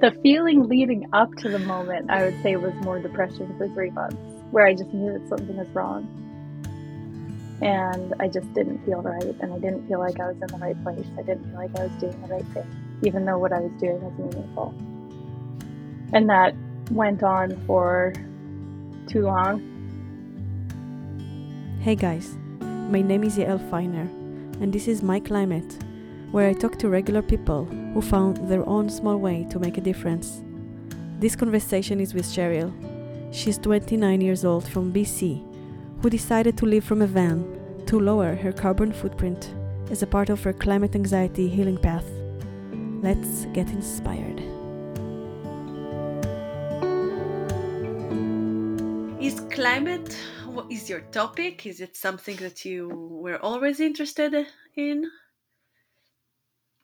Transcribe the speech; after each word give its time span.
The 0.00 0.12
feeling 0.22 0.66
leading 0.66 1.06
up 1.12 1.34
to 1.36 1.50
the 1.50 1.58
moment, 1.58 2.10
I 2.10 2.24
would 2.24 2.42
say, 2.42 2.56
was 2.56 2.72
more 2.82 2.98
depression 2.98 3.54
for 3.58 3.68
three 3.68 3.90
months, 3.90 4.16
where 4.50 4.66
I 4.66 4.72
just 4.72 4.94
knew 4.94 5.12
that 5.12 5.28
something 5.28 5.54
was 5.58 5.68
wrong. 5.74 6.08
And 7.60 8.14
I 8.18 8.28
just 8.28 8.50
didn't 8.54 8.82
feel 8.86 9.02
right, 9.02 9.36
and 9.42 9.52
I 9.52 9.58
didn't 9.58 9.86
feel 9.88 9.98
like 9.98 10.18
I 10.18 10.28
was 10.28 10.36
in 10.40 10.46
the 10.46 10.56
right 10.56 10.82
place. 10.82 11.04
I 11.18 11.22
didn't 11.22 11.44
feel 11.50 11.56
like 11.56 11.78
I 11.78 11.82
was 11.84 11.92
doing 12.00 12.18
the 12.22 12.28
right 12.28 12.46
thing, 12.54 12.64
even 13.02 13.26
though 13.26 13.36
what 13.36 13.52
I 13.52 13.60
was 13.60 13.72
doing 13.78 14.00
was 14.00 14.14
meaningful. 14.18 14.74
And 16.14 16.30
that 16.30 16.54
went 16.90 17.22
on 17.22 17.62
for 17.66 18.14
too 19.06 19.20
long. 19.20 19.60
Hey 21.82 21.94
guys, 21.94 22.38
my 22.88 23.02
name 23.02 23.22
is 23.22 23.36
Yael 23.36 23.60
Finer, 23.68 24.08
and 24.62 24.72
this 24.72 24.88
is 24.88 25.02
My 25.02 25.20
Climate, 25.20 25.76
where 26.30 26.48
I 26.48 26.52
talk 26.52 26.78
to 26.78 26.88
regular 26.88 27.22
people 27.22 27.64
who 27.64 28.00
found 28.00 28.36
their 28.48 28.66
own 28.68 28.88
small 28.88 29.18
way 29.18 29.46
to 29.50 29.58
make 29.58 29.78
a 29.78 29.80
difference. 29.80 30.42
This 31.18 31.34
conversation 31.34 32.00
is 32.00 32.14
with 32.14 32.24
Cheryl. 32.24 32.72
She's 33.32 33.58
29 33.58 34.20
years 34.20 34.44
old 34.44 34.66
from 34.66 34.92
BC, 34.92 35.42
who 36.00 36.10
decided 36.10 36.56
to 36.58 36.66
live 36.66 36.84
from 36.84 37.02
a 37.02 37.06
van 37.06 37.44
to 37.86 37.98
lower 37.98 38.34
her 38.34 38.52
carbon 38.52 38.92
footprint 38.92 39.54
as 39.90 40.02
a 40.02 40.06
part 40.06 40.30
of 40.30 40.42
her 40.42 40.52
climate 40.52 40.94
anxiety 40.94 41.48
healing 41.48 41.76
path. 41.76 42.06
Let's 43.02 43.46
get 43.46 43.68
inspired. 43.70 44.40
Is 49.20 49.40
climate 49.50 50.16
is 50.70 50.88
your 50.88 51.00
topic? 51.12 51.66
Is 51.66 51.80
it 51.80 51.96
something 51.96 52.36
that 52.36 52.64
you 52.64 52.88
were 52.88 53.38
always 53.38 53.80
interested 53.80 54.46
in? 54.76 55.10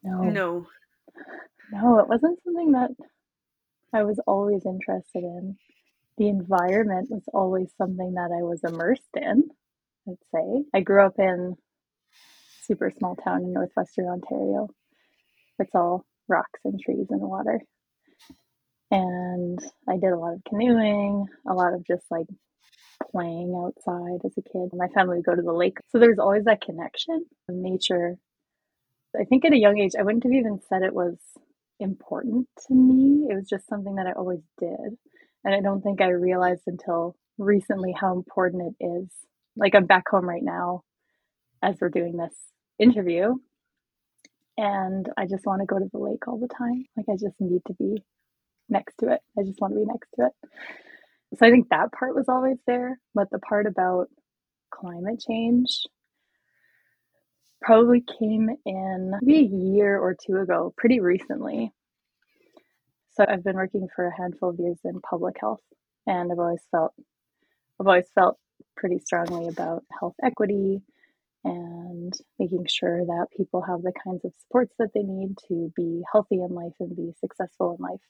No. 0.07 0.23
No. 0.23 0.67
No, 1.73 1.99
it 1.99 2.09
wasn't 2.09 2.39
something 2.45 2.73
that 2.73 2.91
I 3.93 4.05
was 4.05 4.21
always 4.27 4.65
interested 4.67 5.25
in. 5.25 5.57
The 6.19 6.29
environment 6.29 7.11
was 7.11 7.25
always 7.35 7.73
something 7.79 8.15
that 8.15 8.31
I 8.33 8.43
was 8.43 8.63
immersed 8.65 9.03
in, 9.17 9.51
I'd 10.09 10.17
say. 10.35 10.65
I 10.75 10.81
grew 10.81 11.05
up 11.05 11.19
in 11.19 11.57
a 11.57 12.65
super 12.65 12.91
small 12.91 13.17
town 13.17 13.43
in 13.45 13.53
northwestern 13.53 14.07
Ontario. 14.07 14.69
It's 15.59 15.75
all 15.75 16.05
rocks 16.29 16.61
and 16.65 16.81
trees 16.81 17.07
and 17.11 17.21
water. 17.23 17.61
And 18.91 19.59
I 19.89 19.97
did 19.99 20.13
a 20.13 20.19
lot 20.19 20.35
of 20.35 20.45
canoeing, 20.49 21.27
a 21.49 21.55
lot 21.55 21.75
of 21.75 21.87
just 21.87 22.05
like 22.11 22.27
playing 23.11 23.55
outside 23.57 24.21
as 24.25 24.33
a 24.39 24.43
kid. 24.43 24.71
My 24.73 24.89
family 24.89 25.17
would 25.19 25.27
go 25.27 25.35
to 25.35 25.43
the 25.43 25.53
lake. 25.53 25.79
So 25.91 25.99
there's 25.99 26.19
always 26.19 26.45
that 26.45 26.61
connection 26.63 27.27
of 27.49 27.55
nature. 27.55 28.17
I 29.21 29.25
think 29.25 29.45
at 29.45 29.53
a 29.53 29.59
young 29.59 29.79
age, 29.79 29.93
I 29.99 30.03
wouldn't 30.03 30.25
have 30.25 30.33
even 30.33 30.61
said 30.69 30.83
it 30.83 30.95
was 30.95 31.17
important 31.81 32.49
to 32.69 32.75
me. 32.75 33.29
It 33.31 33.35
was 33.35 33.49
just 33.49 33.69
something 33.69 33.97
that 33.97 34.07
I 34.07 34.13
always 34.13 34.41
did. 34.59 34.99
And 35.45 35.55
I 35.55 35.61
don't 35.61 35.83
think 35.83 36.01
I 36.01 36.09
realized 36.09 36.63
until 36.67 37.17
recently 37.39 37.95
how 37.99 38.15
important 38.15 38.75
it 38.81 38.85
is. 38.85 39.09
Like 39.57 39.75
I'm 39.75 39.87
back 39.87 40.05
home 40.09 40.29
right 40.29 40.43
now 40.43 40.83
as 41.63 41.77
we're 41.81 41.89
doing 41.91 42.17
this 42.17 42.35
interview. 42.79 43.35
And 44.59 45.09
I 45.17 45.27
just 45.27 45.47
want 45.47 45.61
to 45.61 45.67
go 45.67 45.79
to 45.79 45.89
the 45.93 45.99
lake 45.99 46.27
all 46.27 46.39
the 46.39 46.49
time. 46.49 46.87
Like 46.97 47.07
I 47.11 47.15
just 47.15 47.37
need 47.41 47.63
to 47.67 47.75
be 47.75 48.03
next 48.69 48.97
to 49.01 49.13
it. 49.13 49.21
I 49.39 49.43
just 49.43 49.61
want 49.61 49.75
to 49.75 49.81
be 49.81 49.87
next 49.87 50.09
to 50.17 50.27
it. 50.27 50.33
So 51.39 51.47
I 51.47 51.51
think 51.51 51.69
that 51.71 51.93
part 51.93 52.15
was 52.15 52.27
always 52.29 52.59
there, 52.67 52.99
but 53.15 53.29
the 53.31 53.39
part 53.39 53.67
about 53.67 54.09
climate 54.73 55.23
change 55.27 55.83
probably 57.63 58.05
came 58.19 58.51
in 58.65 59.13
maybe 59.23 59.47
a 59.47 59.59
year 59.75 59.99
or 59.99 60.15
two 60.15 60.37
ago, 60.39 60.73
pretty 60.77 61.01
recently. 61.01 61.73
So 63.13 63.25
I've 63.29 63.45
been 63.45 63.57
working 63.57 63.89
for 63.95 64.07
a 64.07 64.17
handful 64.17 64.51
of 64.51 64.59
years 64.59 64.79
in 64.85 65.01
public 65.01 65.37
health, 65.41 65.63
and 66.07 66.31
I've 66.31 66.39
always 66.39 66.63
felt 66.71 66.93
I've 67.81 67.87
always 67.87 68.09
felt 68.15 68.39
pretty 68.77 68.99
strongly 69.01 69.49
about 69.49 69.85
health 69.99 70.15
equity 70.23 70.83
and 71.45 72.13
making 72.39 72.67
sure 72.69 73.05
that 73.05 73.27
people 73.37 73.63
have 73.63 73.83
the 73.83 73.93
kinds 74.05 74.25
of 74.25 74.33
supports 74.41 74.75
that 74.79 74.91
they 74.95 75.03
need 75.03 75.37
to 75.49 75.73
be 75.77 76.03
healthy 76.11 76.37
in 76.37 76.49
life 76.55 76.73
and 76.81 76.97
be 76.97 77.13
successful 77.21 77.77
in 77.79 77.85
life. 77.85 78.01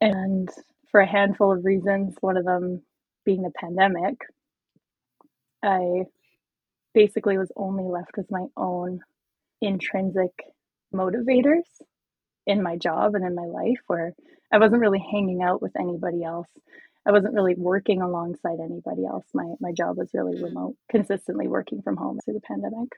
And 0.00 0.48
for 0.90 1.00
a 1.00 1.06
handful 1.06 1.52
of 1.52 1.64
reasons, 1.64 2.16
one 2.20 2.36
of 2.36 2.44
them 2.44 2.82
being 3.24 3.42
the 3.42 3.52
pandemic, 3.58 4.16
I 5.62 6.04
basically 6.94 7.38
was 7.38 7.52
only 7.56 7.84
left 7.84 8.16
with 8.16 8.30
my 8.30 8.46
own 8.56 9.00
intrinsic 9.60 10.32
motivators 10.94 11.64
in 12.46 12.62
my 12.62 12.76
job 12.76 13.14
and 13.14 13.24
in 13.24 13.34
my 13.34 13.44
life 13.44 13.80
where 13.86 14.14
I 14.52 14.58
wasn't 14.58 14.80
really 14.80 15.04
hanging 15.12 15.42
out 15.42 15.62
with 15.62 15.72
anybody 15.78 16.24
else. 16.24 16.48
I 17.06 17.12
wasn't 17.12 17.34
really 17.34 17.54
working 17.56 18.02
alongside 18.02 18.58
anybody 18.62 19.06
else. 19.06 19.24
My 19.32 19.54
my 19.60 19.72
job 19.72 19.96
was 19.96 20.10
really 20.12 20.42
remote, 20.42 20.76
consistently 20.90 21.48
working 21.48 21.82
from 21.82 21.96
home 21.96 22.18
through 22.24 22.34
the 22.34 22.40
pandemic. 22.40 22.90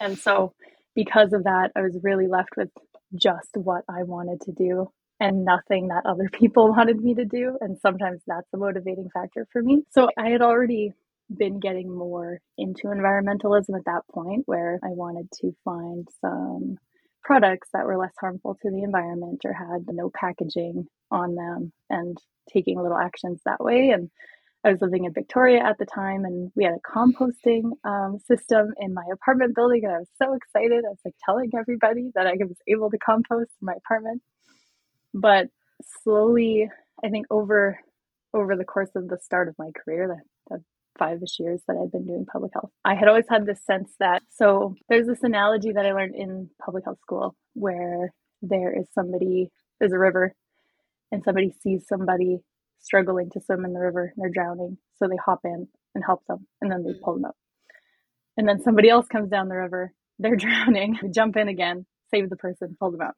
And 0.00 0.18
so 0.18 0.54
because 0.94 1.32
of 1.32 1.44
that, 1.44 1.70
I 1.76 1.82
was 1.82 1.98
really 2.02 2.26
left 2.26 2.56
with 2.56 2.70
just 3.14 3.50
what 3.54 3.84
I 3.88 4.02
wanted 4.04 4.40
to 4.42 4.52
do 4.52 4.90
and 5.20 5.44
nothing 5.44 5.88
that 5.88 6.06
other 6.06 6.28
people 6.32 6.68
wanted 6.68 7.00
me 7.02 7.14
to 7.14 7.24
do. 7.24 7.58
And 7.60 7.78
sometimes 7.78 8.22
that's 8.26 8.48
a 8.52 8.56
motivating 8.56 9.10
factor 9.12 9.46
for 9.52 9.62
me. 9.62 9.82
So 9.90 10.08
I 10.18 10.30
had 10.30 10.42
already 10.42 10.92
been 11.34 11.60
getting 11.60 11.90
more 11.94 12.40
into 12.58 12.84
environmentalism 12.84 13.76
at 13.76 13.84
that 13.86 14.02
point 14.12 14.42
where 14.46 14.78
I 14.82 14.88
wanted 14.88 15.28
to 15.40 15.54
find 15.64 16.06
some 16.20 16.76
products 17.22 17.68
that 17.72 17.84
were 17.84 17.98
less 17.98 18.14
harmful 18.20 18.56
to 18.62 18.70
the 18.70 18.82
environment 18.82 19.42
or 19.44 19.52
had 19.52 19.84
no 19.88 20.10
packaging 20.14 20.86
on 21.10 21.34
them 21.34 21.72
and 21.90 22.16
taking 22.52 22.80
little 22.80 22.98
actions 22.98 23.40
that 23.44 23.62
way. 23.62 23.90
And 23.90 24.10
I 24.64 24.70
was 24.70 24.80
living 24.80 25.04
in 25.04 25.12
Victoria 25.12 25.62
at 25.64 25.78
the 25.78 25.86
time, 25.86 26.24
and 26.24 26.50
we 26.56 26.64
had 26.64 26.74
a 26.74 26.88
composting 26.88 27.70
um, 27.84 28.18
system 28.26 28.74
in 28.80 28.94
my 28.94 29.04
apartment 29.12 29.54
building, 29.54 29.84
and 29.84 29.92
I 29.92 29.98
was 29.98 30.08
so 30.20 30.34
excited. 30.34 30.84
I 30.84 30.88
was 30.88 30.98
like 31.04 31.14
telling 31.24 31.50
everybody 31.56 32.10
that 32.16 32.26
I 32.26 32.32
was 32.40 32.56
able 32.66 32.90
to 32.90 32.98
compost 32.98 33.50
in 33.60 33.66
my 33.66 33.74
apartment. 33.74 34.22
But 35.14 35.48
slowly, 36.02 36.68
I 37.04 37.08
think 37.10 37.26
over 37.30 37.78
over 38.34 38.56
the 38.56 38.64
course 38.64 38.90
of 38.96 39.08
the 39.08 39.18
start 39.18 39.48
of 39.48 39.54
my 39.58 39.70
career, 39.84 40.08
the, 40.08 40.20
the 40.96 41.04
five-ish 41.04 41.38
years 41.38 41.62
that 41.66 41.76
I've 41.80 41.92
been 41.92 42.06
doing 42.06 42.26
public 42.30 42.52
health, 42.54 42.70
I 42.84 42.94
had 42.94 43.08
always 43.08 43.26
had 43.28 43.46
this 43.46 43.64
sense 43.64 43.92
that 44.00 44.22
so 44.30 44.74
there's 44.88 45.06
this 45.06 45.22
analogy 45.22 45.72
that 45.72 45.86
I 45.86 45.92
learned 45.92 46.14
in 46.14 46.50
public 46.64 46.84
health 46.84 47.00
school 47.00 47.34
where 47.54 48.12
there 48.42 48.78
is 48.78 48.86
somebody, 48.94 49.50
there's 49.80 49.92
a 49.92 49.98
river, 49.98 50.34
and 51.12 51.22
somebody 51.24 51.52
sees 51.62 51.84
somebody 51.88 52.38
struggling 52.80 53.30
to 53.30 53.40
swim 53.40 53.64
in 53.64 53.72
the 53.72 53.80
river 53.80 54.12
and 54.14 54.22
they're 54.22 54.30
drowning. 54.32 54.78
So 54.98 55.08
they 55.08 55.16
hop 55.24 55.40
in 55.44 55.68
and 55.94 56.04
help 56.04 56.22
them 56.28 56.46
and 56.60 56.70
then 56.70 56.84
they 56.84 56.90
mm. 56.90 57.00
pull 57.02 57.14
them 57.14 57.24
up. 57.26 57.36
And 58.36 58.48
then 58.48 58.60
somebody 58.62 58.88
else 58.88 59.06
comes 59.06 59.30
down 59.30 59.48
the 59.48 59.56
river, 59.56 59.92
they're 60.18 60.36
drowning, 60.36 60.98
jump 61.14 61.36
in 61.36 61.48
again, 61.48 61.86
save 62.12 62.30
the 62.30 62.36
person, 62.36 62.76
pull 62.78 62.90
them 62.90 63.02
out. 63.02 63.14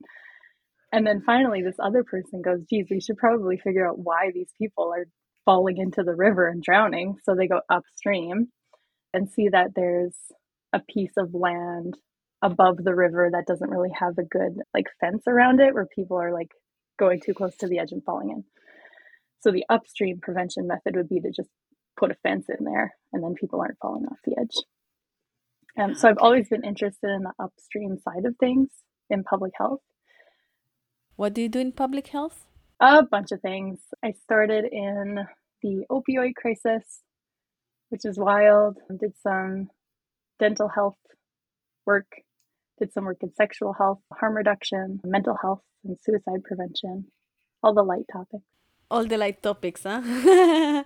And 0.93 1.07
then 1.07 1.23
finally, 1.25 1.63
this 1.63 1.77
other 1.83 2.03
person 2.03 2.41
goes, 2.43 2.61
geez, 2.69 2.87
we 2.91 3.01
should 3.01 3.19
probably 3.19 3.59
figure 3.59 3.87
out 3.87 3.99
why 3.99 4.31
these 4.33 4.51
people 4.57 4.91
are 4.95 5.07
falling 5.49 5.79
into 5.79 6.03
the 6.03 6.15
river 6.15 6.47
and 6.47 6.63
drowning. 6.63 7.17
So 7.25 7.35
they 7.35 7.49
go 7.49 7.63
upstream 7.71 8.49
and 9.15 9.31
see 9.31 9.49
that 9.49 9.69
there's 9.75 10.15
a 10.75 10.81
piece 10.81 11.15
of 11.17 11.33
land 11.33 11.95
above 12.43 12.77
the 12.77 12.95
river 12.95 13.31
that 13.33 13.47
doesn't 13.47 13.71
really 13.71 13.93
have 13.99 14.19
a 14.19 14.25
good 14.25 14.61
like 14.75 14.85
fence 15.01 15.23
around 15.27 15.61
it 15.61 15.73
where 15.73 15.87
people 15.87 16.19
are 16.19 16.35
like 16.35 16.51
going 16.99 17.23
too 17.25 17.33
close 17.33 17.57
to 17.57 17.67
the 17.67 17.79
edge 17.79 17.93
and 17.93 18.05
falling 18.05 18.29
in. 18.29 18.45
So 19.41 19.51
the 19.51 19.65
upstream 19.71 20.21
prevention 20.21 20.67
method 20.67 20.97
would 20.97 21.09
be 21.09 21.21
to 21.21 21.33
just 21.35 21.49
put 21.99 22.11
a 22.11 22.17
fence 22.23 22.45
in 22.51 22.67
there 22.67 22.93
and 23.15 23.25
then 23.25 23.33
people 23.33 23.63
aren't 23.63 23.79
falling 23.81 24.05
off 24.05 24.19
the 24.27 24.37
edge. 24.39 25.83
Um, 25.83 25.95
so 25.95 26.11
I've 26.11 26.19
always 26.19 26.51
been 26.51 26.63
interested 26.63 27.09
in 27.09 27.23
the 27.23 27.33
upstream 27.43 27.97
side 27.97 28.27
of 28.27 28.37
things 28.39 28.69
in 29.09 29.25
public 29.25 29.53
health. 29.57 29.81
What 31.17 31.33
do 31.33 31.41
you 31.41 31.49
do 31.49 31.59
in 31.59 31.73
public 31.73 32.09
health? 32.09 32.48
A 32.81 33.03
bunch 33.03 33.33
of 33.33 33.41
things. 33.41 33.81
I 34.05 34.13
started 34.13 34.65
in 34.71 35.27
the 35.63 35.85
opioid 35.91 36.35
crisis, 36.37 37.01
which 37.89 38.05
is 38.05 38.19
wild. 38.19 38.79
Did 39.01 39.15
some 39.21 39.69
dental 40.39 40.69
health 40.69 40.99
work, 41.87 42.07
did 42.79 42.93
some 42.93 43.05
work 43.05 43.19
in 43.23 43.35
sexual 43.35 43.73
health, 43.73 43.99
harm 44.13 44.37
reduction, 44.37 45.01
mental 45.03 45.37
health, 45.43 45.63
and 45.85 45.97
suicide 46.01 46.45
prevention. 46.45 47.07
All 47.65 47.75
the 47.75 47.83
light 47.83 48.07
topics. 48.13 48.45
All 48.91 49.05
the 49.05 49.19
light 49.19 49.43
topics, 49.43 49.83
huh? 49.83 50.03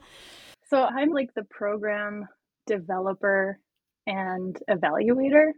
so 0.70 0.84
I'm 0.84 1.10
like 1.10 1.34
the 1.34 1.44
program 1.44 2.26
developer 2.66 3.58
and 4.06 4.58
evaluator 4.70 5.52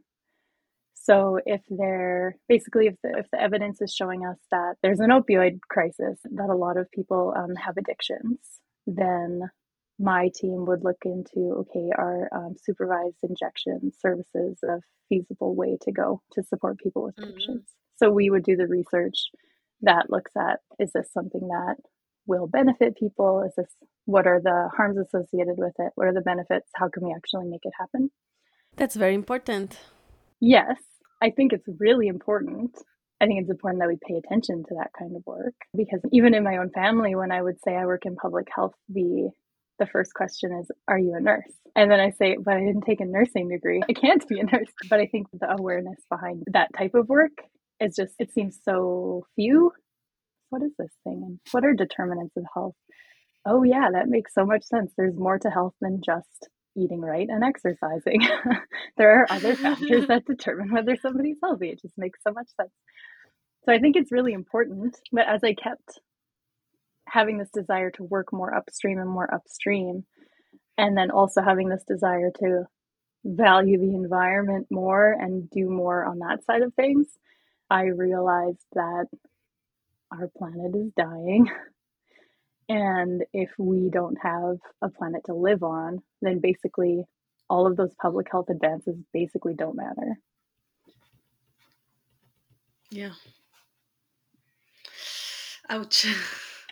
so 0.95 1.39
if 1.45 1.61
they're 1.69 2.37
basically 2.49 2.87
if 2.87 2.95
the 3.03 3.19
if 3.19 3.27
the 3.31 3.41
evidence 3.41 3.81
is 3.81 3.95
showing 3.95 4.25
us 4.25 4.39
that 4.51 4.75
there's 4.83 5.01
an 5.01 5.11
opioid 5.11 5.61
crisis, 5.69 6.19
that 6.25 6.51
a 6.51 6.57
lot 6.57 6.77
of 6.77 6.91
people 6.91 7.35
um, 7.37 7.55
have 7.57 7.77
addictions, 7.77 8.39
then 8.87 9.43
my 9.99 10.31
team 10.35 10.65
would 10.67 10.83
look 10.83 11.03
into 11.05 11.55
okay, 11.61 11.91
are 11.97 12.29
um, 12.35 12.55
supervised 12.63 13.19
injection 13.23 13.93
services 14.01 14.59
a 14.63 14.81
feasible 15.09 15.55
way 15.55 15.77
to 15.83 15.93
go 15.93 16.23
to 16.33 16.43
support 16.43 16.79
people 16.79 17.03
with 17.05 17.17
mm-hmm. 17.17 17.31
addictions? 17.31 17.61
Mm-hmm. 17.61 18.05
So 18.07 18.11
we 18.11 18.31
would 18.31 18.43
do 18.43 18.57
the 18.57 18.67
research, 18.67 19.29
that 19.85 20.11
looks 20.11 20.33
at 20.37 20.61
is 20.79 20.93
this 20.93 21.13
something 21.13 21.49
that 21.49 21.77
will 22.27 22.47
benefit 22.47 22.97
people? 22.97 23.43
Is 23.47 23.55
this 23.57 23.73
what 24.07 24.27
are 24.27 24.41
the 24.41 24.71
harms 24.77 24.99
associated 24.99 25.57
with 25.57 25.75
it? 25.79 25.93
What 25.95 26.07
are 26.07 26.15
the 26.15 26.21
benefits? 26.21 26.71
How 26.75 26.89
can 26.89 27.05
we 27.05 27.15
actually 27.15 27.47
make 27.49 27.65
it 27.65 27.73
happen? 27.79 28.11
That's 28.77 28.97
very 28.97 29.15
important. 29.15 29.79
Yes, 30.41 30.81
I 31.23 31.31
think 31.31 31.53
it's 31.53 31.69
really 31.79 32.09
important. 32.09 32.77
I 33.21 33.27
think 33.27 33.41
it's 33.41 33.51
important 33.51 33.81
that 33.81 33.89
we 33.89 33.99
pay 34.07 34.17
attention 34.17 34.65
to 34.69 34.75
that 34.79 34.91
kind 34.99 35.17
of 35.17 35.23
work 35.27 35.55
because 35.77 36.01
even 36.13 36.35
in 36.35 36.45
my 36.45 36.57
own 36.59 36.71
family, 36.71 37.15
when 37.15 37.33
I 37.33 37.41
would 37.43 37.61
say 37.65 37.75
I 37.77 37.87
work 37.87 38.05
in 38.07 38.17
public 38.17 38.49
health, 38.55 38.75
the 38.89 39.31
the 39.79 39.87
first 39.87 40.15
question 40.15 40.53
is, 40.61 40.71
Are 40.89 40.99
you 40.99 41.15
a 41.15 41.21
nurse? 41.21 41.53
And 41.75 41.91
then 41.91 42.01
I 42.01 42.11
say, 42.11 42.37
But 42.43 42.55
I 42.55 42.61
didn't 42.61 42.83
take 42.83 43.01
a 43.01 43.05
nursing 43.07 43.49
degree. 43.49 43.83
I 43.89 43.93
can't 43.93 44.27
be 44.29 44.41
a 44.41 44.45
nurse. 44.45 44.71
But 44.89 45.01
I 45.01 45.07
think 45.07 45.29
the 45.33 45.51
awareness 45.51 46.01
behind 46.11 46.45
that 46.53 46.71
type 46.77 46.95
of 46.95 47.09
work 47.09 47.33
is 47.81 47.97
just, 47.97 48.15
it 48.19 48.33
seems 48.33 48.59
so 48.65 49.27
few. 49.35 49.73
What 50.51 50.63
is 50.63 50.73
this 50.79 50.93
thing? 51.05 51.23
And 51.27 51.41
what 51.51 51.65
are 51.65 51.75
determinants 51.75 52.37
of 52.37 52.45
health? 52.55 52.77
Oh, 53.47 53.63
yeah, 53.63 53.89
that 53.93 54.09
makes 54.09 54.33
so 54.35 54.47
much 54.47 54.65
sense. 54.65 54.93
There's 54.97 55.17
more 55.17 55.39
to 55.39 55.51
health 55.51 55.75
than 55.81 56.01
just 56.05 56.49
eating 56.77 57.01
right 57.01 57.29
and 57.29 57.45
exercising. 57.45 58.21
there 58.97 59.21
are 59.21 59.27
other 59.31 59.55
factors 59.55 60.07
that 60.09 60.25
determine 60.27 60.73
whether 60.73 60.97
somebody's 60.97 61.39
healthy. 61.43 61.71
It 61.71 61.81
just 61.83 61.97
makes 61.97 62.21
so 62.27 62.33
much 62.33 62.49
sense. 62.61 62.73
So 63.65 63.73
I 63.73 63.79
think 63.79 63.97
it's 63.97 64.13
really 64.13 64.33
important. 64.33 64.97
But 65.13 65.27
as 65.29 65.43
I 65.43 65.55
kept 65.55 66.01
having 67.09 67.39
this 67.39 67.51
desire 67.53 67.91
to 67.93 68.05
work 68.05 68.33
more 68.33 68.55
upstream 68.55 68.99
and 68.99 69.09
more 69.09 69.33
upstream, 69.33 70.05
and 70.77 70.97
then 70.97 71.11
also 71.11 71.43
having 71.43 71.69
this 71.69 71.85
desire 71.87 72.31
to 72.41 72.65
value 73.25 73.79
the 73.79 73.95
environment 73.95 74.67
more 74.71 75.13
and 75.13 75.49
do 75.51 75.69
more 75.69 76.05
on 76.05 76.19
that 76.19 76.45
side 76.45 76.63
of 76.63 76.75
things, 76.75 77.07
I 77.71 77.85
realized 77.85 78.65
that 78.75 79.07
our 80.13 80.31
planet 80.37 80.75
is 80.75 80.93
dying. 80.97 81.49
And 82.69 83.23
if 83.33 83.51
we 83.59 83.91
don't 83.91 84.17
have 84.23 84.57
a 84.83 84.89
planet 84.89 85.23
to 85.27 85.35
live 85.35 85.63
on, 85.63 86.03
then 86.23 86.41
basically 86.41 87.05
all 87.51 87.67
of 87.67 87.77
those 87.77 87.95
public 88.01 88.29
health 88.31 88.49
advances 88.51 88.97
basically 89.13 89.55
don't 89.55 89.77
matter. 89.77 90.19
Yeah. 92.91 93.13
Ouch. 95.69 96.07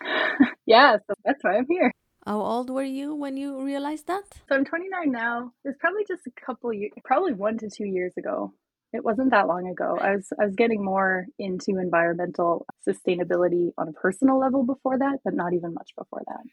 yeah, 0.66 0.96
so 1.06 1.14
that's 1.24 1.42
why 1.42 1.56
I'm 1.56 1.66
here. 1.68 1.92
How 2.24 2.40
old 2.40 2.70
were 2.70 2.84
you 2.84 3.14
when 3.14 3.36
you 3.36 3.64
realized 3.64 4.06
that? 4.06 4.22
So 4.48 4.54
I'm 4.54 4.64
29 4.64 5.10
now. 5.10 5.52
It's 5.64 5.76
probably 5.80 6.04
just 6.06 6.26
a 6.26 6.30
couple 6.46 6.72
years, 6.72 6.92
probably 7.04 7.32
one 7.32 7.58
to 7.58 7.68
two 7.68 7.86
years 7.86 8.12
ago. 8.16 8.54
It 8.92 9.04
wasn't 9.04 9.30
that 9.30 9.48
long 9.48 9.66
ago. 9.68 9.98
I 10.00 10.16
was 10.16 10.32
I 10.38 10.44
was 10.44 10.54
getting 10.54 10.84
more 10.84 11.26
into 11.38 11.78
environmental 11.78 12.66
sustainability 12.86 13.72
on 13.78 13.88
a 13.88 13.92
personal 13.92 14.38
level 14.38 14.64
before 14.64 14.98
that, 14.98 15.20
but 15.24 15.34
not 15.34 15.54
even 15.54 15.72
much 15.74 15.90
before 15.96 16.22
that. 16.26 16.44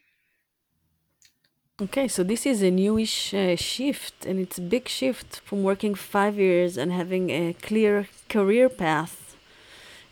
Okay, 1.81 2.07
so 2.09 2.24
this 2.24 2.45
is 2.45 2.62
a 2.62 2.71
newish 2.71 3.33
uh, 3.33 3.56
shift, 3.56 4.25
and 4.25 4.38
it's 4.39 4.57
a 4.57 4.62
big 4.62 4.89
shift 4.89 5.39
from 5.45 5.63
working 5.63 5.95
five 5.95 6.38
years 6.38 6.77
and 6.77 6.91
having 6.91 7.30
a 7.30 7.53
clear 7.53 8.07
career 8.27 8.68
path 8.68 9.38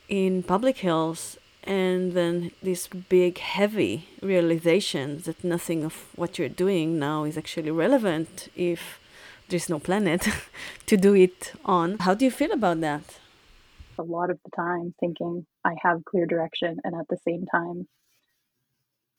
in 0.08 0.44
public 0.44 0.78
health 0.78 1.38
and 1.68 2.14
then 2.14 2.52
this 2.64 2.88
big 2.88 3.38
heavy 3.40 4.08
realization 4.22 5.20
that 5.26 5.44
nothing 5.44 5.84
of 5.84 5.94
what 6.16 6.40
you're 6.40 6.48
doing 6.48 6.98
now 6.98 7.26
is 7.26 7.38
actually 7.38 7.70
relevant 7.70 8.48
if 8.56 9.00
there's 9.50 9.70
no 9.70 9.80
planet 9.80 10.28
to 10.86 10.98
do 10.98 11.14
it 11.16 11.54
on. 11.66 11.98
How 12.00 12.14
do 12.14 12.26
you 12.26 12.32
feel 12.32 12.52
about 12.52 12.82
that? 12.82 13.20
A 13.98 14.04
lot 14.04 14.30
of 14.30 14.40
the 14.44 14.52
time 14.56 14.94
thinking 15.00 15.46
i 15.66 15.74
have 15.82 16.06
clear 16.06 16.26
direction 16.26 16.78
and 16.84 16.94
at 16.96 17.08
the 17.10 17.18
same 17.28 17.46
time 17.48 17.88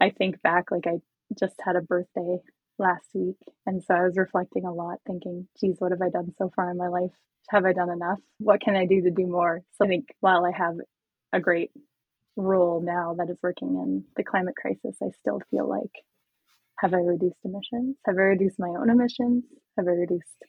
i 0.00 0.10
think 0.10 0.40
back 0.42 0.70
like 0.70 0.86
i 0.86 0.98
just 1.38 1.56
had 1.60 1.74
a 1.76 1.80
birthday 1.80 2.38
last 2.78 3.08
week. 3.12 3.36
And 3.66 3.82
so 3.82 3.94
i 3.94 4.02
was 4.02 4.16
reflecting 4.16 4.64
a 4.64 4.72
lot 4.72 4.98
thinking 5.06 5.48
geez 5.58 5.76
what 5.80 5.90
have 5.90 6.02
i 6.02 6.10
done 6.10 6.32
so 6.38 6.52
far 6.54 6.70
in 6.70 6.76
my 6.76 6.88
life? 6.88 7.10
Have 7.50 7.64
i 7.64 7.72
done 7.72 7.90
enough? 7.90 8.20
What 8.38 8.60
can 8.60 8.76
i 8.76 8.86
do 8.86 9.02
to 9.02 9.10
do 9.10 9.26
more? 9.26 9.62
So 9.76 9.84
i 9.84 9.88
think 9.88 10.06
while 10.20 10.44
i 10.46 10.52
have 10.56 10.76
a 11.32 11.40
great 11.40 11.72
role 12.36 12.80
now 12.80 13.14
that 13.18 13.30
is 13.30 13.38
working 13.42 13.68
in 13.68 14.04
the 14.16 14.22
climate 14.22 14.54
crisis, 14.56 14.96
I 15.02 15.10
still 15.20 15.40
feel 15.50 15.68
like 15.68 15.90
have 16.78 16.94
I 16.94 16.98
reduced 16.98 17.38
emissions? 17.44 17.96
Have 18.06 18.16
I 18.16 18.22
reduced 18.22 18.58
my 18.58 18.68
own 18.68 18.90
emissions? 18.90 19.44
Have 19.76 19.88
I 19.88 19.92
reduced 19.92 20.42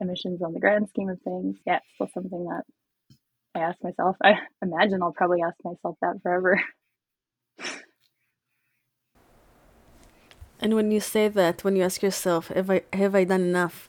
emissions 0.00 0.42
on 0.42 0.52
the 0.54 0.60
grand 0.60 0.88
scheme 0.88 1.08
of 1.10 1.20
things? 1.22 1.58
Yeah, 1.66 1.76
it's 1.78 1.86
still 1.94 2.08
something 2.14 2.44
that 2.46 2.64
I 3.54 3.60
ask 3.60 3.82
myself. 3.82 4.16
I 4.22 4.34
imagine 4.62 5.02
I'll 5.02 5.12
probably 5.12 5.42
ask 5.42 5.56
myself 5.64 5.96
that 6.02 6.20
forever. 6.22 6.60
And 10.60 10.74
when 10.74 10.90
you 10.90 11.00
say 11.00 11.28
that, 11.28 11.64
when 11.64 11.76
you 11.76 11.82
ask 11.82 12.02
yourself, 12.02 12.48
have 12.48 12.70
I 12.70 12.82
have 12.92 13.14
I 13.14 13.24
done 13.24 13.42
enough? 13.42 13.88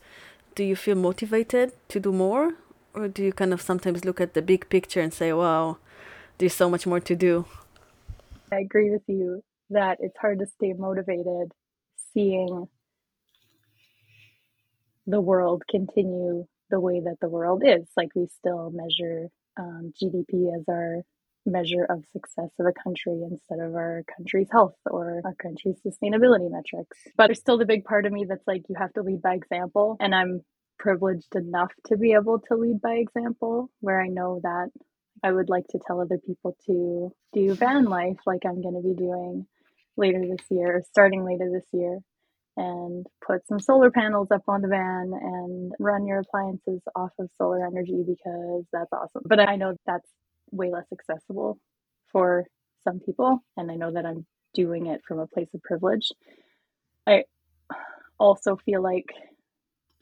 Do 0.56 0.64
you 0.64 0.76
feel 0.76 0.96
motivated 0.96 1.74
to 1.90 2.00
do 2.00 2.12
more, 2.12 2.54
or 2.94 3.08
do 3.08 3.24
you 3.24 3.32
kind 3.34 3.54
of 3.54 3.62
sometimes 3.62 4.06
look 4.06 4.20
at 4.22 4.34
the 4.34 4.42
big 4.42 4.70
picture 4.70 5.02
and 5.02 5.14
say, 5.14 5.32
"Wow, 5.34 5.78
there's 6.38 6.56
so 6.56 6.70
much 6.70 6.88
more 6.88 7.02
to 7.02 7.16
do. 7.16 7.46
I 8.54 8.60
agree 8.62 8.90
with 8.90 9.04
you 9.08 9.44
that 9.70 9.98
it's 10.00 10.18
hard 10.18 10.40
to 10.40 10.46
stay 10.46 10.74
motivated 10.74 11.52
seeing 12.14 12.68
the 15.08 15.22
world 15.22 15.64
continue 15.70 16.46
the 16.70 16.80
way 16.80 17.02
that 17.02 17.18
the 17.22 17.30
world 17.30 17.64
is. 17.66 17.88
Like 17.98 18.10
we 18.16 18.28
still 18.28 18.72
measure 18.74 19.30
um, 19.60 19.94
GDP 20.02 20.56
as 20.56 20.64
our 20.70 21.02
measure 21.46 21.86
of 21.90 22.04
success 22.14 22.50
of 22.60 22.66
a 22.66 22.84
country 22.84 23.22
instead 23.30 23.60
of 23.60 23.76
our 23.76 24.04
country's 24.16 24.48
health 24.52 24.76
or 24.86 25.22
our 25.26 25.36
country's 25.36 25.76
sustainability 25.86 26.50
metrics. 26.50 26.98
But 27.18 27.28
there's 27.28 27.40
still 27.40 27.58
the 27.58 27.66
big 27.66 27.84
part 27.84 28.06
of 28.06 28.14
me 28.14 28.26
that's 28.28 28.48
like, 28.48 28.64
you 28.70 28.76
have 28.80 28.94
to 28.94 29.02
lead 29.02 29.22
by 29.22 29.34
example. 29.36 29.98
And 30.00 30.16
I'm 30.16 30.42
privileged 30.80 31.36
enough 31.36 31.72
to 31.88 31.98
be 31.98 32.14
able 32.14 32.40
to 32.48 32.56
lead 32.56 32.82
by 32.82 32.94
example, 32.94 33.70
where 33.82 34.02
I 34.02 34.08
know 34.08 34.40
that 34.44 34.70
I 35.24 35.32
would 35.32 35.50
like 35.50 35.68
to 35.70 35.80
tell 35.86 36.02
other 36.02 36.18
people 36.26 36.58
to 36.66 37.14
do 37.34 37.54
van 37.56 37.86
life 37.86 38.18
like 38.26 38.42
I'm 38.46 38.62
going 38.62 38.76
to 38.76 38.88
be 38.88 38.96
doing 38.96 39.46
later 39.98 40.22
this 40.22 40.46
year, 40.50 40.84
starting 40.92 41.26
later 41.26 41.50
this 41.52 41.66
year, 41.74 42.00
and 42.58 43.06
put 43.26 43.48
some 43.48 43.60
solar 43.60 43.92
panels 43.92 44.30
up 44.32 44.44
on 44.48 44.62
the 44.62 44.68
van 44.70 45.12
and 45.14 45.74
run 45.80 46.06
your 46.08 46.20
appliances 46.20 46.82
off 46.96 47.12
of 47.20 47.30
solar 47.38 47.66
energy 47.66 48.04
because 48.08 48.66
that's 48.74 48.94
awesome. 48.94 49.24
But 49.26 49.40
I 49.40 49.56
know 49.58 49.76
that's 49.86 50.10
way 50.52 50.72
less 50.72 50.88
accessible 50.94 51.60
for 52.12 52.46
some 52.84 53.00
people, 53.00 53.44
and 53.58 53.72
I 53.72 53.76
know 53.76 53.92
that 53.94 54.06
I'm 54.06 54.26
doing 54.54 54.88
it 54.88 55.02
from 55.08 55.20
a 55.20 55.28
place 55.28 55.50
of 55.54 55.64
privilege. 55.64 56.10
I 57.08 57.26
also 58.20 58.58
feel 58.58 58.82
like 58.84 59.08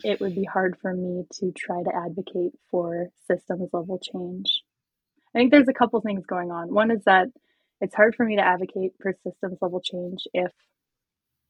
it 0.04 0.20
would 0.22 0.36
be 0.36 0.46
hard 0.46 0.78
for 0.82 0.94
me 0.94 1.26
to 1.40 1.54
try 1.58 1.84
to 1.84 1.96
advocate 1.96 2.54
for 2.72 3.10
systems 3.28 3.70
level 3.74 4.00
change 4.00 4.62
I 5.36 5.40
think 5.40 5.52
there's 5.52 5.70
a 5.70 5.74
couple 5.74 6.02
things 6.02 6.26
going 6.26 6.52
on. 6.52 6.74
One 6.74 6.92
is 6.92 7.04
that 7.06 7.30
it's 7.82 7.96
hard 7.96 8.16
for 8.16 8.26
me 8.26 8.36
to 8.38 8.46
advocate 8.46 8.94
for 9.02 9.14
systems 9.24 9.58
level 9.62 9.82
change 9.82 10.28
if 10.34 10.52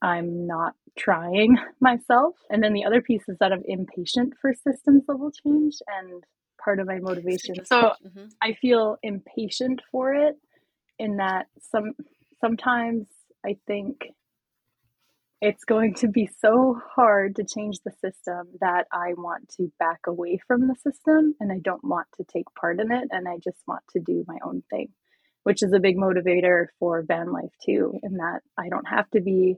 I'm 0.02 0.48
not 0.48 0.74
trying 0.98 1.58
myself. 1.80 2.36
And 2.50 2.64
then 2.64 2.74
the 2.74 2.86
other 2.86 3.02
piece 3.02 3.24
is 3.28 3.38
that 3.40 3.52
I'm 3.52 3.64
impatient 3.66 4.34
for 4.42 4.54
systems 4.54 5.04
level 5.08 5.32
change 5.32 5.76
and 5.88 6.24
part 6.64 6.80
of 6.80 6.88
my 6.88 7.00
motivation. 7.00 7.56
So 7.66 7.94
mm-hmm. 8.06 8.26
I 8.42 8.54
feel 8.54 8.98
impatient 9.04 9.82
for 9.92 10.14
it 10.14 10.36
in 10.98 11.18
that 11.18 11.48
some 11.60 11.94
sometimes 12.40 13.08
I 13.46 13.58
think 13.68 13.98
it's 15.42 15.64
going 15.64 15.96
to 15.96 16.08
be 16.08 16.30
so 16.40 16.80
hard 16.96 17.36
to 17.36 17.44
change 17.44 17.78
the 17.84 17.92
system 18.00 18.48
that 18.62 18.86
I 18.92 19.14
want 19.18 19.50
to 19.58 19.72
back 19.80 20.02
away 20.08 20.40
from 20.48 20.68
the 20.68 20.76
system 20.76 21.34
and 21.40 21.52
I 21.52 21.58
don't 21.64 21.84
want 21.84 22.08
to 22.18 22.24
take 22.24 22.46
part 22.60 22.80
in 22.80 22.92
it 22.92 23.08
and 23.10 23.28
I 23.28 23.38
just 23.44 23.58
want 23.68 23.82
to 23.94 24.00
do 24.00 24.24
my 24.28 24.38
own 24.46 24.62
thing, 24.70 24.90
which 25.44 25.64
is 25.64 25.74
a 25.74 25.80
big 25.80 25.98
motivator 25.98 26.68
for 26.80 27.04
van 27.08 27.32
life 27.32 27.52
too, 27.66 28.00
in 28.04 28.18
that 28.18 28.42
I 28.58 28.70
don't 28.70 28.88
have 28.88 29.10
to 29.12 29.22
be 29.22 29.56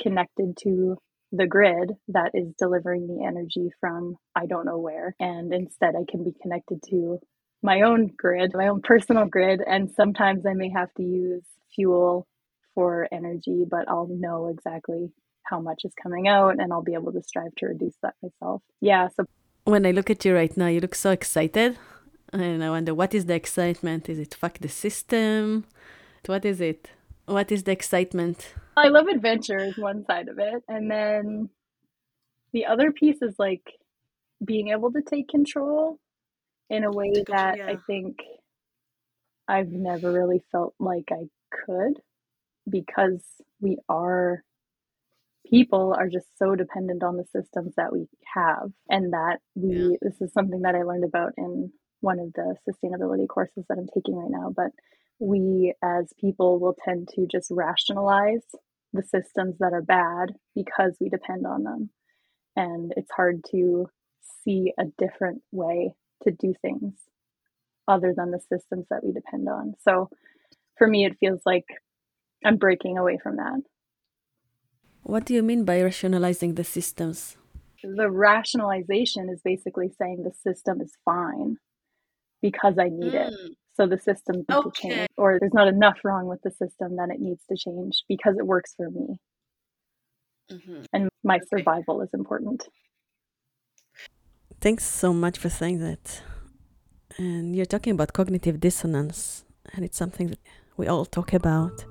connected 0.00 0.56
to 0.62 0.96
the 1.32 1.46
grid 1.46 1.92
that 2.08 2.32
is 2.34 2.52
delivering 2.58 3.06
the 3.06 3.24
energy 3.24 3.70
from 3.80 4.16
I 4.34 4.46
don't 4.46 4.66
know 4.66 4.78
where. 4.78 5.14
And 5.20 5.52
instead, 5.52 5.94
I 5.94 6.10
can 6.10 6.24
be 6.24 6.34
connected 6.42 6.82
to 6.90 7.18
my 7.62 7.82
own 7.82 8.10
grid, 8.16 8.52
my 8.54 8.68
own 8.68 8.82
personal 8.82 9.26
grid. 9.26 9.60
And 9.64 9.90
sometimes 9.90 10.46
I 10.46 10.54
may 10.54 10.70
have 10.70 10.92
to 10.94 11.02
use 11.02 11.44
fuel 11.74 12.26
for 12.74 13.06
energy, 13.12 13.64
but 13.68 13.88
I'll 13.88 14.08
know 14.08 14.48
exactly 14.48 15.12
how 15.44 15.60
much 15.60 15.82
is 15.84 15.92
coming 16.00 16.28
out 16.28 16.60
and 16.60 16.72
I'll 16.72 16.82
be 16.82 16.94
able 16.94 17.12
to 17.12 17.22
strive 17.22 17.54
to 17.56 17.66
reduce 17.66 17.96
that 18.02 18.14
myself. 18.22 18.62
Yeah. 18.80 19.08
So 19.16 19.24
when 19.64 19.84
I 19.84 19.90
look 19.90 20.10
at 20.10 20.24
you 20.24 20.34
right 20.34 20.56
now, 20.56 20.68
you 20.68 20.80
look 20.80 20.94
so 20.94 21.10
excited. 21.10 21.76
And 22.32 22.62
I 22.62 22.70
wonder 22.70 22.94
what 22.94 23.14
is 23.14 23.26
the 23.26 23.34
excitement? 23.34 24.08
Is 24.08 24.18
it 24.18 24.34
fuck 24.34 24.58
the 24.58 24.68
system? 24.68 25.64
What 26.26 26.44
is 26.44 26.60
it? 26.60 26.90
What 27.26 27.50
is 27.50 27.64
the 27.64 27.72
excitement? 27.72 28.54
I 28.76 28.88
love 28.88 29.06
adventure 29.08 29.58
is 29.58 29.76
one 29.76 30.04
side 30.04 30.28
of 30.28 30.38
it. 30.38 30.62
And 30.68 30.90
then 30.90 31.50
the 32.52 32.66
other 32.66 32.92
piece 32.92 33.22
is 33.22 33.34
like 33.38 33.62
being 34.44 34.68
able 34.68 34.92
to 34.92 35.02
take 35.02 35.28
control 35.28 35.98
in 36.68 36.84
a 36.84 36.90
way 36.90 37.12
that 37.28 37.58
yeah. 37.58 37.66
I 37.66 37.76
think 37.86 38.18
I've 39.48 39.70
never 39.70 40.12
really 40.12 40.42
felt 40.52 40.74
like 40.78 41.10
I 41.10 41.24
could 41.50 42.00
because 42.68 43.22
we 43.60 43.78
are 43.88 44.44
people 45.46 45.94
are 45.98 46.08
just 46.08 46.26
so 46.38 46.54
dependent 46.54 47.02
on 47.02 47.16
the 47.16 47.24
systems 47.24 47.74
that 47.76 47.92
we 47.92 48.06
have 48.34 48.70
and 48.88 49.12
that 49.12 49.38
we 49.56 49.74
yeah. 49.74 49.96
this 50.00 50.20
is 50.20 50.32
something 50.32 50.62
that 50.62 50.76
I 50.76 50.82
learned 50.82 51.04
about 51.04 51.32
in 51.36 51.72
one 52.00 52.18
of 52.18 52.32
the 52.32 52.56
sustainability 52.68 53.28
courses 53.28 53.64
that 53.68 53.78
I'm 53.78 53.88
taking 53.94 54.16
right 54.16 54.30
now 54.30 54.52
but 54.54 54.70
we 55.20 55.74
as 55.84 56.12
people 56.18 56.58
will 56.58 56.74
tend 56.84 57.08
to 57.14 57.26
just 57.30 57.50
rationalize 57.50 58.42
the 58.92 59.02
systems 59.02 59.56
that 59.60 59.72
are 59.72 59.82
bad 59.82 60.34
because 60.54 60.96
we 61.00 61.08
depend 61.08 61.46
on 61.46 61.62
them. 61.62 61.90
And 62.56 62.92
it's 62.96 63.10
hard 63.12 63.44
to 63.52 63.88
see 64.44 64.72
a 64.78 64.84
different 64.98 65.42
way 65.52 65.94
to 66.24 66.30
do 66.30 66.54
things 66.60 66.94
other 67.86 68.14
than 68.16 68.30
the 68.30 68.40
systems 68.40 68.86
that 68.90 69.04
we 69.04 69.12
depend 69.12 69.48
on. 69.48 69.74
So 69.84 70.08
for 70.76 70.86
me 70.86 71.04
it 71.04 71.18
feels 71.20 71.42
like 71.44 71.66
i'm 72.44 72.56
breaking 72.56 72.96
away 72.96 73.18
from 73.22 73.36
that. 73.36 73.60
What 75.02 75.24
do 75.24 75.34
you 75.34 75.42
mean 75.42 75.64
by 75.64 75.82
rationalizing 75.82 76.54
the 76.54 76.64
systems? 76.64 77.36
The 77.82 78.10
rationalization 78.10 79.28
is 79.28 79.40
basically 79.42 79.90
saying 79.98 80.22
the 80.22 80.32
system 80.32 80.80
is 80.80 80.92
fine 81.04 81.56
because 82.42 82.74
I 82.78 82.88
need 82.88 83.12
mm. 83.12 83.28
it. 83.28 83.34
So 83.74 83.86
the 83.86 83.98
system 83.98 84.36
needs 84.36 84.66
okay. 84.66 84.88
to 84.88 84.94
change, 84.94 85.08
or 85.16 85.38
there's 85.40 85.54
not 85.54 85.68
enough 85.68 85.98
wrong 86.04 86.26
with 86.26 86.42
the 86.42 86.50
system 86.50 86.96
that 86.96 87.08
it 87.10 87.20
needs 87.20 87.42
to 87.50 87.56
change 87.56 88.04
because 88.08 88.36
it 88.38 88.46
works 88.46 88.74
for 88.76 88.90
me. 88.90 89.16
Mm-hmm. 90.52 90.82
And 90.92 91.08
my 91.22 91.36
okay. 91.36 91.44
survival 91.50 92.02
is 92.02 92.10
important. 92.12 92.68
Thanks 94.60 94.84
so 94.84 95.12
much 95.12 95.38
for 95.38 95.48
saying 95.48 95.78
that. 95.78 96.22
And 97.16 97.56
you're 97.56 97.72
talking 97.74 97.92
about 97.92 98.12
cognitive 98.12 98.60
dissonance, 98.60 99.44
and 99.72 99.84
it's 99.84 99.96
something 99.96 100.28
that 100.28 100.40
we 100.76 100.86
all 100.86 101.06
talk 101.06 101.32
about 101.32 101.84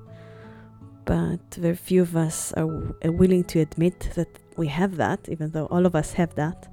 but 1.10 1.54
very 1.54 1.74
few 1.74 2.02
of 2.02 2.16
us 2.16 2.52
are 2.52 2.68
willing 3.04 3.42
to 3.42 3.58
admit 3.58 4.10
that 4.14 4.28
we 4.56 4.68
have 4.68 4.96
that, 4.96 5.28
even 5.28 5.50
though 5.50 5.66
all 5.66 5.84
of 5.84 5.96
us 5.96 6.12
have 6.12 6.34
that 6.36 6.68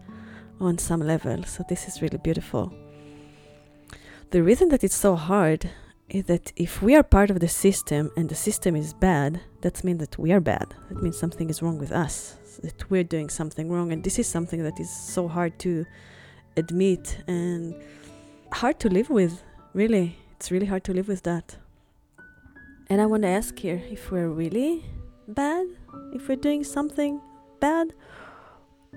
on 0.59 0.77
some 0.77 0.99
level. 0.99 1.43
So, 1.43 1.63
this 1.67 1.87
is 1.87 2.03
really 2.03 2.19
beautiful. 2.19 2.71
The 4.29 4.43
reason 4.43 4.67
that 4.69 4.83
it's 4.83 4.95
so 4.95 5.15
hard 5.15 5.69
is 6.09 6.25
that 6.25 6.51
if 6.57 6.81
we 6.81 6.95
are 6.95 7.03
part 7.03 7.29
of 7.29 7.39
the 7.39 7.47
system 7.47 8.11
and 8.17 8.27
the 8.27 8.35
system 8.35 8.75
is 8.75 8.93
bad, 8.93 9.39
that 9.61 9.83
means 9.85 9.99
that 9.99 10.17
we 10.17 10.33
are 10.33 10.41
bad. 10.41 10.73
That 10.89 11.01
means 11.01 11.17
something 11.17 11.49
is 11.49 11.61
wrong 11.61 11.77
with 11.77 11.93
us, 11.93 12.35
that 12.61 12.89
we're 12.89 13.05
doing 13.05 13.29
something 13.29 13.71
wrong. 13.71 13.93
And 13.93 14.03
this 14.03 14.19
is 14.19 14.27
something 14.27 14.63
that 14.63 14.81
is 14.81 14.89
so 14.89 15.29
hard 15.29 15.57
to 15.59 15.85
admit 16.57 17.23
and 17.27 17.73
hard 18.51 18.81
to 18.81 18.89
live 18.89 19.09
with, 19.09 19.43
really. 19.73 20.17
It's 20.35 20.51
really 20.51 20.65
hard 20.65 20.83
to 20.85 20.93
live 20.93 21.07
with 21.07 21.23
that. 21.23 21.57
And 22.89 22.99
I 22.99 23.05
want 23.05 23.23
to 23.23 23.29
ask 23.29 23.57
here 23.57 23.81
if 23.89 24.11
we're 24.11 24.29
really 24.29 24.83
bad, 25.27 25.67
if 26.13 26.27
we're 26.27 26.35
doing 26.35 26.65
something 26.65 27.21
bad, 27.61 27.93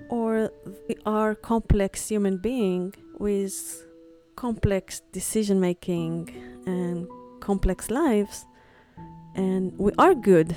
or 0.09 0.51
we 0.89 0.95
are 1.05 1.35
complex 1.35 2.09
human 2.09 2.37
being 2.37 2.93
with 3.17 3.85
complex 4.35 5.01
decision 5.11 5.59
making 5.59 6.29
and 6.65 7.07
complex 7.39 7.89
lives, 7.89 8.45
and 9.35 9.77
we 9.77 9.91
are 9.97 10.13
good 10.13 10.55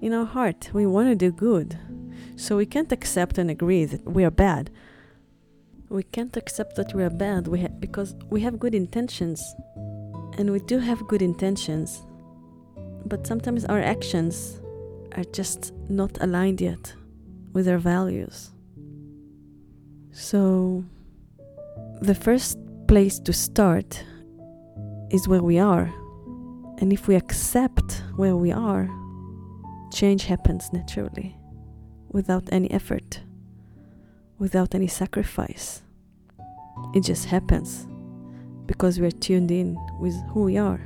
in 0.00 0.12
our 0.12 0.26
heart. 0.26 0.70
We 0.72 0.86
want 0.86 1.08
to 1.08 1.14
do 1.14 1.30
good. 1.30 1.78
So 2.36 2.56
we 2.56 2.66
can't 2.66 2.92
accept 2.92 3.38
and 3.38 3.50
agree 3.50 3.84
that 3.84 4.04
we 4.04 4.24
are 4.24 4.30
bad. 4.30 4.70
We 5.88 6.04
can't 6.04 6.36
accept 6.36 6.76
that 6.76 6.94
we 6.94 7.02
are 7.02 7.10
bad 7.10 7.48
we 7.48 7.62
ha- 7.62 7.76
because 7.78 8.14
we 8.30 8.40
have 8.42 8.58
good 8.58 8.74
intentions. 8.74 9.42
And 10.38 10.50
we 10.52 10.60
do 10.60 10.78
have 10.78 11.06
good 11.08 11.20
intentions 11.20 12.02
but 13.06 13.26
sometimes 13.26 13.64
our 13.64 13.80
actions 13.80 14.60
are 15.16 15.24
just 15.32 15.72
not 15.88 16.18
aligned 16.20 16.60
yet 16.60 16.94
with 17.52 17.68
our 17.68 17.78
values. 17.78 18.50
So, 20.12 20.84
the 22.00 22.14
first 22.14 22.58
place 22.90 23.20
to 23.20 23.32
start 23.32 24.04
is 25.10 25.28
where 25.28 25.44
we 25.44 25.60
are. 25.60 25.92
And 26.78 26.92
if 26.92 27.06
we 27.06 27.14
accept 27.14 28.02
where 28.16 28.34
we 28.34 28.50
are, 28.50 28.90
change 29.92 30.24
happens 30.24 30.72
naturally, 30.72 31.36
without 32.08 32.48
any 32.50 32.68
effort, 32.72 33.20
without 34.40 34.74
any 34.74 34.88
sacrifice. 34.88 35.82
It 36.92 37.04
just 37.04 37.26
happens 37.26 37.86
because 38.66 38.98
we 38.98 39.06
are 39.06 39.12
tuned 39.12 39.52
in 39.52 39.78
with 40.00 40.16
who 40.30 40.42
we 40.42 40.58
are. 40.58 40.80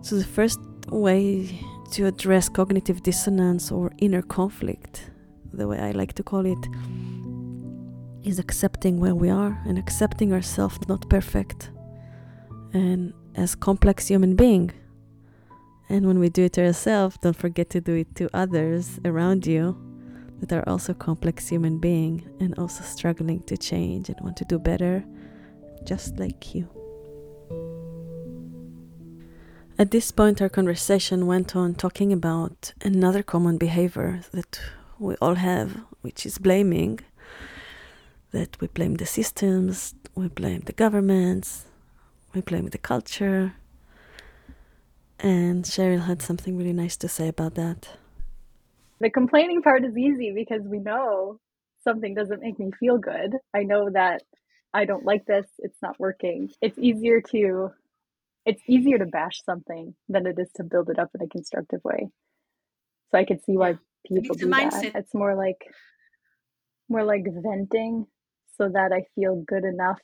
So, 0.00 0.16
the 0.16 0.24
first 0.24 0.60
way 0.88 1.60
to 1.90 2.06
address 2.06 2.48
cognitive 2.48 3.02
dissonance 3.02 3.70
or 3.70 3.92
inner 3.98 4.22
conflict, 4.22 5.10
the 5.52 5.68
way 5.68 5.78
I 5.78 5.90
like 5.90 6.14
to 6.14 6.22
call 6.22 6.46
it, 6.46 6.66
is 8.24 8.38
accepting 8.38 8.98
where 8.98 9.14
we 9.14 9.30
are 9.30 9.60
and 9.66 9.78
accepting 9.78 10.32
ourselves 10.32 10.78
not 10.88 11.08
perfect 11.08 11.70
and 12.72 13.12
as 13.34 13.54
complex 13.54 14.08
human 14.08 14.34
being. 14.34 14.72
And 15.88 16.06
when 16.06 16.18
we 16.18 16.28
do 16.28 16.44
it 16.44 16.54
to 16.54 16.64
ourselves, 16.64 17.18
don't 17.20 17.36
forget 17.36 17.70
to 17.70 17.80
do 17.80 17.94
it 17.94 18.14
to 18.16 18.28
others 18.34 18.98
around 19.04 19.46
you 19.46 19.76
that 20.40 20.52
are 20.52 20.68
also 20.68 20.94
complex 20.94 21.48
human 21.48 21.78
being 21.78 22.28
and 22.40 22.58
also 22.58 22.82
struggling 22.82 23.42
to 23.44 23.56
change 23.56 24.08
and 24.08 24.18
want 24.20 24.36
to 24.38 24.44
do 24.44 24.58
better 24.58 25.04
just 25.84 26.18
like 26.18 26.54
you. 26.54 26.68
At 29.76 29.90
this 29.90 30.10
point, 30.12 30.40
our 30.40 30.48
conversation 30.48 31.26
went 31.26 31.56
on 31.56 31.74
talking 31.74 32.12
about 32.12 32.72
another 32.82 33.22
common 33.22 33.58
behavior 33.58 34.20
that 34.32 34.60
we 34.98 35.16
all 35.16 35.34
have, 35.34 35.80
which 36.00 36.24
is 36.24 36.38
blaming. 36.38 37.00
That 38.34 38.60
we 38.60 38.66
blame 38.66 38.96
the 38.96 39.06
systems, 39.06 39.94
we 40.16 40.26
blame 40.26 40.62
the 40.62 40.72
governments, 40.72 41.66
we 42.34 42.40
blame 42.40 42.66
the 42.66 42.78
culture. 42.78 43.54
And 45.20 45.64
Cheryl 45.64 46.06
had 46.06 46.20
something 46.20 46.56
really 46.56 46.72
nice 46.72 46.96
to 46.96 47.08
say 47.08 47.28
about 47.28 47.54
that. 47.54 47.90
The 48.98 49.10
complaining 49.10 49.62
part 49.62 49.84
is 49.84 49.96
easy 49.96 50.32
because 50.34 50.62
we 50.64 50.80
know 50.80 51.38
something 51.84 52.12
doesn't 52.12 52.42
make 52.42 52.58
me 52.58 52.72
feel 52.80 52.98
good. 52.98 53.36
I 53.54 53.62
know 53.62 53.88
that 53.90 54.22
I 54.72 54.84
don't 54.84 55.04
like 55.04 55.26
this, 55.26 55.46
it's 55.58 55.80
not 55.80 56.00
working. 56.00 56.50
It's 56.60 56.76
easier 56.76 57.20
to 57.30 57.70
it's 58.44 58.62
easier 58.68 58.98
to 58.98 59.06
bash 59.06 59.44
something 59.44 59.94
than 60.08 60.26
it 60.26 60.40
is 60.40 60.50
to 60.56 60.64
build 60.64 60.90
it 60.90 60.98
up 60.98 61.10
in 61.14 61.24
a 61.24 61.28
constructive 61.28 61.82
way. 61.84 62.08
So 63.12 63.18
I 63.18 63.24
could 63.24 63.44
see 63.44 63.56
why 63.56 63.78
people 64.04 64.34
do 64.34 64.50
that. 64.50 64.90
It's 64.96 65.14
more 65.14 65.36
like 65.36 65.62
more 66.88 67.04
like 67.04 67.26
venting 67.26 68.06
so 68.56 68.68
that 68.68 68.92
I 68.92 69.04
feel 69.14 69.36
good 69.46 69.64
enough 69.64 70.00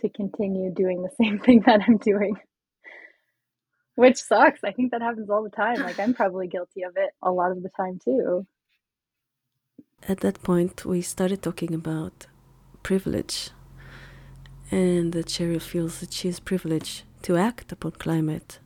to 0.00 0.08
continue 0.08 0.70
doing 0.70 1.02
the 1.02 1.10
same 1.22 1.38
thing 1.38 1.62
that 1.66 1.80
I'm 1.86 1.98
doing. 1.98 2.36
Which 3.94 4.18
sucks. 4.18 4.60
I 4.62 4.72
think 4.72 4.90
that 4.90 5.00
happens 5.00 5.30
all 5.30 5.42
the 5.42 5.50
time. 5.50 5.80
Like 5.82 5.98
I'm 5.98 6.12
probably 6.12 6.48
guilty 6.48 6.82
of 6.82 6.92
it 6.96 7.10
a 7.22 7.30
lot 7.30 7.50
of 7.50 7.62
the 7.62 7.70
time 7.70 7.98
too. 8.04 8.46
At 10.06 10.20
that 10.20 10.42
point 10.42 10.84
we 10.84 11.00
started 11.00 11.42
talking 11.42 11.74
about 11.74 12.26
privilege 12.82 13.50
and 14.70 15.12
that 15.12 15.26
Cheryl 15.26 15.62
feels 15.62 16.00
that 16.00 16.12
she 16.12 16.28
is 16.28 16.40
privileged 16.40 17.04
to 17.22 17.36
act 17.36 17.72
upon 17.72 17.92
climate 17.92 18.58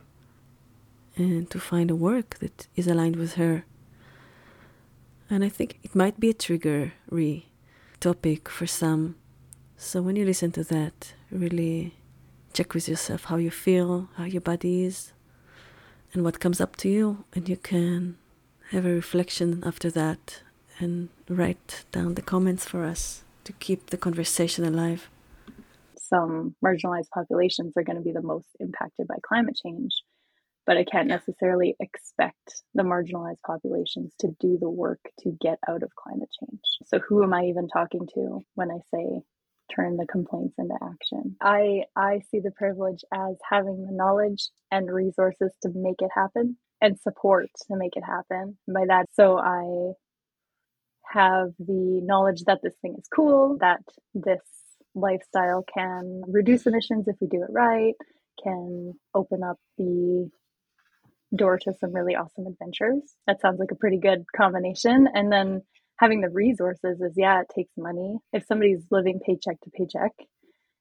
and 1.15 1.49
to 1.49 1.59
find 1.59 1.89
a 1.89 1.95
work 1.95 2.39
that 2.39 2.67
is 2.75 2.87
aligned 2.87 3.15
with 3.15 3.35
her. 3.35 3.65
And 5.29 5.43
I 5.43 5.49
think 5.49 5.79
it 5.83 5.95
might 5.95 6.19
be 6.19 6.29
a 6.29 6.33
triggery 6.33 7.43
topic 8.01 8.49
for 8.49 8.67
some. 8.67 9.15
So 9.77 10.01
when 10.01 10.17
you 10.17 10.25
listen 10.25 10.51
to 10.51 10.63
that, 10.65 11.13
really 11.31 11.95
check 12.51 12.73
with 12.73 12.89
yourself 12.89 13.25
how 13.25 13.37
you 13.37 13.51
feel, 13.51 14.09
how 14.17 14.25
your 14.25 14.41
body 14.41 14.83
is, 14.83 15.13
and 16.13 16.25
what 16.25 16.41
comes 16.41 16.59
up 16.59 16.75
to 16.77 16.89
you. 16.89 17.23
And 17.33 17.47
you 17.47 17.55
can 17.55 18.17
have 18.71 18.85
a 18.85 18.93
reflection 19.01 19.63
after 19.65 19.89
that 19.91 20.41
and 20.79 21.07
write 21.29 21.85
down 21.93 22.15
the 22.15 22.21
comments 22.21 22.65
for 22.65 22.83
us 22.83 23.23
to 23.45 23.53
keep 23.53 23.91
the 23.91 23.97
conversation 23.97 24.65
alive 24.65 25.09
some 26.11 26.55
marginalized 26.63 27.09
populations 27.13 27.73
are 27.77 27.83
going 27.83 27.97
to 27.97 28.03
be 28.03 28.11
the 28.11 28.21
most 28.21 28.49
impacted 28.59 29.07
by 29.07 29.15
climate 29.23 29.57
change. 29.63 30.03
But 30.67 30.77
I 30.77 30.83
can't 30.83 31.07
necessarily 31.07 31.75
expect 31.79 32.63
the 32.75 32.83
marginalized 32.83 33.41
populations 33.45 34.13
to 34.19 34.35
do 34.39 34.57
the 34.59 34.69
work 34.69 34.99
to 35.21 35.35
get 35.41 35.57
out 35.67 35.83
of 35.83 35.95
climate 35.95 36.29
change. 36.39 36.61
So, 36.91 36.99
who 37.07 37.23
am 37.23 37.33
I 37.33 37.45
even 37.45 37.69
talking 37.69 38.05
to 38.15 38.41
when 38.55 38.69
I 38.69 38.79
say 38.93 39.21
turn 39.73 39.95
the 39.95 40.05
complaints 40.05 40.55
into 40.57 40.75
action? 40.83 41.37
I, 41.41 41.83
I 41.95 42.19
see 42.29 42.39
the 42.39 42.51
privilege 42.51 42.99
as 43.13 43.37
having 43.49 43.85
the 43.85 43.93
knowledge 43.93 44.49
and 44.71 44.91
resources 44.91 45.53
to 45.63 45.69
make 45.73 46.01
it 46.01 46.09
happen 46.13 46.57
and 46.81 46.99
support 46.99 47.47
to 47.69 47.77
make 47.77 47.95
it 47.95 48.03
happen. 48.03 48.57
by 48.67 48.85
that, 48.87 49.05
so 49.13 49.37
I 49.37 49.93
have 51.05 51.51
the 51.59 52.01
knowledge 52.03 52.43
that 52.47 52.59
this 52.61 52.75
thing 52.81 52.95
is 52.97 53.07
cool, 53.13 53.57
that 53.61 53.79
this 54.13 54.41
lifestyle 54.93 55.63
can 55.73 56.23
reduce 56.27 56.65
emissions 56.65 57.07
if 57.07 57.15
we 57.21 57.27
do 57.27 57.43
it 57.43 57.51
right, 57.51 57.93
can 58.43 58.93
open 59.15 59.43
up 59.43 59.57
the 59.77 60.29
door 61.33 61.57
to 61.57 61.73
some 61.79 61.93
really 61.93 62.15
awesome 62.15 62.47
adventures. 62.47 63.15
That 63.27 63.39
sounds 63.39 63.59
like 63.59 63.71
a 63.71 63.75
pretty 63.75 63.97
good 63.97 64.25
combination. 64.35 65.07
And 65.13 65.31
then 65.31 65.61
having 66.01 66.21
the 66.21 66.29
resources 66.29 66.99
is 66.99 67.13
yeah, 67.15 67.41
it 67.41 67.47
takes 67.55 67.71
money. 67.77 68.17
If 68.33 68.45
somebody's 68.47 68.83
living 68.89 69.19
paycheck 69.25 69.61
to 69.61 69.69
paycheck, 69.69 70.11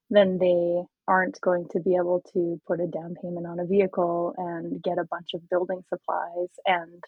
then 0.08 0.38
they 0.38 0.82
aren't 1.06 1.40
going 1.42 1.66
to 1.72 1.80
be 1.80 1.94
able 1.94 2.22
to 2.32 2.60
put 2.66 2.80
a 2.80 2.86
down 2.86 3.14
payment 3.22 3.46
on 3.46 3.60
a 3.60 3.66
vehicle 3.66 4.34
and 4.38 4.82
get 4.82 4.98
a 4.98 5.06
bunch 5.10 5.34
of 5.34 5.48
building 5.50 5.82
supplies 5.88 6.48
and 6.66 7.04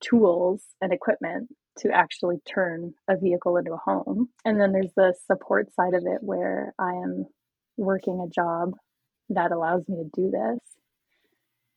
tools 0.00 0.64
and 0.80 0.92
equipment 0.92 1.48
to 1.78 1.90
actually 1.90 2.36
turn 2.48 2.94
a 3.08 3.16
vehicle 3.16 3.56
into 3.58 3.72
a 3.74 3.78
home. 3.84 4.28
And 4.44 4.60
then 4.60 4.72
there's 4.72 4.92
the 4.96 5.14
support 5.26 5.72
side 5.74 5.94
of 5.94 6.04
it 6.06 6.22
where 6.22 6.74
I 6.78 6.92
am 6.92 7.26
working 7.76 8.20
a 8.26 8.30
job 8.30 8.72
that 9.30 9.52
allows 9.52 9.82
me 9.88 9.96
to 9.96 10.10
do 10.14 10.30
this. 10.30 10.60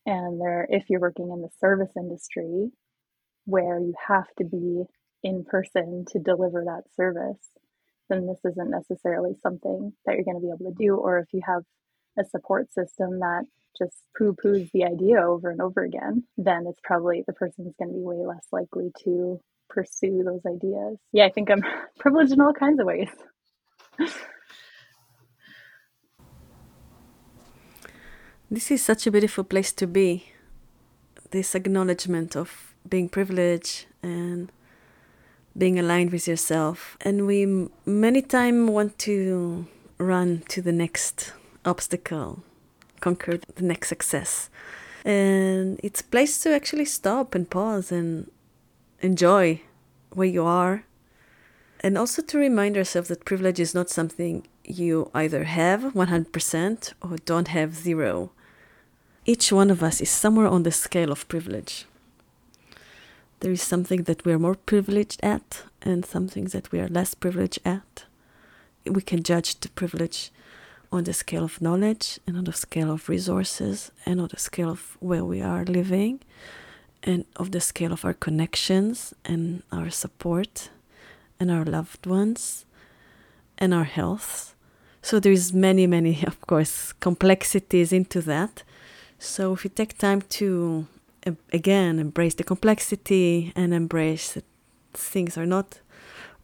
And 0.05 0.39
there 0.39 0.65
if 0.69 0.85
you're 0.89 1.01
working 1.01 1.31
in 1.31 1.41
the 1.41 1.49
service 1.59 1.91
industry 1.97 2.69
where 3.45 3.79
you 3.79 3.93
have 4.07 4.27
to 4.37 4.45
be 4.45 4.83
in 5.23 5.43
person 5.45 6.05
to 6.11 6.19
deliver 6.19 6.63
that 6.65 6.83
service, 6.95 7.49
then 8.09 8.27
this 8.27 8.39
isn't 8.45 8.69
necessarily 8.69 9.35
something 9.41 9.93
that 10.05 10.15
you're 10.15 10.23
going 10.23 10.37
to 10.37 10.41
be 10.41 10.47
able 10.49 10.71
to 10.71 10.77
do 10.77 10.95
or 10.95 11.19
if 11.19 11.27
you 11.33 11.41
have 11.45 11.63
a 12.17 12.25
support 12.25 12.71
system 12.73 13.19
that 13.19 13.43
just 13.77 13.95
poo 14.17 14.33
poos 14.33 14.71
the 14.71 14.83
idea 14.85 15.21
over 15.21 15.51
and 15.51 15.61
over 15.61 15.83
again, 15.83 16.23
then 16.37 16.65
it's 16.67 16.79
probably 16.83 17.23
the 17.27 17.33
person 17.33 17.67
is 17.67 17.75
going 17.77 17.89
to 17.89 17.97
be 17.97 18.01
way 18.03 18.25
less 18.25 18.47
likely 18.51 18.91
to 19.03 19.39
pursue 19.69 20.23
those 20.23 20.41
ideas. 20.45 20.97
Yeah, 21.11 21.25
I 21.25 21.29
think 21.29 21.51
I'm 21.51 21.63
privileged 21.99 22.31
in 22.31 22.41
all 22.41 22.53
kinds 22.53 22.79
of 22.79 22.87
ways. 22.87 23.09
this 28.49 28.71
is 28.71 28.83
such 28.83 29.05
a 29.05 29.11
beautiful 29.11 29.43
place 29.43 29.71
to 29.73 29.85
be. 29.85 30.31
This 31.31 31.53
acknowledgement 31.55 32.35
of 32.35 32.73
being 32.87 33.09
privileged 33.09 33.85
and 34.01 34.51
being 35.57 35.79
aligned 35.79 36.11
with 36.11 36.27
yourself. 36.27 36.97
And 37.01 37.25
we 37.25 37.67
many 37.85 38.21
time 38.21 38.67
want 38.67 38.97
to 38.99 39.67
run 39.97 40.43
to 40.49 40.61
the 40.61 40.71
next 40.71 41.33
obstacle, 41.65 42.43
conquer 42.99 43.39
the 43.55 43.63
next 43.63 43.89
success. 43.89 44.49
And 45.03 45.79
it's 45.83 46.01
a 46.01 46.05
place 46.05 46.39
to 46.39 46.53
actually 46.53 46.85
stop 46.85 47.33
and 47.33 47.49
pause 47.49 47.91
and 47.91 48.29
enjoy 49.01 49.61
where 50.11 50.27
you 50.27 50.43
are. 50.45 50.83
And 51.79 51.97
also 51.97 52.21
to 52.23 52.37
remind 52.37 52.77
ourselves 52.77 53.07
that 53.09 53.25
privilege 53.25 53.59
is 53.59 53.73
not 53.73 53.89
something 53.89 54.47
you 54.63 55.09
either 55.13 55.45
have 55.45 55.93
100% 55.93 56.93
or 57.01 57.17
don't 57.25 57.47
have 57.49 57.75
zero. 57.75 58.31
Each 59.25 59.51
one 59.51 59.69
of 59.69 59.83
us 59.83 60.01
is 60.01 60.09
somewhere 60.09 60.47
on 60.47 60.63
the 60.63 60.71
scale 60.71 61.11
of 61.11 61.27
privilege. 61.27 61.85
There 63.39 63.51
is 63.51 63.61
something 63.61 64.03
that 64.03 64.25
we're 64.25 64.39
more 64.39 64.55
privileged 64.55 65.19
at 65.23 65.63
and 65.81 66.05
something 66.05 66.45
that 66.45 66.71
we 66.71 66.79
are 66.79 66.87
less 66.87 67.13
privileged 67.13 67.59
at. 67.63 68.05
We 68.85 69.01
can 69.01 69.21
judge 69.21 69.59
the 69.59 69.69
privilege 69.69 70.31
on 70.91 71.03
the 71.03 71.13
scale 71.13 71.43
of 71.43 71.61
knowledge 71.61 72.19
and 72.25 72.37
on 72.37 72.45
the 72.45 72.53
scale 72.53 72.91
of 72.91 73.09
resources 73.09 73.91
and 74.05 74.19
on 74.19 74.29
the 74.29 74.39
scale 74.39 74.69
of 74.69 74.97
where 74.99 75.23
we 75.23 75.41
are 75.41 75.65
living 75.65 76.19
and 77.03 77.25
of 77.35 77.51
the 77.51 77.61
scale 77.61 77.93
of 77.93 78.03
our 78.05 78.13
connections 78.13 79.13
and 79.23 79.61
our 79.71 79.89
support 79.89 80.69
and 81.39 81.51
our 81.51 81.65
loved 81.65 82.05
ones 82.05 82.65
and 83.57 83.73
our 83.73 83.83
health. 83.83 84.55
So 85.01 85.19
there 85.19 85.31
is 85.31 85.53
many, 85.53 85.85
many, 85.85 86.23
of 86.27 86.39
course, 86.41 86.93
complexities 86.93 87.93
into 87.93 88.21
that. 88.21 88.63
So 89.19 89.53
if 89.53 89.63
you 89.63 89.69
take 89.69 89.97
time 89.97 90.21
to 90.39 90.87
again 91.51 91.99
embrace 91.99 92.35
the 92.35 92.43
complexity 92.43 93.51
and 93.55 93.73
embrace 93.73 94.33
that 94.33 94.45
things 94.93 95.37
are 95.37 95.45
not 95.45 95.79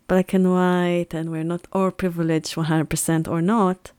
black 0.08 0.34
and 0.34 0.52
white 0.52 1.14
and 1.14 1.32
we're 1.32 1.44
not 1.44 1.66
all 1.72 1.92
privileged 1.92 2.56
100% 2.56 3.28
or 3.28 3.42
not, 3.42 3.92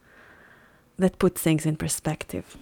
that 0.96 1.18
puts 1.18 1.40
things 1.40 1.66
in 1.66 1.76
perspective. 1.76 2.56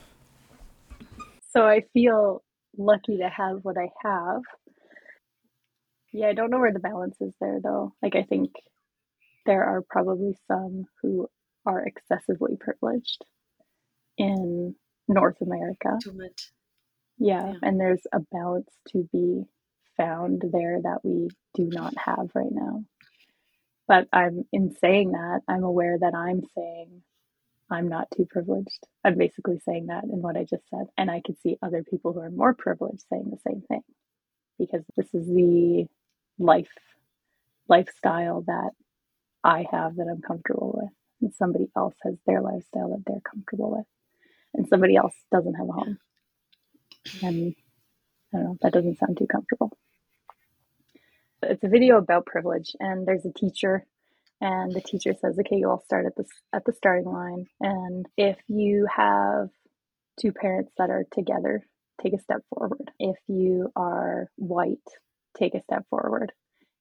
So 1.51 1.67
I 1.67 1.83
feel 1.93 2.43
lucky 2.77 3.19
to 3.19 3.29
have 3.29 3.59
what 3.63 3.77
I 3.77 3.89
have. 4.03 4.43
Yeah, 6.13 6.29
I 6.29 6.35
don't 6.35 6.51
know 6.51 6.59
where 6.59 6.73
the 6.73 6.79
balance 6.79 7.17
is 7.21 7.35
there 7.41 7.61
though. 7.63 7.95
Like 8.03 8.17
I 8.17 8.23
think 8.23 8.53
there 9.45 9.65
are 9.65 9.83
probably 9.83 10.37
some 10.49 10.87
who 11.01 11.29
are 11.67 11.85
excessively 11.85 12.57
privileged 12.59 13.25
in 14.17 14.75
North 15.09 15.41
America. 15.41 15.99
Too 16.03 16.13
much. 16.13 16.53
Yeah, 17.23 17.47
yeah, 17.47 17.55
and 17.63 17.81
there's 17.81 18.03
a 18.13 18.21
balance 18.33 18.71
to 18.91 19.09
be 19.13 19.45
found 19.99 20.43
there 20.53 20.81
that 20.83 21.01
we 21.05 21.31
do 21.55 21.65
not 21.73 21.95
have 21.99 22.31
right 22.35 22.53
now. 22.53 22.85
But 23.89 24.09
I'm 24.13 24.45
in 24.53 24.75
saying 24.81 25.13
that, 25.13 25.41
I'm 25.49 25.65
aware 25.65 25.99
that 26.01 26.15
I'm 26.15 26.43
saying 26.57 27.03
I'm 27.71 27.89
not 27.89 28.09
too 28.17 28.27
privileged. 28.31 28.87
I'm 29.05 29.17
basically 29.19 29.59
saying 29.65 29.87
that 29.87 30.05
in 30.05 30.23
what 30.23 30.37
I 30.37 30.45
just 30.45 30.69
said. 30.71 30.87
And 30.97 31.11
I 31.11 31.21
could 31.25 31.39
see 31.43 31.59
other 31.63 31.83
people 31.83 32.13
who 32.13 32.21
are 32.21 32.31
more 32.31 32.55
privileged 32.55 33.05
saying 33.11 33.31
the 33.31 33.39
same 33.51 33.63
thing 33.69 33.83
because 34.59 34.85
this 34.97 35.07
is 35.15 35.27
the 35.27 35.87
life 36.39 36.71
lifestyle 37.69 38.43
that 38.47 38.71
I 39.45 39.67
have 39.73 39.97
that 39.97 40.09
I'm 40.11 40.23
comfortable 40.23 40.73
with. 40.81 40.91
And 41.23 41.35
somebody 41.35 41.69
else 41.77 41.95
has 42.05 42.15
their 42.27 42.43
lifestyle 42.43 42.91
that 42.91 43.05
they're 43.07 43.21
comfortable 43.31 43.73
with. 43.77 43.87
And 44.55 44.69
somebody 44.69 44.97
else 44.97 45.15
doesn't 45.33 45.55
have 45.55 45.69
a 45.69 45.73
home. 45.73 45.99
And 47.23 47.55
I 48.33 48.37
don't 48.39 48.45
know, 48.45 48.59
that 48.63 48.73
doesn't 48.73 48.99
sound 48.99 49.19
too 49.19 49.27
comfortable. 49.27 49.71
It's 51.43 51.65
a 51.65 51.69
video 51.69 51.99
about 51.99 52.27
privilege, 52.27 52.77
and 52.79 53.07
there's 53.07 53.27
a 53.27 53.33
teacher 53.33 53.85
and 54.43 54.73
the 54.73 54.81
teacher 54.81 55.15
says 55.15 55.39
okay 55.39 55.57
you 55.57 55.71
all 55.71 55.83
start 55.85 56.05
at 56.05 56.17
the 56.17 56.25
at 56.53 56.65
the 56.65 56.73
starting 56.73 57.11
line 57.11 57.47
and 57.61 58.07
if 58.19 58.37
you 58.49 58.87
have 58.95 59.49
two 60.21 60.33
parents 60.33 60.73
that 60.77 60.91
are 60.91 61.05
together 61.13 61.65
take 62.03 62.13
a 62.13 62.19
step 62.19 62.43
forward 62.51 62.91
if 62.99 63.17
you 63.29 63.71
are 63.77 64.29
white 64.37 64.79
take 65.39 65.55
a 65.55 65.63
step 65.63 65.85
forward 65.89 66.33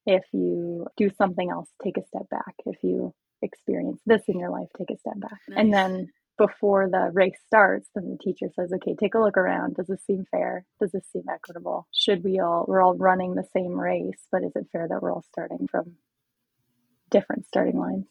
if 0.05 0.23
you 0.33 0.87
do 0.97 1.09
something 1.17 1.49
else 1.49 1.69
take 1.83 1.97
a 1.97 2.05
step 2.05 2.27
back 2.29 2.55
if 2.65 2.83
you 2.83 3.13
experience 3.43 4.01
this 4.05 4.23
in 4.27 4.39
your 4.39 4.49
life 4.49 4.67
take 4.77 4.89
a 4.89 4.97
step 4.97 5.19
back 5.19 5.39
nice. 5.47 5.59
and 5.59 5.73
then 5.73 6.09
before 6.47 6.89
the 6.89 7.11
race 7.13 7.37
starts 7.45 7.87
then 7.93 8.09
the 8.09 8.17
teacher 8.17 8.47
says 8.55 8.71
okay 8.73 8.95
take 8.99 9.13
a 9.13 9.19
look 9.19 9.37
around 9.37 9.75
does 9.75 9.87
this 9.87 10.03
seem 10.05 10.25
fair 10.31 10.65
does 10.79 10.91
this 10.91 11.05
seem 11.11 11.23
equitable 11.31 11.87
should 11.93 12.23
we 12.23 12.39
all 12.39 12.65
we're 12.67 12.81
all 12.81 12.95
running 12.95 13.35
the 13.35 13.47
same 13.55 13.79
race 13.79 14.27
but 14.31 14.43
is 14.43 14.51
it 14.55 14.65
fair 14.71 14.87
that 14.87 15.01
we're 15.01 15.13
all 15.13 15.25
starting 15.31 15.67
from 15.69 15.95
different 17.11 17.45
starting 17.45 17.77
lines. 17.77 18.07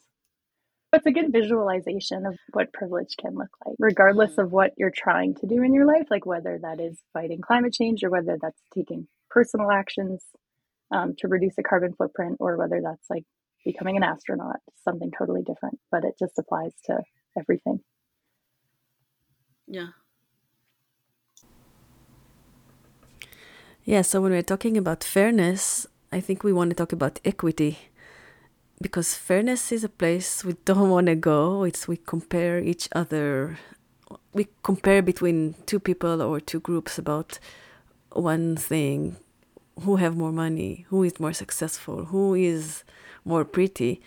It's 0.93 1.07
a 1.07 1.13
good 1.13 1.33
visualization 1.33 2.27
of 2.27 2.37
what 2.53 2.73
privilege 2.73 3.17
can 3.19 3.35
look 3.35 3.51
like, 3.65 3.77
regardless 3.79 4.39
of 4.39 4.53
what 4.53 4.73
you're 4.77 4.93
trying 4.95 5.35
to 5.37 5.47
do 5.47 5.63
in 5.63 5.73
your 5.73 5.87
life, 5.87 6.07
like 6.11 6.27
whether 6.27 6.59
that 6.63 6.81
is 6.81 7.01
fighting 7.13 7.41
climate 7.41 7.73
change 7.73 8.03
or 8.05 8.11
whether 8.11 8.37
that's 8.41 8.61
taking 8.75 9.07
personal 9.31 9.71
actions 9.71 10.23
um, 10.93 11.15
to 11.19 11.29
reduce 11.29 11.57
a 11.59 11.63
carbon 11.63 11.95
footprint 11.97 12.37
or 12.41 12.57
whether 12.57 12.81
that's 12.83 13.09
like 13.09 13.25
becoming 13.65 13.97
an 13.97 14.03
astronaut, 14.03 14.57
something 14.85 15.13
totally 15.17 15.43
different, 15.43 15.79
but 15.93 16.05
it 16.05 16.15
just 16.19 16.39
applies 16.39 16.73
to 16.87 16.99
everything. 17.39 17.81
Yeah. 19.71 19.91
Yeah, 23.85 24.03
so 24.03 24.21
when 24.21 24.33
we're 24.33 24.43
talking 24.43 24.77
about 24.77 25.05
fairness, 25.05 25.87
I 26.11 26.19
think 26.19 26.43
we 26.43 26.53
want 26.53 26.71
to 26.71 26.77
talk 26.77 26.93
about 26.93 27.21
equity. 27.25 27.79
Because 28.83 29.15
fairness 29.15 29.71
is 29.71 29.85
a 29.85 29.89
place 29.89 30.45
we 30.45 30.55
don't 30.65 30.91
want 30.97 31.07
to 31.07 31.15
go. 31.15 31.63
It's 31.63 31.87
we 31.87 31.97
compare 31.99 32.59
each 32.59 32.89
other, 32.93 33.59
we 34.33 34.49
compare 34.65 35.03
between 35.03 35.55
two 35.67 35.79
people 35.79 36.21
or 36.21 36.41
two 36.41 36.59
groups 36.59 36.99
about 36.99 37.39
one 38.11 38.57
thing, 38.57 39.19
who 39.83 39.97
have 39.97 40.17
more 40.17 40.33
money, 40.33 40.85
who 40.89 41.05
is 41.05 41.21
more 41.21 41.33
successful, 41.33 42.07
who 42.07 42.35
is 42.35 42.83
more 43.25 43.45
pretty, 43.45 44.03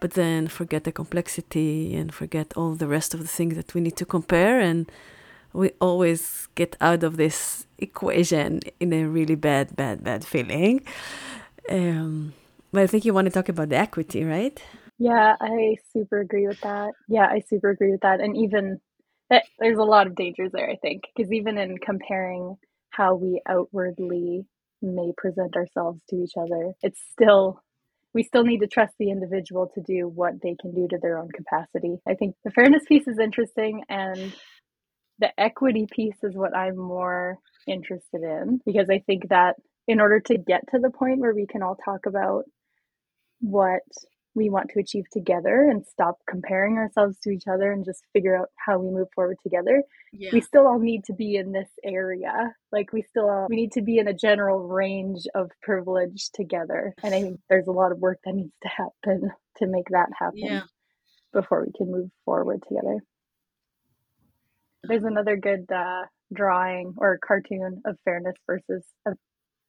but 0.00 0.12
then 0.12 0.48
forget 0.48 0.84
the 0.84 0.92
complexity 0.92 1.94
and 1.94 2.12
forget 2.12 2.52
all 2.56 2.74
the 2.74 2.88
rest 2.88 3.14
of 3.14 3.20
the 3.20 3.28
things 3.28 3.56
that 3.56 3.74
we 3.74 3.80
need 3.80 3.96
to 3.96 4.04
compare 4.04 4.60
and 4.60 4.90
we 5.52 5.70
always 5.80 6.48
get 6.56 6.76
out 6.80 7.02
of 7.04 7.16
this 7.16 7.66
equation 7.78 8.60
in 8.80 8.92
a 8.92 9.04
really 9.04 9.36
bad, 9.36 9.74
bad, 9.76 10.02
bad 10.02 10.24
feeling. 10.24 10.84
Um, 11.70 12.34
but 12.72 12.82
I 12.82 12.86
think 12.88 13.04
you 13.04 13.14
want 13.14 13.26
to 13.26 13.30
talk 13.30 13.48
about 13.48 13.68
the 13.68 13.76
equity, 13.76 14.24
right? 14.24 14.60
Yeah, 14.98 15.36
I 15.40 15.76
super 15.92 16.20
agree 16.20 16.46
with 16.46 16.60
that. 16.62 16.92
Yeah, 17.08 17.26
I 17.26 17.40
super 17.48 17.70
agree 17.70 17.92
with 17.92 18.00
that. 18.00 18.20
And 18.20 18.36
even 18.36 18.80
that, 19.30 19.42
eh, 19.42 19.46
there's 19.60 19.78
a 19.78 19.84
lot 19.84 20.06
of 20.06 20.16
dangers 20.16 20.50
there, 20.52 20.68
I 20.68 20.76
think, 20.76 21.02
because 21.14 21.32
even 21.32 21.56
in 21.56 21.78
comparing 21.78 22.56
how 22.90 23.14
we 23.14 23.40
outwardly 23.48 24.44
may 24.82 25.12
present 25.16 25.56
ourselves 25.56 26.00
to 26.10 26.16
each 26.16 26.34
other, 26.36 26.74
it's 26.82 27.00
still 27.12 27.62
we 28.14 28.22
still 28.22 28.44
need 28.44 28.60
to 28.60 28.68
trust 28.68 28.94
the 28.98 29.10
individual 29.10 29.70
to 29.74 29.82
do 29.82 30.08
what 30.08 30.40
they 30.42 30.56
can 30.60 30.72
do 30.72 30.86
to 30.88 30.98
their 31.02 31.18
own 31.18 31.28
capacity. 31.34 31.96
I 32.08 32.14
think 32.14 32.36
the 32.44 32.52
fairness 32.52 32.84
piece 32.88 33.08
is 33.08 33.18
interesting 33.18 33.82
and 33.88 34.32
the 35.18 35.28
equity 35.38 35.86
piece 35.90 36.16
is 36.22 36.34
what 36.34 36.56
I'm 36.56 36.76
more 36.76 37.38
interested 37.66 38.22
in 38.22 38.60
because 38.64 38.88
I 38.90 39.00
think 39.06 39.28
that 39.30 39.56
in 39.86 40.00
order 40.00 40.20
to 40.20 40.38
get 40.38 40.62
to 40.70 40.78
the 40.78 40.90
point 40.90 41.20
where 41.20 41.34
we 41.34 41.46
can 41.46 41.62
all 41.62 41.76
talk 41.84 42.06
about 42.06 42.44
what 43.40 43.82
we 44.34 44.50
want 44.50 44.70
to 44.70 44.80
achieve 44.80 45.04
together 45.12 45.68
and 45.70 45.86
stop 45.86 46.18
comparing 46.28 46.76
ourselves 46.76 47.18
to 47.20 47.30
each 47.30 47.46
other 47.46 47.72
and 47.72 47.84
just 47.84 48.02
figure 48.12 48.36
out 48.36 48.48
how 48.56 48.78
we 48.78 48.90
move 48.90 49.08
forward 49.14 49.38
together. 49.42 49.82
Yeah. 50.12 50.30
we 50.32 50.40
still 50.40 50.66
all 50.66 50.78
need 50.78 51.04
to 51.04 51.12
be 51.12 51.36
in 51.36 51.52
this 51.52 51.68
area. 51.84 52.54
Like 52.72 52.92
we 52.92 53.02
still 53.02 53.30
all, 53.30 53.46
we 53.48 53.56
need 53.56 53.72
to 53.72 53.82
be 53.82 53.98
in 53.98 54.08
a 54.08 54.14
general 54.14 54.66
range 54.66 55.26
of 55.34 55.50
privilege 55.62 56.30
together. 56.32 56.94
And 57.02 57.14
i 57.14 57.22
think 57.22 57.40
there's 57.48 57.68
a 57.68 57.72
lot 57.72 57.92
of 57.92 57.98
work 57.98 58.18
that 58.24 58.34
needs 58.34 58.54
to 58.62 58.68
happen 58.68 59.30
to 59.58 59.66
make 59.66 59.88
that 59.90 60.08
happen 60.18 60.38
yeah. 60.38 60.62
before 61.32 61.64
we 61.64 61.72
can 61.76 61.90
move 61.90 62.10
forward 62.24 62.62
together. 62.68 63.02
There's 64.82 65.04
another 65.04 65.36
good 65.36 65.70
uh, 65.72 66.02
drawing 66.32 66.94
or 66.98 67.18
cartoon 67.24 67.82
of 67.86 67.96
fairness 68.04 68.34
versus 68.46 68.84
of 69.06 69.16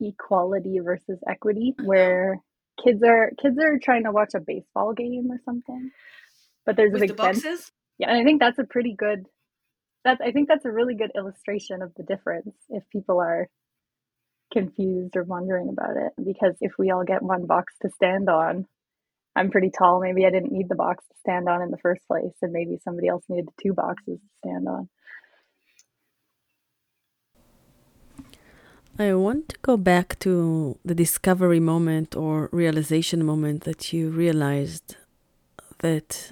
equality 0.01 0.79
versus 0.79 1.19
equity 1.29 1.73
where 1.83 2.41
kids 2.83 3.01
are 3.03 3.31
kids 3.41 3.57
are 3.59 3.79
trying 3.81 4.03
to 4.03 4.11
watch 4.11 4.33
a 4.35 4.39
baseball 4.39 4.93
game 4.93 5.29
or 5.31 5.39
something 5.45 5.91
but 6.65 6.75
there's 6.75 6.91
With 6.91 7.03
a 7.03 7.07
big 7.07 7.09
the 7.11 7.15
boxes? 7.15 7.71
Yeah 7.97 8.09
and 8.09 8.19
i 8.19 8.23
think 8.23 8.39
that's 8.39 8.59
a 8.59 8.63
pretty 8.63 8.95
good 8.97 9.25
that's 10.03 10.21
i 10.21 10.31
think 10.31 10.47
that's 10.47 10.65
a 10.65 10.71
really 10.71 10.95
good 10.95 11.11
illustration 11.15 11.81
of 11.81 11.91
the 11.95 12.03
difference 12.03 12.55
if 12.69 12.83
people 12.89 13.19
are 13.19 13.47
confused 14.53 15.15
or 15.15 15.23
wondering 15.23 15.69
about 15.69 15.97
it 15.97 16.13
because 16.23 16.55
if 16.61 16.73
we 16.77 16.91
all 16.91 17.03
get 17.03 17.21
one 17.21 17.45
box 17.45 17.73
to 17.81 17.89
stand 17.89 18.29
on 18.29 18.65
i'm 19.35 19.49
pretty 19.49 19.71
tall 19.75 19.99
maybe 19.99 20.25
i 20.25 20.29
didn't 20.29 20.51
need 20.51 20.69
the 20.69 20.75
box 20.75 21.03
to 21.07 21.17
stand 21.19 21.49
on 21.49 21.61
in 21.61 21.71
the 21.71 21.77
first 21.77 22.01
place 22.07 22.35
and 22.41 22.53
maybe 22.53 22.77
somebody 22.83 23.07
else 23.07 23.23
needed 23.27 23.49
two 23.61 23.73
boxes 23.73 24.19
to 24.19 24.47
stand 24.47 24.67
on 24.67 24.87
I 28.97 29.13
want 29.13 29.49
to 29.49 29.57
go 29.61 29.75
back 29.75 30.17
to 30.19 30.77
the 30.85 30.95
discovery 30.95 31.59
moment 31.59 32.15
or 32.15 32.47
realization 32.53 33.25
moment 33.25 33.65
that 33.65 33.91
you 33.91 34.09
realized 34.09 34.95
that 35.79 36.31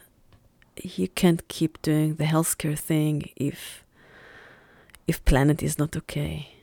you 0.81 1.09
can't 1.09 1.45
keep 1.49 1.81
doing 1.81 2.15
the 2.15 2.23
healthcare 2.23 2.79
thing 2.79 3.29
if 3.35 3.83
if 5.07 5.25
planet 5.25 5.61
is 5.61 5.77
not 5.77 5.97
okay. 5.97 6.53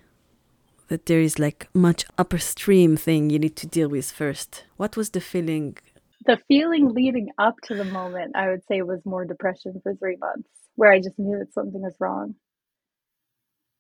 That 0.89 1.05
there 1.05 1.21
is 1.21 1.39
like 1.39 1.69
much 1.75 2.07
upper 2.17 2.39
stream 2.39 2.97
thing 2.97 3.29
you 3.29 3.39
need 3.39 3.57
to 3.57 3.67
deal 3.67 3.91
with 3.91 4.11
first. 4.11 4.65
What 4.79 4.97
was 4.97 5.11
the 5.11 5.21
feeling? 5.21 5.77
The 6.25 6.39
feeling 6.49 6.95
leading 6.95 7.29
up 7.37 7.57
to 7.65 7.75
the 7.75 7.85
moment, 7.85 8.37
I 8.37 8.49
would 8.49 8.65
say, 8.67 8.81
was 8.81 9.05
more 9.05 9.27
depression 9.27 9.79
for 9.83 9.95
three 9.95 10.17
months, 10.17 10.49
where 10.77 10.91
I 10.91 10.99
just 10.99 11.19
knew 11.19 11.39
that 11.39 11.53
something 11.53 11.83
was 11.83 11.95
wrong 12.01 12.37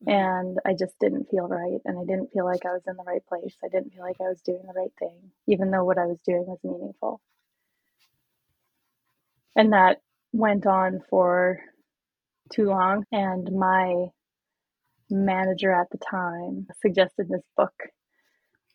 and 0.06 0.58
I 0.66 0.72
just 0.72 0.98
didn't 0.98 1.28
feel 1.30 1.46
right. 1.46 1.80
And 1.84 1.98
I 1.98 2.04
didn't 2.04 2.32
feel 2.32 2.44
like 2.44 2.64
I 2.64 2.72
was 2.72 2.82
in 2.86 2.96
the 2.96 3.04
right 3.04 3.24
place. 3.26 3.54
I 3.62 3.68
didn't 3.68 3.92
feel 3.92 4.02
like 4.02 4.20
I 4.20 4.28
was 4.28 4.40
doing 4.40 4.62
the 4.66 4.78
right 4.78 4.92
thing, 4.98 5.30
even 5.46 5.70
though 5.70 5.84
what 5.84 5.98
I 5.98 6.06
was 6.06 6.18
doing 6.24 6.44
was 6.46 6.58
meaningful. 6.64 7.20
And 9.56 9.72
that 9.72 9.98
went 10.32 10.66
on 10.66 11.00
for 11.10 11.60
too 12.52 12.64
long. 12.64 13.04
And 13.12 13.50
my 13.52 14.06
manager 15.10 15.72
at 15.72 15.90
the 15.90 15.98
time 15.98 16.68
suggested 16.80 17.28
this 17.28 17.44
book. 17.56 17.74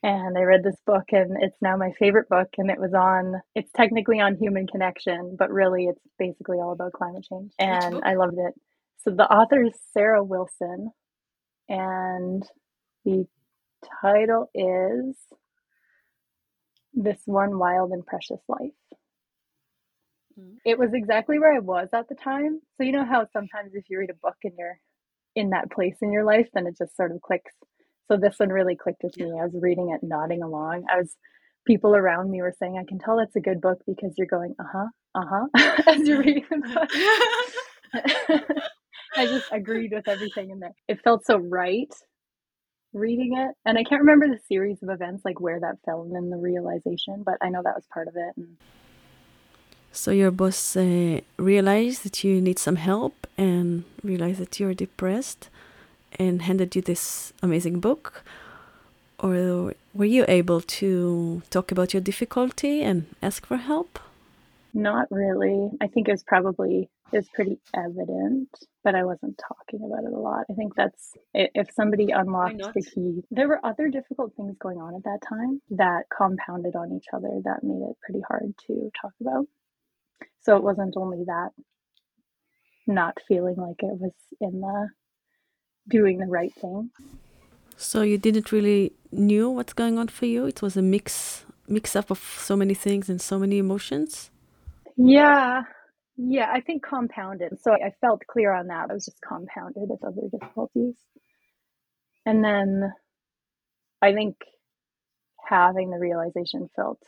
And 0.03 0.38
I 0.38 0.41
read 0.41 0.61
this 0.61 0.77
book, 0.85 1.05
and 1.13 1.35
it's 1.41 1.57
now 1.61 1.77
my 1.77 1.91
favorite 1.97 2.29
book. 2.29 2.49
And 2.59 2.69
it 2.69 2.79
was 2.79 2.93
on, 2.93 3.41
it's 3.55 3.71
technically 3.71 4.19
on 4.19 4.35
human 4.35 4.67
connection, 4.67 5.35
but 5.39 5.49
really 5.49 5.85
it's 5.85 6.01
basically 6.19 6.57
all 6.57 6.73
about 6.73 6.93
climate 6.93 7.25
change. 7.27 7.53
And 7.57 8.03
I 8.03 8.13
loved 8.13 8.38
it. 8.38 8.53
So 9.03 9.09
the 9.09 9.31
author 9.31 9.63
is 9.63 9.73
Sarah 9.93 10.23
Wilson, 10.23 10.91
and 11.69 12.43
the 13.04 13.25
title 14.01 14.49
is 14.54 15.15
This 16.93 17.21
One 17.25 17.58
Wild 17.58 17.91
and 17.91 18.06
Precious 18.06 18.41
Life. 18.47 18.71
Mm-hmm. 20.39 20.56
It 20.65 20.78
was 20.78 20.89
exactly 20.93 21.39
where 21.39 21.54
I 21.56 21.60
was 21.60 21.89
at 21.93 22.10
the 22.10 22.15
time. 22.15 22.60
So, 22.78 22.84
you 22.84 22.91
know 22.91 23.06
how 23.06 23.28
sometimes 23.32 23.71
if 23.73 23.86
you 23.89 23.99
read 23.99 24.10
a 24.10 24.15
book 24.15 24.36
and 24.43 24.54
you're 24.58 24.80
in 25.36 25.51
that 25.51 25.71
place 25.71 25.95
in 26.01 26.12
your 26.12 26.23
life, 26.23 26.47
then 26.54 26.67
it 26.67 26.78
just 26.78 26.95
sort 26.95 27.12
of 27.12 27.21
clicks. 27.21 27.54
So, 28.08 28.17
this 28.17 28.36
one 28.38 28.49
really 28.49 28.75
clicked 28.75 29.04
with 29.04 29.17
me. 29.17 29.32
I 29.32 29.45
was 29.45 29.56
reading 29.60 29.89
it, 29.89 30.06
nodding 30.06 30.43
along. 30.43 30.86
I 30.91 30.97
was, 30.97 31.15
people 31.65 31.95
around 31.95 32.32
me 32.32 32.41
were 32.41 32.54
saying, 32.60 32.78
I 32.78 32.88
can 32.88 32.99
tell 32.99 33.19
it's 33.19 33.36
a 33.36 33.39
good 33.41 33.62
book 33.62 33.80
because 33.88 34.13
you're 34.17 34.28
going, 34.28 34.56
uh 34.60 34.63
huh, 34.71 34.88
uh 35.15 35.25
huh, 35.56 35.82
as 35.88 36.08
you're 36.08 36.19
reading 36.19 36.45
the 36.49 36.88
book. 37.93 38.54
I 39.17 39.25
just 39.25 39.47
agreed 39.51 39.91
with 39.91 40.08
everything 40.08 40.49
in 40.49 40.60
there. 40.60 40.73
It 40.88 41.01
felt 41.04 41.25
so 41.25 41.38
right 41.38 41.93
reading 42.93 43.38
it. 43.38 43.56
And 43.65 43.78
I 43.78 43.84
can't 43.84 44.01
remember 44.01 44.28
the 44.28 44.39
series 44.47 44.82
of 44.82 44.89
events, 44.89 45.25
like 45.25 45.39
where 45.39 45.60
that 45.60 45.75
fell 45.86 46.04
in 46.04 46.30
the 46.30 46.38
realization, 46.38 47.23
but 47.23 47.36
I 47.41 47.49
know 47.49 47.62
that 47.63 47.75
was 47.75 47.86
part 47.93 48.08
of 48.08 48.15
it. 48.15 48.34
And... 48.38 48.58
So 49.91 50.12
your 50.12 50.32
boss 50.32 50.75
uh, 50.75 51.21
realized 51.38 52.04
that 52.04 52.23
you 52.23 52.41
need 52.41 52.58
some 52.58 52.78
help 52.78 53.28
and 53.38 53.84
realized 54.04 54.39
that 54.39 54.60
you're 54.60 54.73
depressed 54.73 55.49
and 56.17 56.41
handed 56.43 56.75
you 56.75 56.82
this 56.82 57.34
amazing 57.41 57.80
book? 57.80 58.23
Or 59.19 59.73
were 59.93 60.06
you 60.06 60.25
able 60.28 60.62
to 60.62 61.41
talk 61.49 61.71
about 61.71 61.93
your 61.93 62.01
difficulty 62.01 62.82
and 62.82 63.08
ask 63.21 63.45
for 63.45 63.58
help? 63.58 63.99
Not 64.73 65.08
really. 65.10 65.71
I 65.82 65.88
think 65.88 66.08
it 66.08 66.12
was 66.12 66.23
probably 66.23 66.89
it 67.11 67.17
was 67.17 67.29
pretty 67.29 67.59
evident, 67.73 68.49
but 68.83 68.95
I 68.95 69.03
wasn't 69.03 69.37
talking 69.37 69.81
about 69.85 70.05
it 70.05 70.13
a 70.13 70.19
lot. 70.19 70.45
I 70.49 70.53
think 70.53 70.75
that's 70.75 71.13
if 71.33 71.67
somebody 71.73 72.11
unlocked 72.11 72.73
the 72.73 72.81
key. 72.81 73.21
There 73.31 73.47
were 73.47 73.63
other 73.63 73.89
difficult 73.89 74.33
things 74.35 74.57
going 74.59 74.79
on 74.79 74.95
at 74.95 75.03
that 75.03 75.19
time 75.27 75.61
that 75.71 76.03
compounded 76.15 76.75
on 76.75 76.91
each 76.91 77.05
other 77.13 77.41
that 77.43 77.63
made 77.63 77.81
it 77.87 77.95
pretty 78.01 78.21
hard 78.27 78.53
to 78.67 78.91
talk 78.99 79.13
about. 79.21 79.45
So 80.41 80.57
it 80.57 80.63
wasn't 80.63 80.95
only 80.97 81.23
that 81.25 81.49
not 82.87 83.17
feeling 83.27 83.55
like 83.57 83.79
it 83.79 83.99
was 83.99 84.13
in 84.41 84.61
the 84.61 84.89
doing 85.89 86.17
the 86.17 86.25
right 86.27 86.53
thing. 86.53 86.89
So 87.77 88.01
you 88.01 88.17
didn't 88.17 88.51
really 88.51 88.93
knew 89.11 89.49
what's 89.49 89.73
going 89.73 89.97
on 89.97 90.07
for 90.07 90.25
you. 90.25 90.45
It 90.45 90.61
was 90.61 90.77
a 90.77 90.81
mix 90.81 91.45
mix 91.67 91.95
up 91.95 92.11
of 92.11 92.19
so 92.19 92.55
many 92.55 92.73
things 92.73 93.09
and 93.09 93.19
so 93.19 93.39
many 93.39 93.57
emotions. 93.57 94.29
Yeah. 94.97 95.63
Yeah, 96.17 96.49
I 96.51 96.62
think 96.62 96.84
compounded. 96.84 97.60
So 97.62 97.73
I 97.73 97.91
felt 98.01 98.21
clear 98.28 98.54
on 98.54 98.67
that. 98.67 98.89
I 98.89 98.93
was 98.93 99.06
just 99.06 99.21
compounded 99.21 99.89
with 99.89 100.04
other 100.04 100.30
difficulties. 100.32 100.95
And 102.25 102.43
then 102.43 102.93
I 104.01 104.13
think 104.13 104.36
having 105.47 105.91
the 105.91 105.99
realization 105.99 106.69
felt 106.75 106.99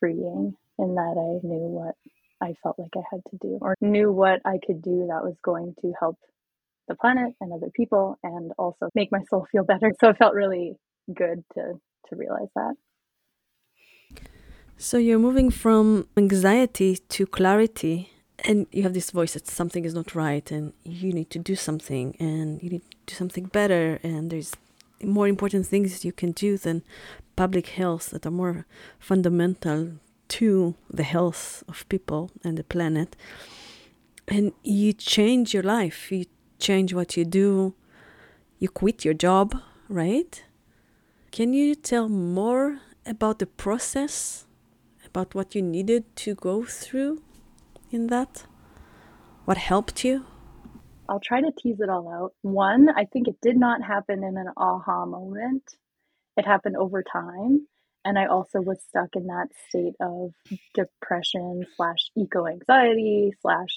freeing 0.00 0.54
in 0.78 0.94
that 0.94 1.16
I 1.16 1.46
knew 1.46 1.68
what 1.68 1.94
I 2.40 2.54
felt 2.62 2.78
like 2.78 2.90
I 2.96 3.02
had 3.10 3.20
to 3.30 3.38
do 3.40 3.58
or 3.60 3.76
knew 3.80 4.12
what 4.12 4.40
I 4.44 4.58
could 4.64 4.82
do 4.82 5.06
that 5.08 5.24
was 5.24 5.36
going 5.44 5.74
to 5.82 5.92
help 5.98 6.18
the 6.88 6.96
planet 6.96 7.34
and 7.40 7.52
other 7.52 7.70
people 7.74 8.18
and 8.22 8.52
also 8.58 8.88
make 8.94 9.12
my 9.12 9.22
soul 9.30 9.46
feel 9.52 9.64
better. 9.64 9.92
So 10.00 10.10
it 10.10 10.18
felt 10.18 10.34
really 10.34 10.74
good 11.14 11.44
to 11.54 11.74
to 12.08 12.16
realize 12.16 12.48
that. 12.56 12.74
So 14.76 14.98
you're 14.98 15.18
moving 15.18 15.50
from 15.50 16.08
anxiety 16.16 16.96
to 16.96 17.26
clarity, 17.26 18.10
and 18.40 18.66
you 18.72 18.82
have 18.82 18.94
this 18.94 19.12
voice 19.12 19.34
that 19.34 19.46
something 19.46 19.84
is 19.84 19.94
not 19.94 20.14
right, 20.14 20.50
and 20.50 20.72
you 20.82 21.12
need 21.12 21.30
to 21.30 21.38
do 21.38 21.54
something, 21.54 22.16
and 22.18 22.60
you 22.62 22.70
need 22.70 22.82
to 22.90 22.96
do 23.06 23.14
something 23.14 23.44
better, 23.44 24.00
and 24.02 24.30
there's 24.30 24.52
more 25.02 25.28
important 25.28 25.66
things 25.66 26.04
you 26.04 26.12
can 26.12 26.32
do 26.32 26.56
than 26.56 26.82
public 27.36 27.68
health 27.68 28.10
that 28.10 28.26
are 28.26 28.30
more 28.30 28.66
fundamental 28.98 29.92
to 30.28 30.74
the 30.90 31.02
health 31.02 31.62
of 31.68 31.88
people 31.88 32.30
and 32.42 32.56
the 32.56 32.64
planet. 32.64 33.16
And 34.28 34.52
you 34.62 34.92
change 34.92 35.54
your 35.54 35.62
life, 35.62 36.10
you 36.10 36.26
change 36.58 36.94
what 36.94 37.16
you 37.16 37.24
do, 37.24 37.74
you 38.58 38.68
quit 38.68 39.04
your 39.04 39.14
job, 39.14 39.60
right? 39.88 40.42
Can 41.30 41.52
you 41.52 41.74
tell 41.74 42.08
more 42.08 42.80
about 43.04 43.38
the 43.38 43.46
process 43.46 44.46
about 45.12 45.34
what 45.34 45.54
you 45.54 45.60
needed 45.60 46.04
to 46.16 46.34
go 46.34 46.64
through 46.64 47.20
in 47.90 48.06
that? 48.06 48.46
What 49.44 49.58
helped 49.58 50.04
you? 50.04 50.24
I'll 51.06 51.20
try 51.20 51.42
to 51.42 51.52
tease 51.52 51.80
it 51.80 51.90
all 51.90 52.08
out. 52.08 52.32
One, 52.40 52.88
I 52.96 53.04
think 53.04 53.28
it 53.28 53.36
did 53.42 53.58
not 53.58 53.82
happen 53.82 54.24
in 54.24 54.38
an 54.38 54.48
aha 54.56 55.04
moment. 55.04 55.64
It 56.38 56.46
happened 56.46 56.76
over 56.78 57.02
time. 57.02 57.66
And 58.06 58.18
I 58.18 58.24
also 58.26 58.62
was 58.62 58.78
stuck 58.88 59.10
in 59.14 59.26
that 59.26 59.48
state 59.68 59.96
of 60.00 60.32
depression 60.72 61.66
slash 61.76 62.10
eco 62.16 62.46
anxiety 62.46 63.32
slash 63.42 63.68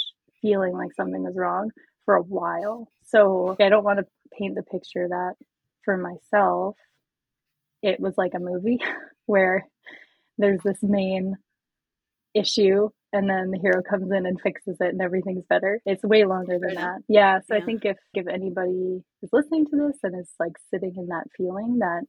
feeling 0.42 0.74
like 0.74 0.94
something 0.96 1.22
was 1.22 1.36
wrong 1.36 1.72
for 2.06 2.16
a 2.16 2.24
while. 2.24 2.88
So 3.08 3.58
I 3.60 3.68
don't 3.68 3.84
want 3.84 4.00
to 4.00 4.06
paint 4.40 4.56
the 4.56 4.64
picture 4.64 5.08
that 5.10 5.34
for 5.84 5.98
myself, 5.98 6.78
it 7.84 8.00
was 8.00 8.18
like 8.18 8.34
a 8.36 8.40
movie 8.40 8.80
where 9.26 9.68
there's 10.38 10.62
this 10.64 10.80
main 10.82 11.36
issue 12.34 12.90
and 13.14 13.30
then 13.30 13.52
the 13.52 13.60
hero 13.60 13.82
comes 13.82 14.12
in 14.12 14.26
and 14.26 14.40
fixes 14.42 14.78
it 14.82 14.90
and 14.90 15.02
everything's 15.02 15.46
better. 15.50 15.80
It's 15.86 16.04
way 16.04 16.26
longer 16.26 16.60
than 16.60 16.76
that. 16.76 17.00
Yeah. 17.08 17.40
So 17.48 17.56
yeah. 17.56 17.62
I 17.62 17.66
think 17.66 17.86
if 17.86 17.98
if 18.14 18.28
anybody 18.28 19.02
is 19.24 19.30
listening 19.32 19.66
to 19.68 19.88
this 19.88 19.98
and 20.04 20.20
is 20.20 20.30
like 20.40 20.54
sitting 20.70 20.94
in 20.98 21.08
that 21.08 21.28
feeling 21.38 21.80
that 21.80 22.02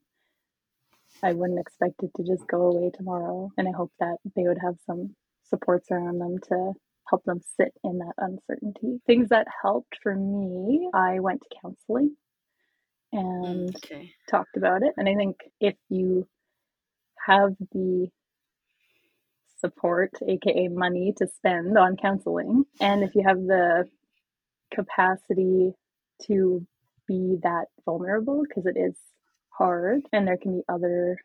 I 1.23 1.33
wouldn't 1.33 1.61
expect 1.61 2.03
it 2.03 2.11
to 2.17 2.25
just 2.25 2.47
go 2.49 2.73
away 2.73 2.91
tomorrow. 2.93 3.51
And 3.57 3.69
I 3.69 3.73
hope 3.73 3.93
that 4.01 4.17
they 4.35 4.43
would 4.43 4.59
have 4.63 4.75
some 4.85 5.15
supports 5.49 5.89
around 5.91 6.19
them 6.19 6.37
to 6.49 6.73
help 7.09 7.25
them 7.25 7.41
sit 7.57 7.73
in 7.85 7.99
that 7.99 8.15
uncertainty. 8.19 9.01
Things 9.07 9.29
that 9.29 9.47
helped 9.63 9.97
for 10.03 10.15
me, 10.15 10.91
I 10.93 11.21
went 11.21 11.43
to 11.43 11.57
counseling 11.63 12.17
mm, 13.15 13.49
and 13.49 13.77
okay. 13.77 14.11
talked 14.29 14.57
about 14.57 14.83
it. 14.83 14.93
And 14.97 15.09
I 15.09 15.15
think 15.15 15.37
if 15.61 15.77
you 15.89 16.27
have 17.27 17.55
the 17.73 18.09
support, 19.59 20.13
aka 20.27 20.69
money, 20.69 21.15
to 21.19 21.27
spend 21.27 21.77
on 21.79 21.97
counseling, 21.97 22.65
and 22.81 23.03
if 23.03 23.15
you 23.15 23.23
have 23.27 23.39
the 23.39 23.89
capacity 24.75 25.73
to 26.27 26.67
be 27.07 27.37
that 27.43 27.67
vulnerable, 27.85 28.43
because 28.49 28.67
it 28.67 28.79
is 28.79 28.97
hard 29.51 30.03
and 30.13 30.27
there 30.27 30.37
can 30.37 30.53
be 30.53 30.63
other 30.69 31.17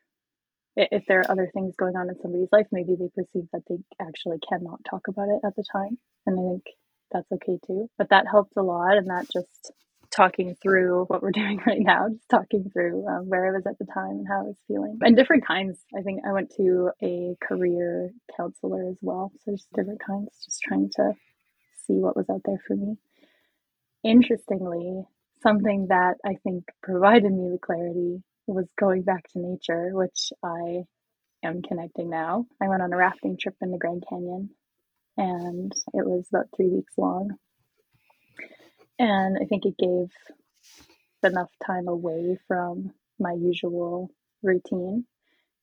if 0.77 1.03
there 1.07 1.19
are 1.19 1.31
other 1.31 1.49
things 1.53 1.75
going 1.75 1.95
on 1.97 2.09
in 2.09 2.15
somebody's 2.21 2.47
life 2.53 2.65
maybe 2.71 2.95
they 2.95 3.09
perceive 3.13 3.47
that 3.51 3.61
they 3.67 3.75
actually 3.99 4.37
cannot 4.47 4.79
talk 4.89 5.07
about 5.09 5.27
it 5.27 5.41
at 5.45 5.55
the 5.55 5.65
time. 5.71 5.97
And 6.25 6.39
i 6.39 6.43
think 6.43 6.63
that's 7.11 7.31
okay 7.33 7.59
too. 7.67 7.89
But 7.97 8.09
that 8.09 8.25
helped 8.31 8.53
a 8.57 8.63
lot 8.63 8.97
and 8.97 9.09
that 9.09 9.27
just 9.31 9.73
talking 10.11 10.55
through 10.61 11.05
what 11.05 11.21
we're 11.21 11.31
doing 11.41 11.59
right 11.65 11.81
now 11.81 12.07
just 12.09 12.29
talking 12.29 12.69
through 12.71 13.07
um, 13.07 13.29
where 13.29 13.47
i 13.47 13.51
was 13.51 13.65
at 13.67 13.77
the 13.79 13.85
time 13.93 14.11
and 14.11 14.27
how 14.27 14.41
i 14.41 14.43
was 14.43 14.57
feeling 14.67 14.97
and 15.01 15.15
different 15.15 15.45
kinds 15.45 15.79
i 15.97 16.01
think 16.01 16.21
i 16.27 16.31
went 16.31 16.51
to 16.55 16.91
a 17.03 17.35
career 17.41 18.11
counselor 18.37 18.89
as 18.89 18.97
well 19.01 19.31
so 19.43 19.51
just 19.51 19.71
different 19.73 20.01
kinds 20.05 20.29
just 20.45 20.61
trying 20.61 20.89
to 20.95 21.13
see 21.87 21.93
what 21.93 22.15
was 22.15 22.29
out 22.29 22.41
there 22.45 22.61
for 22.67 22.75
me 22.75 22.95
interestingly 24.03 25.03
something 25.41 25.87
that 25.89 26.15
I 26.25 26.35
think 26.43 26.65
provided 26.83 27.31
me 27.31 27.51
the 27.51 27.59
clarity 27.59 28.21
was 28.47 28.65
going 28.79 29.03
back 29.03 29.23
to 29.29 29.39
nature, 29.39 29.89
which 29.93 30.31
I 30.43 30.83
am 31.43 31.61
connecting 31.61 32.09
now. 32.09 32.45
I 32.61 32.67
went 32.67 32.81
on 32.81 32.93
a 32.93 32.97
rafting 32.97 33.37
trip 33.37 33.55
in 33.61 33.71
the 33.71 33.77
Grand 33.77 34.03
Canyon 34.09 34.49
and 35.17 35.71
it 35.93 36.05
was 36.05 36.27
about 36.29 36.47
three 36.55 36.69
weeks 36.69 36.93
long. 36.97 37.31
And 39.01 39.39
I 39.41 39.45
think 39.45 39.65
it 39.65 39.79
gave 39.79 40.11
enough 41.23 41.49
time 41.65 41.87
away 41.87 42.37
from 42.47 42.91
my 43.19 43.33
usual 43.33 44.11
routine 44.43 45.05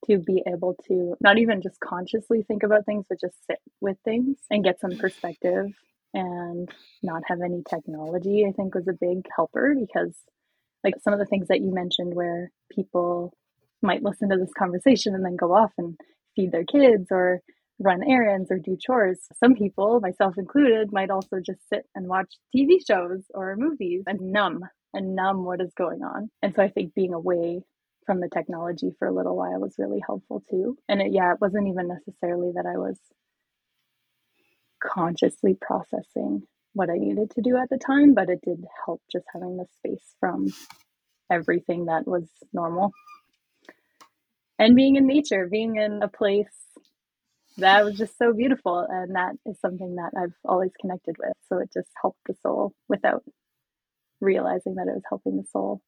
to 0.06 0.18
be 0.18 0.42
able 0.46 0.76
to 0.88 1.16
not 1.20 1.38
even 1.38 1.62
just 1.62 1.80
consciously 1.80 2.42
think 2.42 2.62
about 2.64 2.86
things, 2.86 3.06
but 3.08 3.20
just 3.20 3.36
sit 3.46 3.58
with 3.80 3.98
things 4.04 4.38
and 4.50 4.64
get 4.64 4.80
some 4.80 4.98
perspective 4.98 5.66
and 6.14 6.70
not 7.02 7.22
have 7.26 7.40
any 7.44 7.62
technology, 7.68 8.46
I 8.48 8.52
think 8.52 8.74
was 8.74 8.88
a 8.88 8.92
big 8.92 9.26
helper 9.34 9.74
because, 9.78 10.14
like, 10.84 10.94
some 11.02 11.12
of 11.12 11.20
the 11.20 11.26
things 11.26 11.48
that 11.48 11.60
you 11.60 11.72
mentioned 11.72 12.14
where 12.14 12.50
people 12.72 13.34
might 13.82 14.02
listen 14.02 14.30
to 14.30 14.36
this 14.38 14.52
conversation 14.58 15.14
and 15.14 15.24
then 15.24 15.36
go 15.36 15.54
off 15.54 15.72
and 15.78 15.98
feed 16.36 16.52
their 16.52 16.64
kids 16.64 17.08
or 17.10 17.42
run 17.78 18.02
errands 18.02 18.50
or 18.50 18.58
do 18.58 18.76
chores. 18.80 19.20
Some 19.38 19.54
people, 19.54 20.00
myself 20.00 20.36
included, 20.36 20.92
might 20.92 21.10
also 21.10 21.38
just 21.44 21.60
sit 21.68 21.86
and 21.94 22.08
watch 22.08 22.34
TV 22.54 22.78
shows 22.86 23.22
or 23.34 23.56
movies 23.56 24.04
and 24.06 24.20
numb 24.32 24.60
and 24.92 25.14
numb 25.14 25.44
what 25.44 25.60
is 25.60 25.72
going 25.76 26.02
on. 26.02 26.30
And 26.42 26.54
so 26.54 26.62
I 26.62 26.68
think 26.68 26.94
being 26.94 27.14
away 27.14 27.62
from 28.06 28.20
the 28.20 28.28
technology 28.32 28.90
for 28.98 29.06
a 29.06 29.14
little 29.14 29.36
while 29.36 29.60
was 29.60 29.74
really 29.78 30.02
helpful 30.04 30.42
too. 30.50 30.76
And 30.88 31.00
it, 31.00 31.12
yeah, 31.12 31.32
it 31.32 31.40
wasn't 31.40 31.68
even 31.68 31.88
necessarily 31.88 32.52
that 32.54 32.66
I 32.66 32.78
was 32.78 32.98
consciously 34.82 35.56
processing 35.60 36.42
what 36.72 36.90
I 36.90 36.96
needed 36.96 37.30
to 37.32 37.42
do 37.42 37.56
at 37.56 37.68
the 37.70 37.78
time, 37.78 38.14
but 38.14 38.30
it 38.30 38.40
did 38.42 38.64
help 38.84 39.02
just 39.10 39.26
having 39.32 39.56
the 39.56 39.66
space 39.76 40.14
from 40.20 40.46
everything 41.30 41.86
that 41.86 42.06
was 42.06 42.28
normal. 42.52 42.92
And 44.58 44.74
being 44.74 44.96
in 44.96 45.06
nature, 45.06 45.48
being 45.50 45.76
in 45.76 46.02
a 46.02 46.08
place 46.08 46.46
that 47.58 47.84
was 47.84 47.96
just 47.96 48.16
so 48.18 48.32
beautiful. 48.32 48.86
And 48.88 49.14
that 49.14 49.32
is 49.46 49.58
something 49.60 49.96
that 49.96 50.12
I've 50.16 50.34
always 50.44 50.70
connected 50.80 51.16
with. 51.18 51.32
So 51.48 51.58
it 51.58 51.70
just 51.72 51.88
helped 52.00 52.20
the 52.26 52.34
soul 52.42 52.72
without 52.88 53.22
realizing 54.20 54.76
that 54.76 54.88
it 54.88 54.94
was 54.94 55.02
helping 55.08 55.36
the 55.36 55.44
soul. 55.44 55.80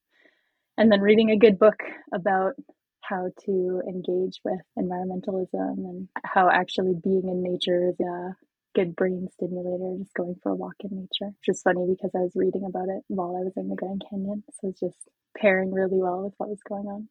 And 0.77 0.91
then 0.91 1.01
reading 1.01 1.31
a 1.31 1.37
good 1.37 1.59
book 1.59 1.81
about 2.13 2.55
how 3.03 3.31
to 3.45 3.83
engage 3.89 4.41
with 4.45 4.61
environmentalism 4.79 5.49
and 5.53 6.09
how 6.25 6.49
actually 6.49 6.95
being 7.03 7.29
in 7.29 7.43
nature 7.43 7.89
is 7.89 8.01
a 8.01 8.37
good 8.75 8.95
brain 8.95 9.29
stimulator 9.33 9.97
just 9.99 10.15
going 10.15 10.37
for 10.43 10.53
a 10.53 10.55
walk 10.55 10.77
in 10.81 10.91
nature. 10.91 11.33
Which 11.41 11.49
is 11.49 11.63
funny 11.63 11.87
because 11.89 12.11
I 12.15 12.21
was 12.21 12.33
reading 12.35 12.65
about 12.65 12.89
it 12.89 13.03
while 13.09 13.37
I 13.37 13.45
was 13.45 13.53
in 13.57 13.69
the 13.69 13.75
Grand 13.75 14.03
Canyon. 14.09 14.45
So 14.61 14.69
it's 14.69 14.81
just 14.81 14.99
pairing 15.37 15.73
really 15.73 15.99
well 15.99 16.23
with 16.23 16.35
what 16.37 16.49
was 16.49 16.63
going 16.69 16.87
on. 16.87 17.09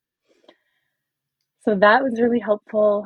So 1.63 1.75
that 1.75 2.03
was 2.03 2.19
really 2.21 2.39
helpful. 2.39 3.05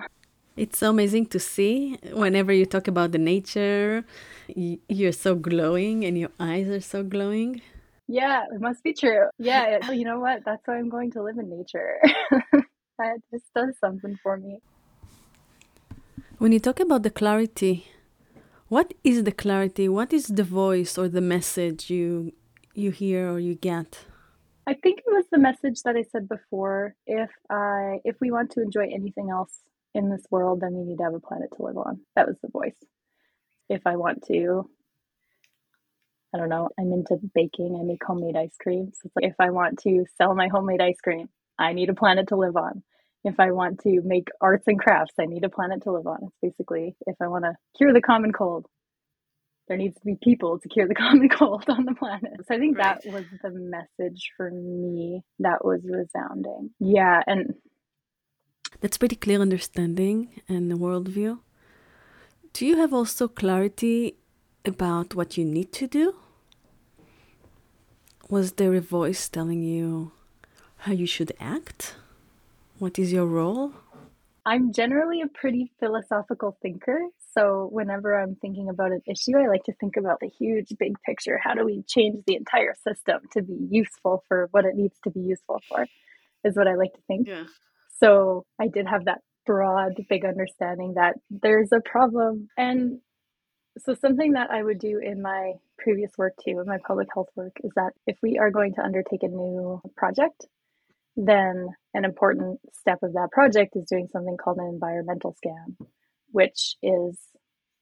It's 0.56 0.78
so 0.78 0.92
amazing 0.92 1.28
to 1.28 1.40
see 1.40 1.98
whenever 2.12 2.54
you 2.54 2.66
talk 2.66 2.88
about 2.88 3.12
the 3.12 3.18
nature, 3.18 4.06
you're 4.48 5.12
so 5.12 5.36
glowing 5.36 6.06
and 6.06 6.18
your 6.18 6.30
eyes 6.40 6.68
are 6.68 6.82
so 6.82 7.04
glowing. 7.04 7.62
Yeah, 8.08 8.44
it 8.54 8.62
must 8.62 8.84
be 8.84 8.94
true. 8.94 9.30
Yeah, 9.40 9.92
you 9.92 10.06
know 10.06 10.20
what? 10.20 10.44
That's 10.46 10.62
why 10.68 10.78
I'm 10.78 10.90
going 10.90 11.12
to 11.14 11.24
live 11.24 11.38
in 11.38 11.50
nature. 11.50 12.00
that 13.00 13.18
just 13.32 13.46
does 13.56 13.76
something 13.80 14.20
for 14.22 14.38
me. 14.38 14.62
When 16.38 16.52
you 16.52 16.60
talk 16.60 16.80
about 16.80 17.04
the 17.04 17.10
clarity 17.10 17.88
what 18.74 18.96
is 19.04 19.24
the 19.24 19.32
clarity? 19.32 19.88
What 19.88 20.12
is 20.12 20.26
the 20.26 20.44
voice 20.44 20.98
or 20.98 21.08
the 21.08 21.22
message 21.22 21.92
you 21.92 22.34
you 22.74 22.90
hear 22.90 23.30
or 23.32 23.40
you 23.40 23.54
get? 23.54 24.08
I 24.66 24.74
think 24.74 24.98
it 25.06 25.12
was 25.18 25.26
the 25.32 25.38
message 25.38 25.84
that 25.84 25.96
I 25.96 26.02
said 26.02 26.28
before. 26.28 26.96
If 27.06 27.30
I 27.52 28.00
if 28.04 28.16
we 28.20 28.32
want 28.32 28.50
to 28.54 28.64
enjoy 28.64 28.88
anything 28.92 29.30
else 29.30 29.60
in 29.94 30.10
this 30.10 30.26
world, 30.32 30.62
then 30.62 30.74
we 30.74 30.84
need 30.84 30.98
to 30.98 31.04
have 31.04 31.14
a 31.14 31.20
planet 31.20 31.50
to 31.56 31.64
live 31.64 31.78
on. 31.78 32.02
That 32.16 32.28
was 32.28 32.38
the 32.42 32.50
voice. 32.50 32.76
If 33.70 33.86
I 33.86 33.96
want 33.96 34.26
to 34.28 34.70
I 36.36 36.40
don't 36.40 36.50
know, 36.50 36.70
I'm 36.80 36.92
into 36.92 37.20
baking, 37.36 37.78
I 37.80 37.84
make 37.84 38.04
homemade 38.04 38.36
ice 38.36 38.56
cream. 38.60 38.92
So 38.96 39.02
it's 39.06 39.16
like 39.16 39.26
if 39.26 39.36
I 39.40 39.52
want 39.52 39.78
to 39.84 40.04
sell 40.18 40.34
my 40.34 40.48
homemade 40.48 40.82
ice 40.82 41.00
cream, 41.00 41.30
I 41.60 41.74
need 41.74 41.90
a 41.90 41.94
planet 41.94 42.30
to 42.30 42.36
live 42.36 42.58
on 42.58 42.82
if 43.24 43.40
I 43.40 43.52
want 43.52 43.82
to 43.82 44.02
make 44.04 44.28
arts 44.42 44.66
and 44.68 44.80
crafts, 44.80 45.14
I 45.20 45.26
need 45.26 45.44
a 45.44 45.50
planet 45.50 45.84
to 45.84 45.92
live 45.92 46.08
on. 46.08 46.20
It's 46.24 46.36
basically 46.42 46.96
if 47.08 47.16
I 47.22 47.28
want 47.28 47.46
to 47.46 47.54
cure 47.78 47.94
the 47.94 48.02
common 48.02 48.34
cold, 48.34 48.66
there 49.68 49.78
needs 49.78 49.96
to 49.96 50.06
be 50.06 50.18
people 50.22 50.60
to 50.60 50.68
cure 50.68 50.88
the 50.88 50.96
common 50.96 51.30
cold 51.30 51.66
on 51.70 51.86
the 51.86 51.96
planet. 51.96 52.34
So 52.48 52.56
I 52.56 52.60
think 52.60 52.78
right. 52.78 53.02
that 53.02 53.12
was 53.12 53.24
the 53.42 53.52
message 53.52 54.32
for 54.36 54.52
me 54.52 55.22
that 55.40 55.64
was 55.64 55.82
resounding. 55.84 56.72
Yeah, 56.80 57.22
and 57.26 57.54
that's 58.84 58.98
pretty 58.98 59.16
clear 59.16 59.40
understanding 59.40 60.42
and 60.50 60.70
the 60.70 60.76
worldview. 60.76 61.40
Do 62.52 62.66
you 62.66 62.76
have 62.76 62.94
also 62.94 63.30
clarity 63.30 64.18
about 64.66 65.16
what 65.16 65.38
you 65.38 65.46
need 65.46 65.72
to 65.72 65.88
do? 65.88 66.16
Was 68.30 68.52
there 68.54 68.74
a 68.74 68.82
voice 68.82 69.30
telling 69.30 69.64
you 69.64 70.12
how 70.80 70.92
you 70.92 71.08
should 71.08 71.32
act? 71.40 71.96
What 72.78 73.00
is 73.00 73.14
your 73.14 73.26
role? 73.26 73.72
I'm 74.46 74.74
generally 74.74 75.22
a 75.22 75.28
pretty 75.28 75.72
philosophical 75.80 76.58
thinker. 76.62 77.00
So, 77.32 77.70
whenever 77.72 78.20
I'm 78.20 78.36
thinking 78.36 78.68
about 78.68 78.92
an 78.92 79.02
issue, 79.08 79.38
I 79.38 79.48
like 79.48 79.64
to 79.64 79.74
think 79.80 79.96
about 79.96 80.20
the 80.20 80.28
huge 80.28 80.74
big 80.78 80.96
picture. 81.06 81.40
How 81.42 81.54
do 81.54 81.64
we 81.64 81.84
change 81.88 82.26
the 82.28 82.36
entire 82.36 82.76
system 82.84 83.22
to 83.32 83.42
be 83.42 83.58
useful 83.72 84.26
for 84.28 84.50
what 84.52 84.66
it 84.66 84.76
needs 84.76 85.00
to 85.06 85.10
be 85.10 85.22
useful 85.22 85.62
for? 85.70 85.88
Is 86.44 86.58
what 86.58 86.68
I 86.68 86.76
like 86.76 86.94
to 86.96 87.02
think. 87.08 87.30
Yeah. 87.30 87.46
So, 88.02 88.46
I 88.60 88.68
did 88.68 88.88
have 88.88 89.06
that 89.06 89.22
broad, 89.46 89.94
big 90.10 90.26
understanding 90.26 90.94
that 90.96 91.16
there's 91.30 91.70
a 91.72 91.82
problem. 91.82 92.48
And 92.58 93.00
so, 93.78 93.96
something 93.96 94.34
that 94.34 94.52
I 94.52 94.64
would 94.64 94.80
do 94.80 95.00
in 95.04 95.22
my 95.22 95.54
previous 95.78 96.12
work 96.18 96.34
too, 96.44 96.60
in 96.60 96.66
my 96.66 96.78
public 96.86 97.08
health 97.14 97.30
work, 97.36 97.56
is 97.64 97.72
that 97.76 97.92
if 98.08 98.18
we 98.22 98.38
are 98.38 98.52
going 98.52 98.74
to 98.76 98.84
undertake 98.84 99.24
a 99.24 99.28
new 99.28 99.82
project, 99.96 100.46
then 101.16 101.68
an 101.94 102.06
important 102.06 102.60
step 102.74 103.00
of 103.04 103.14
that 103.14 103.30
project 103.32 103.76
is 103.76 103.86
doing 103.90 104.08
something 104.12 104.38
called 104.38 104.58
an 104.58 104.68
environmental 104.68 105.36
scan, 105.38 105.78
which 106.32 106.76
is 106.82 107.20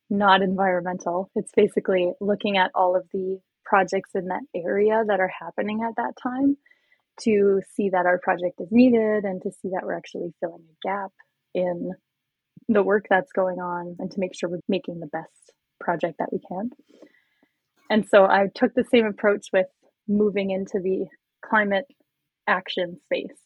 not 0.09 0.41
environmental. 0.41 1.31
It's 1.35 1.51
basically 1.55 2.11
looking 2.19 2.57
at 2.57 2.71
all 2.75 2.95
of 2.95 3.07
the 3.13 3.39
projects 3.63 4.11
in 4.15 4.25
that 4.25 4.41
area 4.53 5.03
that 5.07 5.19
are 5.19 5.31
happening 5.39 5.81
at 5.87 5.95
that 5.95 6.13
time 6.21 6.57
to 7.23 7.61
see 7.75 7.89
that 7.89 8.05
our 8.05 8.19
project 8.19 8.59
is 8.59 8.69
needed 8.71 9.23
and 9.23 9.41
to 9.41 9.51
see 9.51 9.69
that 9.69 9.81
we're 9.83 9.97
actually 9.97 10.33
filling 10.39 10.63
a 10.63 10.87
gap 10.87 11.11
in 11.53 11.91
the 12.67 12.83
work 12.83 13.05
that's 13.09 13.31
going 13.31 13.59
on 13.59 13.95
and 13.99 14.11
to 14.11 14.19
make 14.19 14.35
sure 14.35 14.49
we're 14.49 14.59
making 14.67 14.99
the 14.99 15.07
best 15.07 15.53
project 15.79 16.15
that 16.19 16.31
we 16.31 16.39
can. 16.47 16.69
And 17.89 18.07
so 18.07 18.25
I 18.25 18.47
took 18.53 18.73
the 18.73 18.85
same 18.89 19.05
approach 19.05 19.47
with 19.51 19.67
moving 20.07 20.51
into 20.51 20.79
the 20.79 21.07
climate 21.43 21.85
action 22.47 22.99
space, 23.05 23.37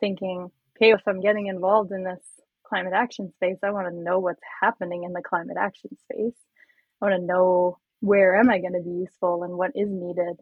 thinking, 0.00 0.50
okay, 0.76 0.92
if 0.92 1.02
I'm 1.06 1.20
getting 1.20 1.48
involved 1.48 1.92
in 1.92 2.04
this 2.04 2.22
climate 2.66 2.94
action 2.94 3.32
space, 3.34 3.58
I 3.62 3.70
want 3.70 3.88
to 3.88 4.02
know 4.02 4.18
what's 4.18 4.40
happening 4.62 5.04
in 5.04 5.12
the 5.12 5.22
climate 5.22 5.56
action 5.58 5.90
space. 6.04 6.36
I 7.02 7.06
want 7.06 7.20
to 7.20 7.26
know 7.26 7.78
where 8.00 8.36
am 8.36 8.48
I 8.48 8.60
going 8.60 8.72
to 8.72 8.82
be 8.82 9.00
useful 9.02 9.42
and 9.42 9.54
what 9.54 9.72
is 9.74 9.88
needed. 9.90 10.36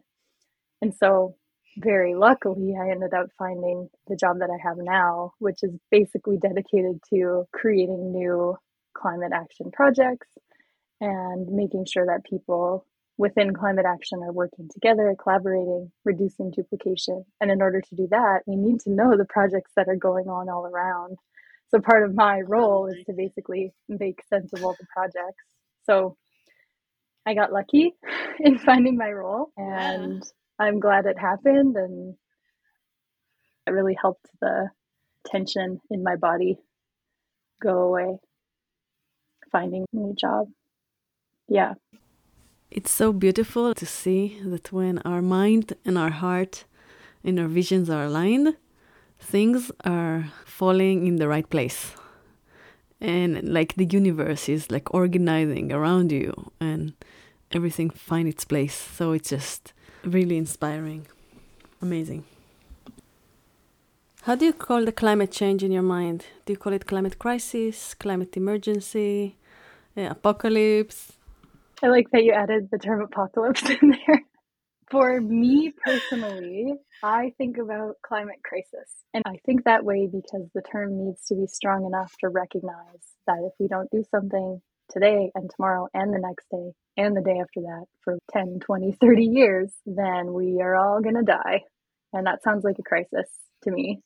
And 0.81 0.93
so, 0.95 1.35
very 1.79 2.13
luckily, 2.13 2.75
I 2.79 2.91
ended 2.91 3.13
up 3.13 3.27
finding 3.37 3.89
the 4.07 4.15
job 4.17 4.39
that 4.39 4.49
I 4.49 4.57
have 4.67 4.77
now, 4.77 5.33
which 5.39 5.63
is 5.63 5.71
basically 5.89 6.37
dedicated 6.37 7.01
to 7.13 7.45
creating 7.53 8.11
new 8.11 8.57
climate 8.93 9.31
action 9.33 9.71
projects 9.71 10.27
and 10.99 11.47
making 11.47 11.85
sure 11.85 12.05
that 12.05 12.29
people 12.29 12.85
within 13.17 13.53
climate 13.53 13.85
action 13.87 14.21
are 14.23 14.33
working 14.33 14.67
together, 14.73 15.15
collaborating, 15.21 15.91
reducing 16.03 16.51
duplication. 16.51 17.23
And 17.39 17.49
in 17.49 17.61
order 17.61 17.81
to 17.81 17.95
do 17.95 18.07
that, 18.11 18.41
we 18.45 18.57
need 18.57 18.81
to 18.81 18.91
know 18.91 19.15
the 19.17 19.25
projects 19.25 19.71
that 19.77 19.87
are 19.87 19.95
going 19.95 20.27
on 20.27 20.49
all 20.49 20.65
around. 20.65 21.17
So 21.71 21.79
part 21.79 22.03
of 22.03 22.13
my 22.13 22.41
role 22.41 22.87
is 22.87 23.05
to 23.05 23.13
basically 23.13 23.71
make 23.87 24.21
sense 24.29 24.51
of 24.53 24.63
all 24.63 24.75
the 24.79 24.87
projects. 24.93 25.45
So 25.83 26.17
I 27.25 27.35
got 27.35 27.53
lucky 27.53 27.93
in 28.39 28.57
finding 28.59 28.97
my 28.97 29.11
role 29.11 29.51
and. 29.55 30.23
I'm 30.59 30.79
glad 30.79 31.05
it 31.05 31.17
happened 31.17 31.77
and 31.77 32.15
it 33.65 33.71
really 33.71 33.97
helped 33.99 34.27
the 34.41 34.69
tension 35.25 35.79
in 35.89 36.03
my 36.03 36.15
body 36.15 36.57
go 37.61 37.79
away 37.79 38.19
finding 39.51 39.85
a 39.93 39.95
new 39.95 40.13
job. 40.15 40.47
Yeah. 41.47 41.73
It's 42.71 42.91
so 42.91 43.11
beautiful 43.11 43.73
to 43.73 43.85
see 43.85 44.39
that 44.45 44.71
when 44.71 44.99
our 44.99 45.21
mind 45.21 45.73
and 45.85 45.97
our 45.97 46.11
heart 46.11 46.65
and 47.23 47.39
our 47.39 47.47
visions 47.47 47.89
are 47.89 48.05
aligned, 48.05 48.55
things 49.19 49.71
are 49.83 50.31
falling 50.45 51.07
in 51.07 51.15
the 51.15 51.27
right 51.27 51.49
place. 51.49 51.93
And 53.01 53.49
like 53.49 53.75
the 53.75 53.85
universe 53.85 54.47
is 54.49 54.69
like 54.69 54.93
organizing 54.93 55.71
around 55.71 56.11
you 56.11 56.51
and 56.59 56.93
everything 57.51 57.89
find 57.89 58.27
its 58.27 58.45
place. 58.45 58.75
So 58.75 59.13
it's 59.13 59.29
just 59.29 59.73
really 60.03 60.37
inspiring. 60.37 61.05
Amazing. 61.81 62.23
How 64.23 64.35
do 64.35 64.45
you 64.45 64.53
call 64.53 64.85
the 64.85 64.91
climate 64.91 65.31
change 65.31 65.63
in 65.63 65.71
your 65.71 65.81
mind? 65.83 66.25
Do 66.45 66.53
you 66.53 66.57
call 66.57 66.73
it 66.73 66.85
climate 66.85 67.17
crisis, 67.17 67.93
climate 67.93 68.35
emergency, 68.35 69.37
uh, 69.97 70.07
apocalypse? 70.11 71.13
I 71.81 71.87
like 71.87 72.11
that 72.11 72.23
you 72.23 72.33
added 72.33 72.69
the 72.71 72.77
term 72.77 73.01
apocalypse 73.01 73.67
in 73.81 73.89
there. 73.91 74.23
For 74.91 75.21
me 75.21 75.71
personally, 75.85 76.73
I 77.03 77.31
think 77.37 77.57
about 77.57 77.95
climate 78.01 78.41
crisis. 78.43 78.89
And 79.13 79.23
I 79.25 79.37
think 79.45 79.63
that 79.63 79.85
way 79.85 80.07
because 80.07 80.49
the 80.53 80.61
term 80.61 81.05
needs 81.05 81.23
to 81.27 81.35
be 81.35 81.47
strong 81.47 81.85
enough 81.85 82.13
to 82.19 82.29
recognize 82.29 83.05
that 83.25 83.37
if 83.45 83.53
we 83.59 83.67
don't 83.67 83.89
do 83.91 84.03
something 84.11 84.61
today 84.89 85.31
and 85.35 85.49
tomorrow 85.55 85.87
and 85.93 86.13
the 86.13 86.19
next 86.19 86.45
day 86.51 86.71
and 86.97 87.15
the 87.15 87.21
day 87.21 87.39
after 87.39 87.61
that 87.61 87.85
for 88.03 88.17
10, 88.33 88.59
20, 88.65 88.97
30 89.01 89.25
years, 89.25 89.73
then 89.85 90.33
we 90.33 90.59
are 90.61 90.75
all 90.75 91.01
going 91.01 91.15
to 91.15 91.23
die. 91.23 91.61
And 92.13 92.27
that 92.27 92.43
sounds 92.43 92.63
like 92.63 92.77
a 92.79 92.83
crisis 92.83 93.29
to 93.63 93.71
me. 93.71 94.01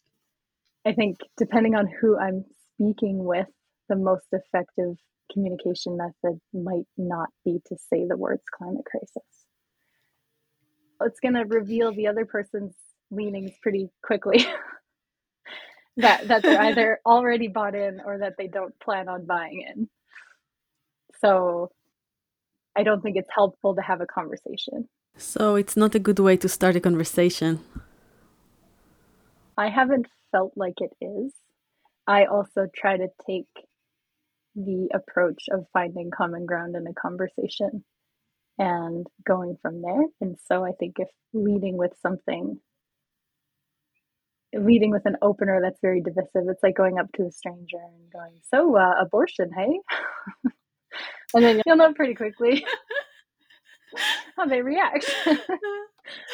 I 0.85 0.93
think 0.93 1.17
depending 1.37 1.75
on 1.75 1.87
who 1.87 2.17
I'm 2.17 2.43
speaking 2.75 3.23
with, 3.23 3.47
the 3.89 3.95
most 3.95 4.25
effective 4.31 4.95
communication 5.31 5.97
method 5.97 6.39
might 6.53 6.85
not 6.97 7.29
be 7.45 7.59
to 7.67 7.77
say 7.89 8.05
the 8.07 8.17
words 8.17 8.43
climate 8.55 8.85
crisis. 8.85 9.27
It's 11.01 11.19
going 11.19 11.35
to 11.35 11.43
reveal 11.43 11.93
the 11.93 12.07
other 12.07 12.25
person's 12.25 12.75
leanings 13.11 13.51
pretty 13.61 13.89
quickly. 14.03 14.45
that 15.97 16.27
that 16.27 16.41
they're 16.41 16.61
either 16.69 16.99
already 17.05 17.47
bought 17.47 17.75
in 17.75 18.01
or 18.05 18.19
that 18.19 18.33
they 18.37 18.47
don't 18.47 18.77
plan 18.79 19.07
on 19.07 19.25
buying 19.25 19.65
in. 19.67 19.89
So 21.23 21.71
I 22.75 22.83
don't 22.83 23.01
think 23.01 23.17
it's 23.17 23.29
helpful 23.33 23.75
to 23.75 23.81
have 23.81 24.01
a 24.01 24.05
conversation. 24.05 24.89
So 25.15 25.55
it's 25.55 25.77
not 25.77 25.95
a 25.95 25.99
good 25.99 26.19
way 26.19 26.37
to 26.37 26.49
start 26.49 26.75
a 26.75 26.79
conversation. 26.79 27.59
I 29.57 29.69
haven't 29.69 30.07
felt 30.31 30.53
like 30.55 30.81
it 30.81 30.91
is. 30.99 31.33
I 32.07 32.25
also 32.25 32.67
try 32.75 32.97
to 32.97 33.07
take 33.25 33.47
the 34.55 34.89
approach 34.93 35.43
of 35.51 35.65
finding 35.71 36.11
common 36.11 36.45
ground 36.45 36.75
in 36.75 36.87
a 36.87 36.93
conversation 36.93 37.83
and 38.57 39.07
going 39.25 39.57
from 39.61 39.81
there. 39.81 40.03
And 40.19 40.37
so 40.45 40.65
I 40.65 40.71
think 40.79 40.95
if 40.97 41.09
leading 41.31 41.77
with 41.77 41.93
something, 42.01 42.59
leading 44.53 44.91
with 44.91 45.05
an 45.05 45.17
opener 45.21 45.61
that's 45.61 45.79
very 45.81 46.01
divisive, 46.01 46.49
it's 46.49 46.63
like 46.63 46.75
going 46.75 46.97
up 46.99 47.11
to 47.13 47.27
a 47.27 47.31
stranger 47.31 47.77
and 47.77 48.11
going, 48.11 48.33
So, 48.51 48.75
uh, 48.77 48.95
abortion, 48.99 49.51
hey? 49.55 49.79
and 51.33 51.43
then 51.43 51.61
you'll 51.65 51.77
know 51.77 51.93
pretty 51.93 52.15
quickly 52.15 52.65
how 54.37 54.45
they 54.45 54.61
react. 54.61 55.05
but 55.25 55.45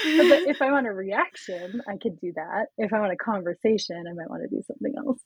if 0.03 0.61
I 0.61 0.71
want 0.71 0.87
a 0.87 0.93
reaction, 0.93 1.81
I 1.87 1.97
could 1.97 2.19
do 2.19 2.33
that. 2.35 2.67
If 2.77 2.93
I 2.93 2.99
want 2.99 3.13
a 3.13 3.17
conversation, 3.17 4.05
I 4.09 4.13
might 4.13 4.29
want 4.29 4.43
to 4.43 4.49
do 4.49 4.61
something 4.65 4.93
else. 4.97 5.19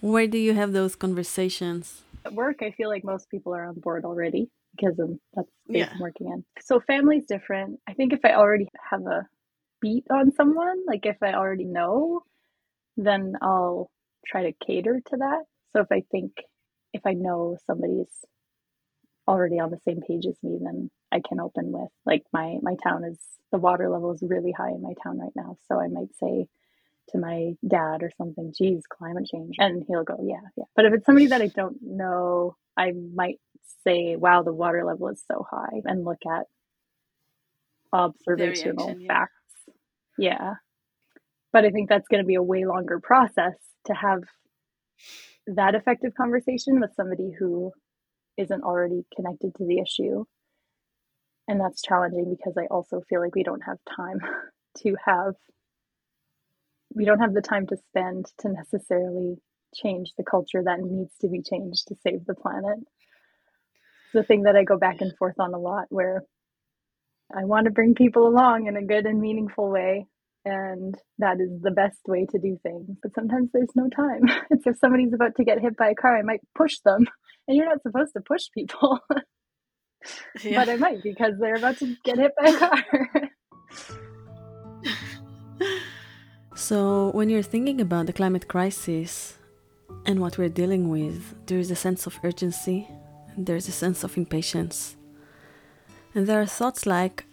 Where 0.00 0.26
do 0.26 0.38
you 0.38 0.54
have 0.54 0.72
those 0.72 0.96
conversations? 0.96 2.02
At 2.26 2.34
work, 2.34 2.62
I 2.62 2.72
feel 2.72 2.88
like 2.88 3.04
most 3.04 3.30
people 3.30 3.54
are 3.54 3.64
on 3.64 3.74
board 3.80 4.04
already 4.04 4.50
because 4.76 4.98
of 4.98 5.18
that's 5.34 5.48
space 5.64 5.76
yeah. 5.76 5.90
I'm 5.92 6.00
working 6.00 6.26
in. 6.26 6.44
So 6.60 6.80
family's 6.80 7.26
different. 7.26 7.80
I 7.88 7.94
think 7.94 8.12
if 8.12 8.20
I 8.24 8.34
already 8.34 8.68
have 8.90 9.06
a 9.06 9.26
beat 9.80 10.04
on 10.10 10.32
someone, 10.32 10.82
like 10.86 11.06
if 11.06 11.16
I 11.22 11.34
already 11.34 11.64
know, 11.64 12.22
then 12.96 13.34
I'll 13.40 13.90
try 14.26 14.42
to 14.42 14.66
cater 14.66 15.00
to 15.06 15.16
that. 15.18 15.44
So 15.74 15.82
if 15.82 15.88
I 15.92 16.02
think 16.10 16.32
if 16.92 17.02
I 17.06 17.12
know 17.14 17.56
somebody's 17.66 18.24
already 19.26 19.58
on 19.58 19.70
the 19.70 19.80
same 19.86 20.00
page 20.00 20.26
as 20.26 20.36
me, 20.42 20.58
then 20.62 20.90
I 21.12 21.20
can 21.26 21.40
open 21.40 21.72
with 21.72 21.90
like 22.06 22.22
my 22.32 22.56
my 22.62 22.76
town 22.82 23.04
is 23.04 23.18
the 23.52 23.58
water 23.58 23.88
level 23.88 24.12
is 24.12 24.22
really 24.22 24.52
high 24.52 24.70
in 24.70 24.82
my 24.82 24.94
town 25.02 25.18
right 25.18 25.32
now. 25.36 25.56
So 25.68 25.80
I 25.80 25.88
might 25.88 26.14
say, 26.20 26.48
to 27.10 27.18
my 27.18 27.52
dad 27.66 28.02
or 28.02 28.10
something, 28.16 28.52
geez, 28.56 28.82
climate 28.90 29.26
change. 29.26 29.56
And 29.58 29.84
he'll 29.86 30.04
go, 30.04 30.18
yeah, 30.22 30.40
yeah. 30.56 30.64
But 30.74 30.86
if 30.86 30.94
it's 30.94 31.06
somebody 31.06 31.26
that 31.26 31.42
I 31.42 31.48
don't 31.48 31.76
know, 31.82 32.56
I 32.76 32.92
might 33.14 33.40
say, 33.84 34.16
wow, 34.16 34.42
the 34.42 34.52
water 34.52 34.84
level 34.84 35.08
is 35.08 35.22
so 35.30 35.46
high 35.48 35.82
and 35.84 36.04
look 36.04 36.20
at 36.26 36.46
observational 37.92 38.96
facts. 39.06 39.32
Yeah. 40.18 40.38
yeah. 40.40 40.54
But 41.52 41.64
I 41.64 41.70
think 41.70 41.88
that's 41.88 42.08
going 42.08 42.22
to 42.22 42.26
be 42.26 42.34
a 42.34 42.42
way 42.42 42.64
longer 42.64 43.00
process 43.00 43.54
to 43.86 43.94
have 43.94 44.22
that 45.46 45.74
effective 45.74 46.14
conversation 46.14 46.80
with 46.80 46.94
somebody 46.94 47.32
who 47.38 47.72
isn't 48.36 48.62
already 48.62 49.04
connected 49.14 49.54
to 49.56 49.64
the 49.66 49.78
issue. 49.78 50.24
And 51.48 51.60
that's 51.60 51.82
challenging 51.82 52.34
because 52.34 52.54
I 52.58 52.66
also 52.66 53.02
feel 53.08 53.20
like 53.20 53.34
we 53.34 53.42
don't 53.42 53.62
have 53.62 53.78
time 53.96 54.20
to 54.78 54.96
have 55.04 55.34
we 56.94 57.04
don't 57.04 57.18
have 57.20 57.34
the 57.34 57.42
time 57.42 57.66
to 57.66 57.76
spend 57.76 58.26
to 58.38 58.48
necessarily 58.48 59.36
change 59.74 60.12
the 60.16 60.24
culture 60.24 60.62
that 60.64 60.80
needs 60.80 61.12
to 61.20 61.28
be 61.28 61.42
changed 61.42 61.88
to 61.88 61.96
save 62.02 62.24
the 62.24 62.34
planet. 62.34 62.78
It's 62.78 64.12
the 64.14 64.22
thing 64.22 64.42
that 64.44 64.56
I 64.56 64.62
go 64.64 64.78
back 64.78 65.00
and 65.00 65.16
forth 65.18 65.40
on 65.40 65.54
a 65.54 65.58
lot 65.58 65.86
where 65.88 66.22
I 67.36 67.44
want 67.44 67.64
to 67.64 67.72
bring 67.72 67.94
people 67.94 68.28
along 68.28 68.66
in 68.68 68.76
a 68.76 68.84
good 68.84 69.06
and 69.06 69.20
meaningful 69.20 69.70
way. 69.70 70.06
And 70.44 70.94
that 71.18 71.40
is 71.40 71.62
the 71.62 71.70
best 71.70 72.00
way 72.06 72.26
to 72.30 72.38
do 72.38 72.58
things. 72.62 72.96
But 73.02 73.14
sometimes 73.14 73.50
there's 73.52 73.74
no 73.74 73.88
time. 73.88 74.22
it's 74.50 74.66
if 74.66 74.78
somebody's 74.78 75.14
about 75.14 75.36
to 75.36 75.44
get 75.44 75.60
hit 75.60 75.76
by 75.76 75.90
a 75.90 75.94
car, 75.94 76.16
I 76.16 76.22
might 76.22 76.40
push 76.54 76.78
them. 76.84 77.06
And 77.46 77.58
you're 77.58 77.68
not 77.68 77.82
supposed 77.82 78.14
to 78.14 78.22
push 78.22 78.44
people. 78.54 79.00
yeah. 80.42 80.64
But 80.64 80.70
I 80.70 80.76
might 80.76 81.02
because 81.02 81.34
they're 81.38 81.56
about 81.56 81.76
to 81.80 81.94
get 82.02 82.16
hit 82.16 82.32
by 82.40 82.48
a 82.48 82.56
car. 82.56 83.30
So, 86.54 87.10
when 87.10 87.28
you're 87.28 87.42
thinking 87.42 87.80
about 87.80 88.06
the 88.06 88.12
climate 88.12 88.48
crisis 88.48 89.36
and 90.06 90.20
what 90.20 90.38
we're 90.38 90.48
dealing 90.48 90.88
with, 90.88 91.34
there 91.46 91.58
is 91.58 91.70
a 91.70 91.76
sense 91.76 92.06
of 92.06 92.18
urgency, 92.22 92.88
and 93.34 93.44
there's 93.44 93.68
a 93.68 93.72
sense 93.72 94.04
of 94.04 94.16
impatience. 94.16 94.96
And 96.14 96.26
there 96.26 96.40
are 96.40 96.46
thoughts 96.46 96.86
like, 96.86 97.26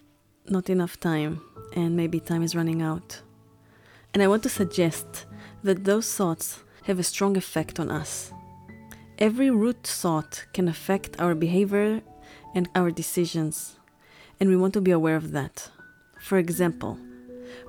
not 0.49 0.69
enough 0.69 0.99
time, 0.99 1.39
and 1.73 1.95
maybe 1.95 2.19
time 2.19 2.43
is 2.43 2.55
running 2.55 2.81
out. 2.81 3.21
And 4.13 4.21
I 4.21 4.27
want 4.27 4.43
to 4.43 4.49
suggest 4.49 5.25
that 5.63 5.83
those 5.83 6.13
thoughts 6.13 6.63
have 6.83 6.99
a 6.99 7.03
strong 7.03 7.37
effect 7.37 7.79
on 7.79 7.89
us. 7.89 8.31
Every 9.17 9.49
root 9.49 9.83
thought 9.83 10.45
can 10.53 10.67
affect 10.67 11.19
our 11.19 11.35
behavior 11.35 12.01
and 12.55 12.67
our 12.75 12.91
decisions, 12.91 13.77
and 14.39 14.49
we 14.49 14.57
want 14.57 14.73
to 14.73 14.81
be 14.81 14.91
aware 14.91 15.15
of 15.15 15.31
that. 15.31 15.69
For 16.19 16.37
example, 16.37 16.97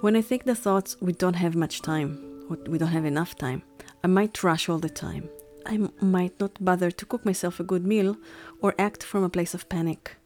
when 0.00 0.16
I 0.16 0.22
think 0.22 0.44
the 0.44 0.54
thoughts, 0.54 0.96
we 1.00 1.12
don't 1.12 1.34
have 1.34 1.54
much 1.54 1.82
time, 1.82 2.46
or 2.48 2.56
we 2.66 2.78
don't 2.78 2.88
have 2.88 3.04
enough 3.04 3.36
time, 3.36 3.62
I 4.02 4.06
might 4.06 4.42
rush 4.42 4.68
all 4.68 4.78
the 4.78 4.90
time. 4.90 5.28
I 5.64 5.88
might 6.00 6.40
not 6.40 6.64
bother 6.64 6.90
to 6.90 7.06
cook 7.06 7.24
myself 7.24 7.60
a 7.60 7.64
good 7.64 7.86
meal 7.86 8.16
or 8.60 8.74
act 8.78 9.02
from 9.02 9.22
a 9.22 9.28
place 9.28 9.54
of 9.54 9.68
panic. 9.68 10.16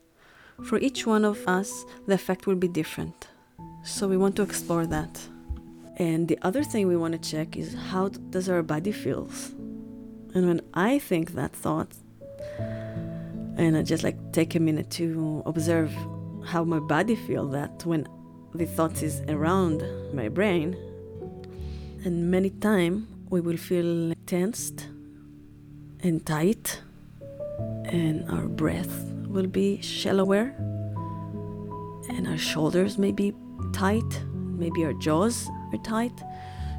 For 0.65 0.79
each 0.79 1.07
one 1.07 1.25
of 1.25 1.47
us, 1.47 1.85
the 2.07 2.15
effect 2.15 2.47
will 2.47 2.55
be 2.55 2.69
different. 2.69 3.29
So 3.87 4.09
we 4.09 4.17
want 4.17 4.35
to 4.37 4.43
explore 4.43 4.85
that. 4.89 5.21
And 5.97 6.27
the 6.27 6.39
other 6.43 6.65
thing 6.65 6.89
we 6.89 6.97
want 6.97 7.13
to 7.15 7.31
check 7.31 7.57
is 7.57 7.73
how 7.73 8.09
does 8.09 8.49
our 8.49 8.63
body 8.63 8.91
feels? 8.91 9.51
And 10.35 10.49
when 10.49 10.61
I 10.75 10.99
think 10.99 11.35
that 11.35 11.53
thought, 11.53 11.89
and 13.57 13.77
I 13.77 13.83
just 13.83 14.03
like 14.03 14.33
take 14.33 14.57
a 14.57 14.61
minute 14.61 14.91
to 14.93 15.43
observe 15.47 15.95
how 16.45 16.65
my 16.65 16.81
body 16.81 17.15
feel 17.15 17.47
that 17.51 17.87
when 17.87 18.09
the 18.55 18.67
thought 18.67 19.03
is 19.05 19.21
around 19.29 19.85
my 20.13 20.29
brain, 20.29 20.77
and 22.05 22.29
many 22.29 22.51
time 22.51 23.07
we 23.31 23.41
will 23.41 23.57
feel 23.57 24.13
tensed 24.27 24.89
and 26.01 26.27
tight, 26.27 26.83
and 27.85 28.29
our 28.31 28.49
breath 28.49 29.05
will 29.29 29.47
be 29.47 29.81
shallower, 29.81 30.53
and 32.09 32.27
our 32.27 32.37
shoulders 32.37 32.99
may 32.99 33.13
be 33.13 33.33
tight, 33.77 34.25
maybe 34.59 34.85
our 34.87 34.95
jaws 34.95 35.51
are 35.71 35.79
tight. 35.85 36.19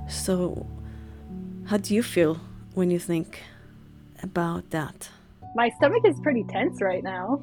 So, 0.10 0.66
how 1.66 1.78
do 1.78 1.94
you 1.94 2.02
feel 2.02 2.40
when 2.74 2.90
you 2.90 2.98
think 2.98 3.44
about 4.24 4.72
that? 4.72 5.08
My 5.54 5.70
stomach 5.78 6.04
is 6.06 6.20
pretty 6.22 6.44
tense 6.46 6.82
right 6.82 7.04
now. 7.04 7.40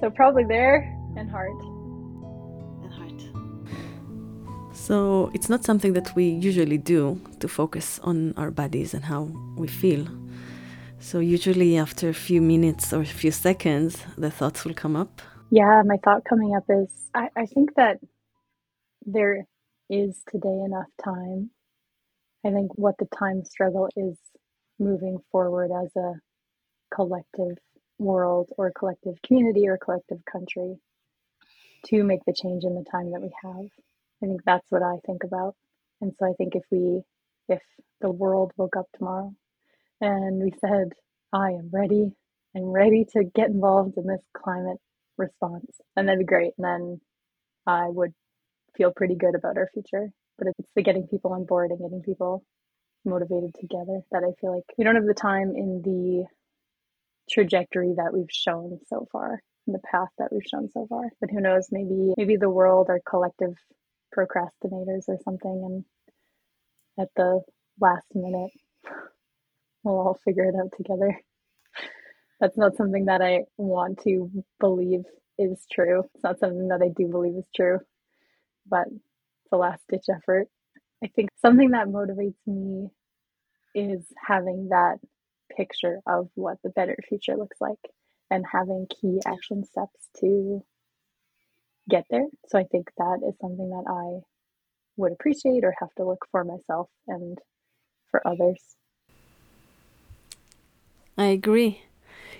So, 0.00 0.10
probably 0.10 0.44
there 0.44 0.76
and 1.16 1.30
heart. 1.30 1.58
And 2.82 2.92
heart. 2.92 3.20
So, 4.76 5.30
it's 5.32 5.48
not 5.48 5.64
something 5.64 5.94
that 5.94 6.14
we 6.14 6.24
usually 6.28 6.78
do 6.78 7.18
to 7.40 7.48
focus 7.48 8.00
on 8.02 8.34
our 8.36 8.50
bodies 8.50 8.92
and 8.92 9.04
how 9.04 9.22
we 9.56 9.66
feel. 9.66 10.06
So, 10.98 11.20
usually, 11.20 11.78
after 11.78 12.10
a 12.10 12.18
few 12.28 12.42
minutes 12.42 12.92
or 12.92 13.00
a 13.00 13.14
few 13.22 13.30
seconds, 13.30 14.04
the 14.18 14.30
thoughts 14.30 14.66
will 14.66 14.74
come 14.74 14.94
up. 14.94 15.22
Yeah, 15.48 15.82
my 15.86 15.96
thought 16.04 16.24
coming 16.24 16.54
up 16.54 16.64
is 16.68 16.88
I, 17.14 17.28
I 17.36 17.46
think 17.46 17.74
that 17.76 17.98
there 19.06 19.46
is 19.90 20.22
today 20.30 20.62
enough 20.64 20.88
time? 21.04 21.50
I 22.44 22.50
think 22.50 22.76
what 22.76 22.96
the 22.98 23.06
time 23.16 23.44
struggle 23.44 23.88
is 23.96 24.18
moving 24.78 25.18
forward 25.30 25.70
as 25.72 25.94
a 25.96 26.14
collective 26.94 27.56
world 27.98 28.50
or 28.58 28.72
collective 28.76 29.14
community 29.22 29.68
or 29.68 29.78
collective 29.78 30.24
country 30.30 30.76
to 31.86 32.04
make 32.04 32.24
the 32.26 32.34
change 32.34 32.64
in 32.64 32.74
the 32.74 32.84
time 32.90 33.10
that 33.12 33.22
we 33.22 33.30
have. 33.42 33.66
I 34.22 34.26
think 34.26 34.40
that's 34.44 34.70
what 34.70 34.82
I 34.82 34.96
think 35.06 35.24
about. 35.24 35.54
And 36.00 36.12
so 36.18 36.26
I 36.26 36.32
think 36.34 36.54
if 36.54 36.62
we, 36.70 37.02
if 37.48 37.62
the 38.00 38.10
world 38.10 38.52
woke 38.56 38.76
up 38.76 38.86
tomorrow 38.96 39.34
and 40.00 40.42
we 40.42 40.52
said, 40.60 40.92
I 41.32 41.50
am 41.50 41.70
ready, 41.72 42.12
I'm 42.56 42.64
ready 42.64 43.06
to 43.12 43.24
get 43.24 43.48
involved 43.48 43.96
in 43.96 44.06
this 44.06 44.22
climate 44.36 44.78
response, 45.16 45.66
and 45.96 46.08
that'd 46.08 46.18
be 46.18 46.24
great. 46.24 46.52
And 46.58 46.64
then 46.64 47.00
I 47.66 47.88
would 47.88 48.14
feel 48.76 48.92
pretty 48.94 49.14
good 49.14 49.34
about 49.34 49.58
our 49.58 49.68
future. 49.72 50.10
But 50.38 50.48
it's 50.48 50.68
the 50.74 50.82
getting 50.82 51.06
people 51.06 51.32
on 51.32 51.44
board 51.44 51.70
and 51.70 51.80
getting 51.80 52.02
people 52.02 52.44
motivated 53.04 53.54
together 53.60 54.00
that 54.12 54.22
I 54.24 54.32
feel 54.40 54.54
like 54.54 54.64
we 54.78 54.84
don't 54.84 54.94
have 54.94 55.06
the 55.06 55.14
time 55.14 55.54
in 55.56 55.82
the 55.82 56.24
trajectory 57.30 57.94
that 57.96 58.12
we've 58.12 58.30
shown 58.30 58.78
so 58.86 59.06
far, 59.10 59.42
in 59.66 59.72
the 59.72 59.80
path 59.80 60.08
that 60.18 60.32
we've 60.32 60.46
shown 60.48 60.68
so 60.70 60.86
far. 60.88 61.04
But 61.20 61.30
who 61.30 61.40
knows, 61.40 61.68
maybe 61.70 62.14
maybe 62.16 62.36
the 62.36 62.50
world 62.50 62.88
are 62.88 63.00
collective 63.08 63.54
procrastinators 64.16 65.08
or 65.08 65.18
something 65.24 65.62
and 65.64 65.84
at 67.00 67.08
the 67.16 67.40
last 67.80 68.06
minute 68.14 68.50
we'll 69.82 69.98
all 69.98 70.18
figure 70.24 70.44
it 70.44 70.54
out 70.54 70.70
together. 70.76 71.18
That's 72.40 72.58
not 72.58 72.76
something 72.76 73.06
that 73.06 73.22
I 73.22 73.44
want 73.56 74.02
to 74.04 74.30
believe 74.60 75.04
is 75.38 75.64
true. 75.72 76.04
It's 76.14 76.24
not 76.24 76.38
something 76.38 76.68
that 76.68 76.82
I 76.82 76.88
do 76.88 77.08
believe 77.08 77.36
is 77.36 77.48
true 77.54 77.78
but 78.66 78.86
it's 78.88 79.52
a 79.52 79.56
last 79.56 79.82
ditch 79.88 80.06
effort. 80.10 80.48
I 81.02 81.08
think 81.08 81.30
something 81.40 81.70
that 81.70 81.88
motivates 81.88 82.34
me 82.46 82.88
is 83.74 84.04
having 84.26 84.68
that 84.68 84.98
picture 85.56 86.00
of 86.06 86.28
what 86.34 86.58
the 86.62 86.70
better 86.70 86.96
future 87.08 87.36
looks 87.36 87.60
like 87.60 87.78
and 88.30 88.44
having 88.50 88.86
key 88.88 89.20
action 89.26 89.64
steps 89.64 90.08
to 90.20 90.64
get 91.88 92.04
there. 92.10 92.26
So 92.48 92.58
I 92.58 92.64
think 92.64 92.90
that 92.96 93.20
is 93.26 93.34
something 93.40 93.70
that 93.70 93.84
I 93.88 94.22
would 94.96 95.12
appreciate 95.12 95.64
or 95.64 95.74
have 95.78 95.92
to 95.96 96.06
look 96.06 96.26
for 96.30 96.44
myself 96.44 96.88
and 97.06 97.38
for 98.10 98.26
others. 98.26 98.76
I 101.16 101.26
agree. 101.26 101.82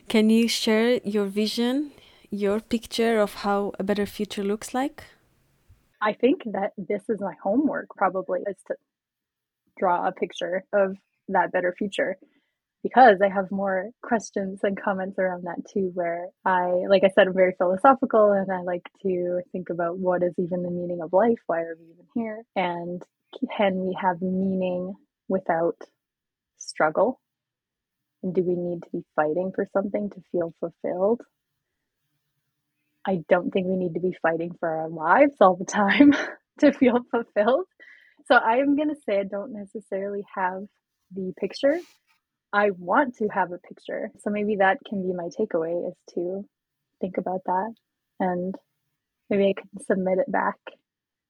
Can 0.09 0.31
you 0.31 0.49
share 0.49 1.01
your 1.05 1.27
vision, 1.27 1.93
your 2.31 2.61
picture 2.61 3.20
of 3.20 3.35
how 3.35 3.73
a 3.79 3.85
better 3.85 4.07
future 4.07 4.45
looks 4.45 4.73
like? 4.73 5.05
I 6.03 6.15
think 6.15 6.43
that 6.47 6.73
this 6.77 7.03
is 7.09 7.21
my 7.21 7.35
homework 7.43 7.87
probably 7.97 8.41
is 8.49 8.57
to 8.67 8.75
draw 9.79 10.07
a 10.07 10.13
picture 10.13 10.65
of 10.73 10.97
that 11.29 11.53
better 11.53 11.75
future 11.79 12.17
because 12.83 13.21
I 13.23 13.29
have 13.29 13.53
more 13.53 13.91
questions 14.03 14.61
and 14.65 14.81
comments 14.81 15.17
around 15.19 15.45
that 15.45 15.65
too. 15.73 15.93
Where 15.95 16.27
I, 16.45 16.73
like 16.89 17.05
I 17.05 17.11
said, 17.15 17.29
I'm 17.29 17.35
very 17.35 17.55
philosophical 17.57 18.33
and 18.33 18.51
I 18.51 18.63
like 18.63 18.89
to 19.03 19.41
think 19.53 19.71
about 19.71 19.99
what 19.99 20.25
is 20.25 20.35
even 20.39 20.65
the 20.65 20.71
meaning 20.71 21.01
of 21.01 21.13
life? 21.13 21.39
Why 21.47 21.61
are 21.61 21.77
we 21.79 21.93
even 21.93 22.07
here? 22.17 22.43
And 22.57 23.01
can 23.57 23.87
we 23.87 23.97
have 24.01 24.21
meaning 24.21 24.95
without 25.29 25.77
struggle? 26.59 27.21
And 28.25 28.35
do 28.35 28.43
we 28.43 28.57
need 28.57 28.83
to 28.83 28.91
be 28.93 29.05
fighting 29.15 29.53
for 29.55 29.69
something 29.73 30.11
to 30.11 30.23
feel 30.33 30.53
fulfilled? 30.59 31.23
I 33.07 33.21
don't 33.29 33.51
think 33.51 33.67
we 33.67 33.77
need 33.77 33.95
to 33.95 34.01
be 34.01 34.17
fighting 34.23 34.53
for 34.61 34.69
our 34.69 34.89
lives 34.89 35.35
all 35.41 35.57
the 35.57 35.65
time 35.65 36.15
to 36.61 36.73
feel 36.73 37.01
fulfilled. 37.11 37.67
So 38.27 38.37
I'm 38.37 38.77
going 38.77 38.91
to 38.91 39.01
say 39.07 39.21
I 39.21 39.25
don't 39.25 39.53
necessarily 39.55 40.25
have 40.35 40.65
the 41.15 41.33
picture. 41.39 41.79
I 42.53 42.71
want 42.71 43.17
to 43.19 43.29
have 43.29 43.53
a 43.53 43.59
picture. 43.59 44.11
So 44.21 44.31
maybe 44.31 44.57
that 44.57 44.79
can 44.89 45.03
be 45.03 45.13
my 45.15 45.29
takeaway 45.39 45.89
is 45.89 45.97
to 46.15 46.45
think 47.01 47.19
about 47.19 47.41
that 47.47 47.75
and 48.21 48.55
maybe 49.31 49.49
I 49.49 49.61
can 49.61 49.85
submit 49.85 50.19
it 50.19 50.31
back 50.31 50.59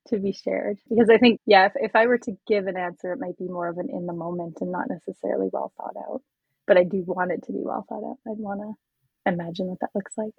to 0.09 0.19
be 0.19 0.33
shared. 0.33 0.79
Because 0.89 1.11
I 1.11 1.19
think, 1.19 1.41
yeah, 1.47 1.67
if, 1.67 1.73
if 1.77 1.97
I 1.97 2.07
were 2.07 2.19
to 2.19 2.37
give 2.49 2.67
an 2.67 2.77
answer, 2.77 3.13
it 3.13 3.21
might 3.21 3.39
be 3.39 3.49
more 3.49 3.69
of 3.69 3.79
an 3.79 3.89
in 3.91 4.07
the 4.07 4.13
moment 4.13 4.59
and 4.61 4.73
not 4.73 4.89
necessarily 4.91 5.49
well 5.53 5.73
thought 5.77 5.97
out. 5.99 6.23
But 6.67 6.79
I 6.79 6.85
do 6.85 7.05
want 7.07 7.33
it 7.33 7.45
to 7.47 7.53
be 7.53 7.61
well 7.63 7.85
thought 7.89 8.05
out. 8.05 8.19
I'd 8.29 8.39
want 8.39 8.61
to 8.61 9.33
imagine 9.33 9.69
what 9.69 9.81
that 9.81 9.91
looks 9.95 10.13
like. 10.17 10.35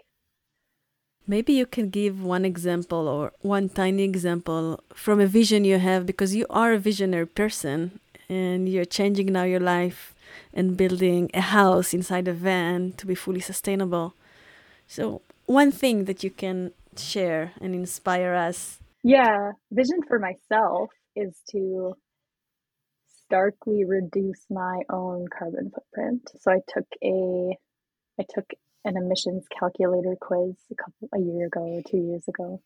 Maybe 1.26 1.54
you 1.54 1.66
can 1.66 1.90
give 1.90 2.22
one 2.22 2.44
example 2.44 3.08
or 3.08 3.32
one 3.42 3.70
tiny 3.70 4.04
example 4.04 4.84
from 4.94 5.22
a 5.22 5.28
vision 5.28 5.64
you 5.64 5.80
have 5.80 6.06
because 6.06 6.36
you 6.36 6.46
are 6.50 6.74
a 6.74 6.78
visionary 6.78 7.28
person 7.28 8.00
and 8.28 8.68
you're 8.68 8.86
changing 8.86 9.32
now 9.32 9.44
your 9.44 9.60
life 9.60 10.14
and 10.54 10.76
building 10.76 11.30
a 11.34 11.42
house 11.42 11.94
inside 11.94 12.28
a 12.28 12.34
van 12.34 12.92
to 12.94 13.06
be 13.06 13.16
fully 13.16 13.40
sustainable. 13.40 14.14
So, 14.88 15.22
one 15.46 15.72
thing 15.72 16.06
that 16.06 16.24
you 16.24 16.30
can 16.30 16.72
share 16.98 17.54
and 17.62 17.74
inspire 17.74 18.34
us. 18.34 18.80
Yeah, 19.04 19.54
vision 19.72 20.00
for 20.08 20.20
myself 20.20 20.90
is 21.16 21.42
to 21.52 21.96
starkly 23.34 23.84
reduce 23.86 24.46
my 24.50 24.82
own 24.92 25.28
carbon 25.28 25.72
footprint. 25.74 26.30
So 26.40 26.52
I 26.52 26.60
took 26.68 26.86
a 27.04 27.58
I 28.20 28.26
took 28.30 28.46
an 28.86 28.98
emissions 28.98 29.46
calculator 29.58 30.16
quiz 30.20 30.56
a 30.72 30.76
couple 30.76 31.10
a 31.14 31.20
year 31.20 31.48
ago 31.48 31.62
or 31.62 31.82
two 31.90 31.98
years 31.98 32.28
ago 32.28 32.62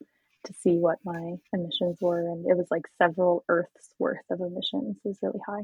to 0.45 0.53
see 0.53 0.77
what 0.77 0.97
my 1.03 1.35
emissions 1.53 1.97
were 2.01 2.29
and 2.31 2.45
it 2.47 2.57
was 2.57 2.67
like 2.71 2.83
several 2.97 3.43
earths 3.49 3.93
worth 3.99 4.23
of 4.31 4.39
emissions. 4.39 4.97
It 5.03 5.07
was 5.07 5.19
really 5.21 5.39
high. 5.45 5.63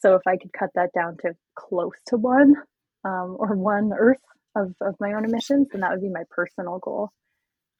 So 0.00 0.14
if 0.14 0.22
i 0.26 0.36
could 0.36 0.52
cut 0.52 0.70
that 0.74 0.92
down 0.94 1.16
to 1.18 1.34
close 1.54 1.98
to 2.08 2.16
one 2.16 2.54
um, 3.04 3.36
or 3.38 3.54
one 3.56 3.92
earth 3.96 4.22
of, 4.56 4.74
of 4.80 4.94
my 5.00 5.12
own 5.12 5.24
emissions 5.24 5.68
then 5.72 5.80
that 5.80 5.90
would 5.90 6.02
be 6.02 6.08
my 6.08 6.24
personal 6.30 6.78
goal 6.78 7.10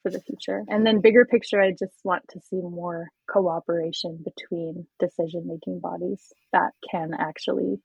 for 0.02 0.10
the 0.10 0.20
future. 0.20 0.64
And 0.68 0.84
then 0.84 1.00
bigger 1.00 1.24
picture 1.24 1.60
i 1.60 1.70
just 1.70 1.96
want 2.04 2.24
to 2.30 2.40
see 2.40 2.60
more 2.60 3.08
cooperation 3.30 4.22
between 4.24 4.86
decision 4.98 5.46
making 5.46 5.80
bodies 5.80 6.32
that 6.52 6.72
can 6.90 7.12
actually 7.18 7.76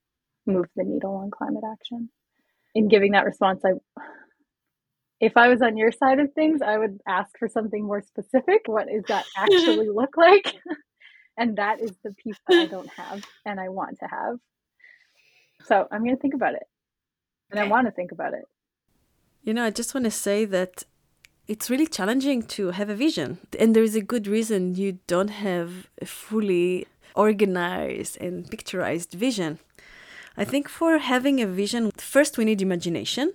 move 0.46 0.66
the 0.76 0.84
needle 0.84 1.16
on 1.16 1.30
climate 1.30 1.64
action 1.70 2.10
in 2.74 2.88
giving 2.88 3.12
that 3.12 3.24
response, 3.24 3.62
I 3.64 3.72
if 5.20 5.36
I 5.36 5.48
was 5.48 5.62
on 5.62 5.76
your 5.76 5.90
side 5.90 6.20
of 6.20 6.32
things, 6.32 6.62
I 6.62 6.78
would 6.78 7.00
ask 7.06 7.36
for 7.38 7.48
something 7.48 7.84
more 7.84 8.02
specific. 8.02 8.62
What 8.66 8.86
does 8.86 9.04
that 9.08 9.24
actually 9.36 9.88
look 9.88 10.16
like? 10.16 10.54
and 11.36 11.56
that 11.56 11.80
is 11.80 11.92
the 12.04 12.12
piece 12.12 12.38
that 12.48 12.58
I 12.58 12.66
don't 12.76 12.90
have 12.90 13.24
and 13.44 13.58
I 13.58 13.68
want 13.68 13.98
to 14.00 14.06
have. 14.06 14.36
So 15.64 15.88
I'm 15.90 16.04
going 16.04 16.14
to 16.14 16.20
think 16.20 16.34
about 16.34 16.54
it. 16.54 16.64
And 17.50 17.58
I 17.58 17.66
want 17.66 17.86
to 17.86 17.90
think 17.90 18.12
about 18.12 18.34
it. 18.34 18.44
You 19.42 19.54
know, 19.54 19.64
I 19.64 19.70
just 19.70 19.94
want 19.94 20.04
to 20.04 20.10
say 20.10 20.44
that 20.44 20.84
it's 21.46 21.70
really 21.70 21.86
challenging 21.86 22.42
to 22.42 22.70
have 22.72 22.90
a 22.90 22.94
vision. 22.94 23.38
And 23.58 23.74
there 23.74 23.82
is 23.82 23.96
a 23.96 24.02
good 24.02 24.26
reason 24.26 24.74
you 24.74 24.98
don't 25.06 25.28
have 25.28 25.88
a 26.00 26.06
fully 26.06 26.86
organized 27.14 28.18
and 28.20 28.48
picturized 28.50 29.14
vision. 29.14 29.58
I 30.38 30.44
think 30.44 30.68
for 30.68 30.98
having 30.98 31.40
a 31.40 31.46
vision, 31.46 31.90
first 31.98 32.38
we 32.38 32.44
need 32.44 32.62
imagination. 32.62 33.32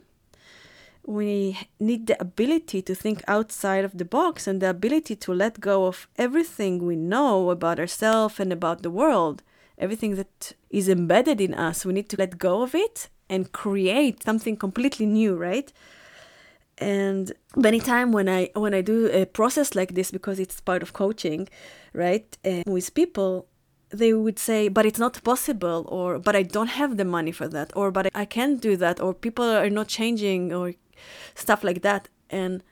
we 1.05 1.57
need 1.79 2.07
the 2.07 2.19
ability 2.21 2.81
to 2.81 2.95
think 2.95 3.21
outside 3.27 3.83
of 3.83 3.97
the 3.97 4.05
box 4.05 4.47
and 4.47 4.61
the 4.61 4.69
ability 4.69 5.15
to 5.17 5.33
let 5.33 5.59
go 5.59 5.85
of 5.85 6.07
everything 6.17 6.85
we 6.85 6.95
know 6.95 7.49
about 7.49 7.79
ourselves 7.79 8.39
and 8.39 8.53
about 8.53 8.83
the 8.83 8.89
world, 8.89 9.43
everything 9.77 10.15
that 10.15 10.53
is 10.69 10.87
embedded 10.87 11.41
in 11.41 11.53
us. 11.53 11.85
We 11.85 11.93
need 11.93 12.09
to 12.09 12.17
let 12.17 12.37
go 12.37 12.61
of 12.61 12.73
it 12.73 13.09
and 13.29 13.51
create 13.51 14.23
something 14.23 14.55
completely 14.55 15.05
new, 15.05 15.35
right? 15.35 15.71
And 16.77 17.31
many 17.55 17.79
time 17.79 18.11
when 18.11 18.27
I 18.29 18.49
when 18.55 18.73
I 18.73 18.81
do 18.81 19.07
a 19.11 19.25
process 19.25 19.75
like 19.75 19.93
this 19.93 20.09
because 20.09 20.39
it's 20.39 20.59
part 20.61 20.81
of 20.81 20.93
coaching, 20.93 21.47
right, 21.93 22.25
uh, 22.45 22.63
with 22.65 22.93
people, 22.93 23.45
they 23.93 24.13
would 24.13 24.39
say, 24.39 24.67
but 24.67 24.85
it's 24.85 24.99
not 24.99 25.23
possible, 25.23 25.85
or 25.87 26.19
but 26.19 26.35
I 26.35 26.43
don't 26.43 26.67
have 26.81 26.97
the 26.97 27.05
money 27.05 27.31
for 27.31 27.47
that, 27.47 27.71
or 27.75 27.91
but 27.91 28.09
I 28.13 28.25
can't 28.25 28.59
do 28.59 28.75
that, 28.77 28.99
or 28.99 29.13
people 29.13 29.45
are 29.45 29.69
not 29.69 29.87
changing, 29.87 30.53
or 30.53 30.73
stuff 31.35 31.63
like 31.63 31.81
that. 31.83 32.09
And 32.29 32.63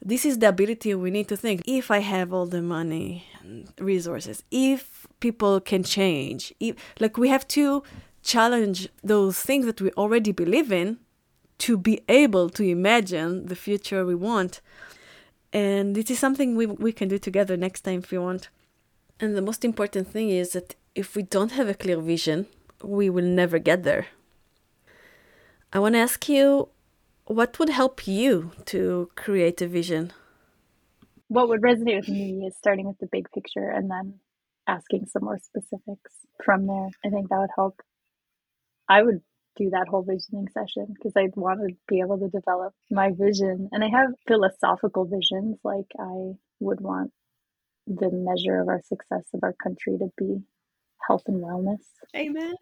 this 0.00 0.24
is 0.24 0.38
the 0.38 0.48
ability 0.48 0.94
we 0.94 1.10
need 1.10 1.28
to 1.28 1.36
think 1.36 1.62
if 1.66 1.90
I 1.90 1.98
have 1.98 2.32
all 2.32 2.46
the 2.46 2.62
money 2.62 3.24
and 3.40 3.72
resources, 3.78 4.42
if 4.50 5.06
people 5.20 5.60
can 5.60 5.82
change, 5.84 6.52
if, 6.58 6.74
like 6.98 7.16
we 7.16 7.28
have 7.28 7.46
to 7.48 7.82
challenge 8.22 8.88
those 9.02 9.38
things 9.40 9.66
that 9.66 9.80
we 9.80 9.90
already 9.92 10.32
believe 10.32 10.72
in 10.72 10.98
to 11.58 11.76
be 11.76 12.00
able 12.08 12.48
to 12.50 12.64
imagine 12.64 13.46
the 13.46 13.54
future 13.54 14.04
we 14.04 14.14
want. 14.14 14.60
And 15.52 15.94
this 15.94 16.10
is 16.10 16.18
something 16.18 16.56
we, 16.56 16.66
we 16.66 16.92
can 16.92 17.08
do 17.08 17.18
together 17.18 17.56
next 17.56 17.82
time 17.82 18.00
if 18.00 18.12
you 18.12 18.22
want. 18.22 18.48
And 19.22 19.36
the 19.36 19.40
most 19.40 19.64
important 19.64 20.08
thing 20.08 20.30
is 20.30 20.50
that 20.50 20.74
if 20.96 21.14
we 21.14 21.22
don't 21.22 21.52
have 21.52 21.68
a 21.68 21.74
clear 21.74 22.00
vision, 22.00 22.48
we 22.82 23.08
will 23.08 23.24
never 23.24 23.60
get 23.60 23.84
there. 23.84 24.08
I 25.72 25.78
want 25.78 25.94
to 25.94 26.00
ask 26.00 26.28
you 26.28 26.70
what 27.26 27.56
would 27.60 27.68
help 27.68 28.08
you 28.08 28.50
to 28.64 29.10
create 29.14 29.62
a 29.62 29.68
vision? 29.68 30.12
What 31.28 31.48
would 31.48 31.62
resonate 31.62 32.00
with 32.00 32.08
me 32.08 32.46
is 32.48 32.56
starting 32.56 32.88
with 32.88 32.98
the 32.98 33.06
big 33.06 33.30
picture 33.30 33.70
and 33.70 33.88
then 33.88 34.14
asking 34.66 35.06
some 35.06 35.22
more 35.22 35.38
specifics 35.38 36.12
from 36.44 36.66
there. 36.66 36.88
I 37.04 37.10
think 37.10 37.28
that 37.28 37.38
would 37.38 37.54
help. 37.54 37.80
I 38.88 39.04
would 39.04 39.20
do 39.54 39.70
that 39.70 39.86
whole 39.88 40.02
visioning 40.02 40.48
session 40.52 40.94
because 40.94 41.12
I'd 41.16 41.36
want 41.36 41.60
to 41.60 41.76
be 41.86 42.00
able 42.00 42.18
to 42.18 42.28
develop 42.28 42.74
my 42.90 43.12
vision. 43.16 43.68
And 43.70 43.84
I 43.84 43.88
have 43.88 44.10
philosophical 44.26 45.04
visions, 45.04 45.58
like 45.62 45.92
I 45.96 46.32
would 46.58 46.80
want 46.80 47.12
the 47.86 48.10
measure 48.12 48.60
of 48.60 48.68
our 48.68 48.80
success 48.84 49.24
of 49.34 49.40
our 49.42 49.54
country 49.62 49.98
to 49.98 50.08
be 50.16 50.38
health 51.06 51.22
and 51.26 51.42
wellness. 51.42 51.84
Amen. 52.16 52.54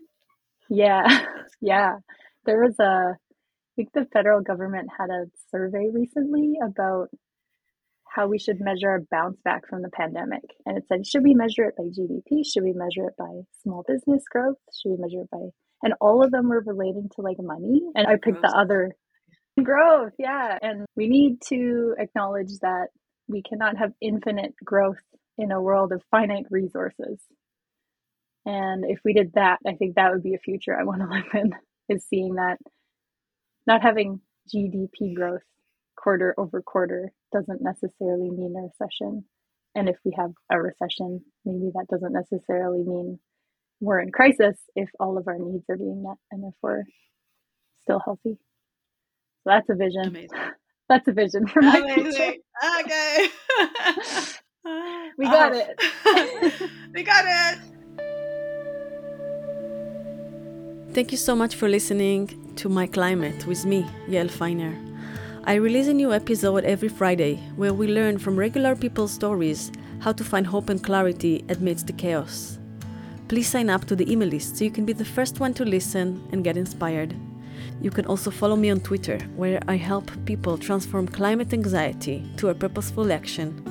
Yeah. 0.68 1.26
yeah. 1.60 1.96
There 2.46 2.62
was 2.62 2.78
a 2.80 3.16
I 3.16 3.72
think 3.76 3.92
the 3.92 4.06
federal 4.12 4.42
government 4.42 4.88
had 4.98 5.10
a 5.10 5.26
survey 5.50 5.88
recently 5.92 6.54
about 6.62 7.08
how 8.06 8.26
we 8.26 8.38
should 8.38 8.60
measure 8.60 8.90
our 8.90 9.02
bounce 9.10 9.38
back 9.44 9.68
from 9.68 9.82
the 9.82 9.90
pandemic. 9.90 10.42
And 10.66 10.76
it 10.76 10.84
said, 10.88 11.06
should 11.06 11.22
we 11.22 11.34
measure 11.34 11.64
it 11.64 11.76
by 11.76 11.84
GDP? 11.84 12.44
Should 12.44 12.64
we 12.64 12.72
measure 12.72 13.08
it 13.08 13.16
by 13.16 13.42
small 13.62 13.84
business 13.86 14.24
growth? 14.30 14.56
Should 14.72 14.90
we 14.90 14.96
measure 14.98 15.22
it 15.22 15.30
by, 15.30 15.38
and 15.82 15.94
all 16.00 16.24
of 16.24 16.32
them 16.32 16.48
were 16.48 16.62
relating 16.66 17.08
to 17.14 17.22
like 17.22 17.38
money. 17.38 17.82
And 17.94 18.06
I 18.06 18.16
picked 18.22 18.42
the 18.42 18.52
other 18.54 18.94
growth. 19.62 20.12
Yeah. 20.18 20.58
And 20.60 20.86
we 20.96 21.08
need 21.08 21.40
to 21.48 21.94
acknowledge 21.98 22.58
that 22.62 22.88
we 23.30 23.42
cannot 23.42 23.78
have 23.78 23.92
infinite 24.00 24.54
growth 24.64 25.00
in 25.38 25.52
a 25.52 25.62
world 25.62 25.92
of 25.92 26.02
finite 26.10 26.46
resources. 26.50 27.18
And 28.44 28.84
if 28.88 28.98
we 29.04 29.12
did 29.12 29.32
that, 29.34 29.58
I 29.66 29.74
think 29.74 29.94
that 29.94 30.12
would 30.12 30.22
be 30.22 30.34
a 30.34 30.38
future 30.38 30.76
I 30.78 30.84
want 30.84 31.02
to 31.02 31.08
live 31.14 31.44
in, 31.44 31.52
is 31.88 32.04
seeing 32.08 32.34
that 32.34 32.58
not 33.66 33.82
having 33.82 34.20
GDP 34.52 35.14
growth 35.14 35.42
quarter 35.96 36.34
over 36.38 36.62
quarter 36.62 37.12
doesn't 37.32 37.62
necessarily 37.62 38.30
mean 38.30 38.54
a 38.56 38.62
recession. 38.62 39.24
And 39.74 39.88
if 39.88 39.96
we 40.04 40.12
have 40.18 40.32
a 40.50 40.60
recession, 40.60 41.22
maybe 41.44 41.70
that 41.74 41.86
doesn't 41.90 42.12
necessarily 42.12 42.82
mean 42.82 43.18
we're 43.80 44.00
in 44.00 44.10
crisis 44.10 44.58
if 44.74 44.90
all 44.98 45.16
of 45.16 45.28
our 45.28 45.38
needs 45.38 45.64
are 45.70 45.76
being 45.76 46.02
met 46.02 46.16
and 46.30 46.44
if 46.44 46.54
we're 46.62 46.84
still 47.82 48.00
healthy. 48.04 48.38
So 49.44 49.50
that's 49.50 49.68
a 49.70 49.74
vision. 49.74 50.06
Amazing. 50.06 50.38
That's 50.90 51.06
a 51.06 51.12
vision 51.12 51.46
for 51.46 51.62
my 51.62 51.78
Amazing. 51.78 52.12
future. 52.12 52.34
Okay. 52.80 53.28
we 55.18 55.24
got 55.36 55.52
oh. 55.54 55.62
it. 55.62 56.70
we 56.94 57.04
got 57.04 57.24
it. 57.26 57.58
Thank 60.92 61.12
you 61.12 61.18
so 61.18 61.36
much 61.36 61.54
for 61.54 61.68
listening 61.68 62.54
to 62.56 62.68
My 62.68 62.88
Climate 62.88 63.46
with 63.46 63.64
me, 63.64 63.86
Yael 64.08 64.28
Finer. 64.28 64.76
I 65.44 65.54
release 65.54 65.86
a 65.86 65.94
new 65.94 66.12
episode 66.12 66.64
every 66.64 66.88
Friday 66.88 67.36
where 67.54 67.72
we 67.72 67.86
learn 67.86 68.18
from 68.18 68.34
regular 68.36 68.74
people's 68.74 69.12
stories 69.12 69.70
how 70.00 70.10
to 70.10 70.24
find 70.24 70.44
hope 70.44 70.70
and 70.70 70.82
clarity 70.82 71.44
amidst 71.50 71.86
the 71.86 71.92
chaos. 71.92 72.58
Please 73.28 73.46
sign 73.46 73.70
up 73.70 73.84
to 73.84 73.94
the 73.94 74.10
email 74.10 74.28
list 74.28 74.56
so 74.56 74.64
you 74.64 74.72
can 74.72 74.84
be 74.84 74.92
the 74.92 75.04
first 75.04 75.38
one 75.38 75.54
to 75.54 75.64
listen 75.64 76.20
and 76.32 76.42
get 76.42 76.56
inspired. 76.56 77.14
You 77.80 77.90
can 77.90 78.06
also 78.06 78.30
follow 78.30 78.56
me 78.56 78.70
on 78.70 78.80
Twitter, 78.80 79.18
where 79.36 79.60
I 79.68 79.76
help 79.76 80.10
people 80.24 80.58
transform 80.58 81.06
climate 81.06 81.52
anxiety 81.52 82.24
to 82.36 82.48
a 82.48 82.54
purposeful 82.54 83.12
action. 83.12 83.62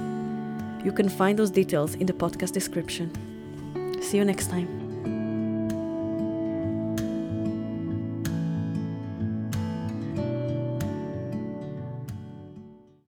You 0.83 0.91
can 0.91 1.09
find 1.09 1.37
those 1.37 1.51
details 1.51 1.95
in 1.95 2.05
the 2.05 2.13
podcast 2.13 2.53
description. 2.53 3.11
See 4.01 4.17
you 4.17 4.25
next 4.25 4.49
time. 4.49 4.78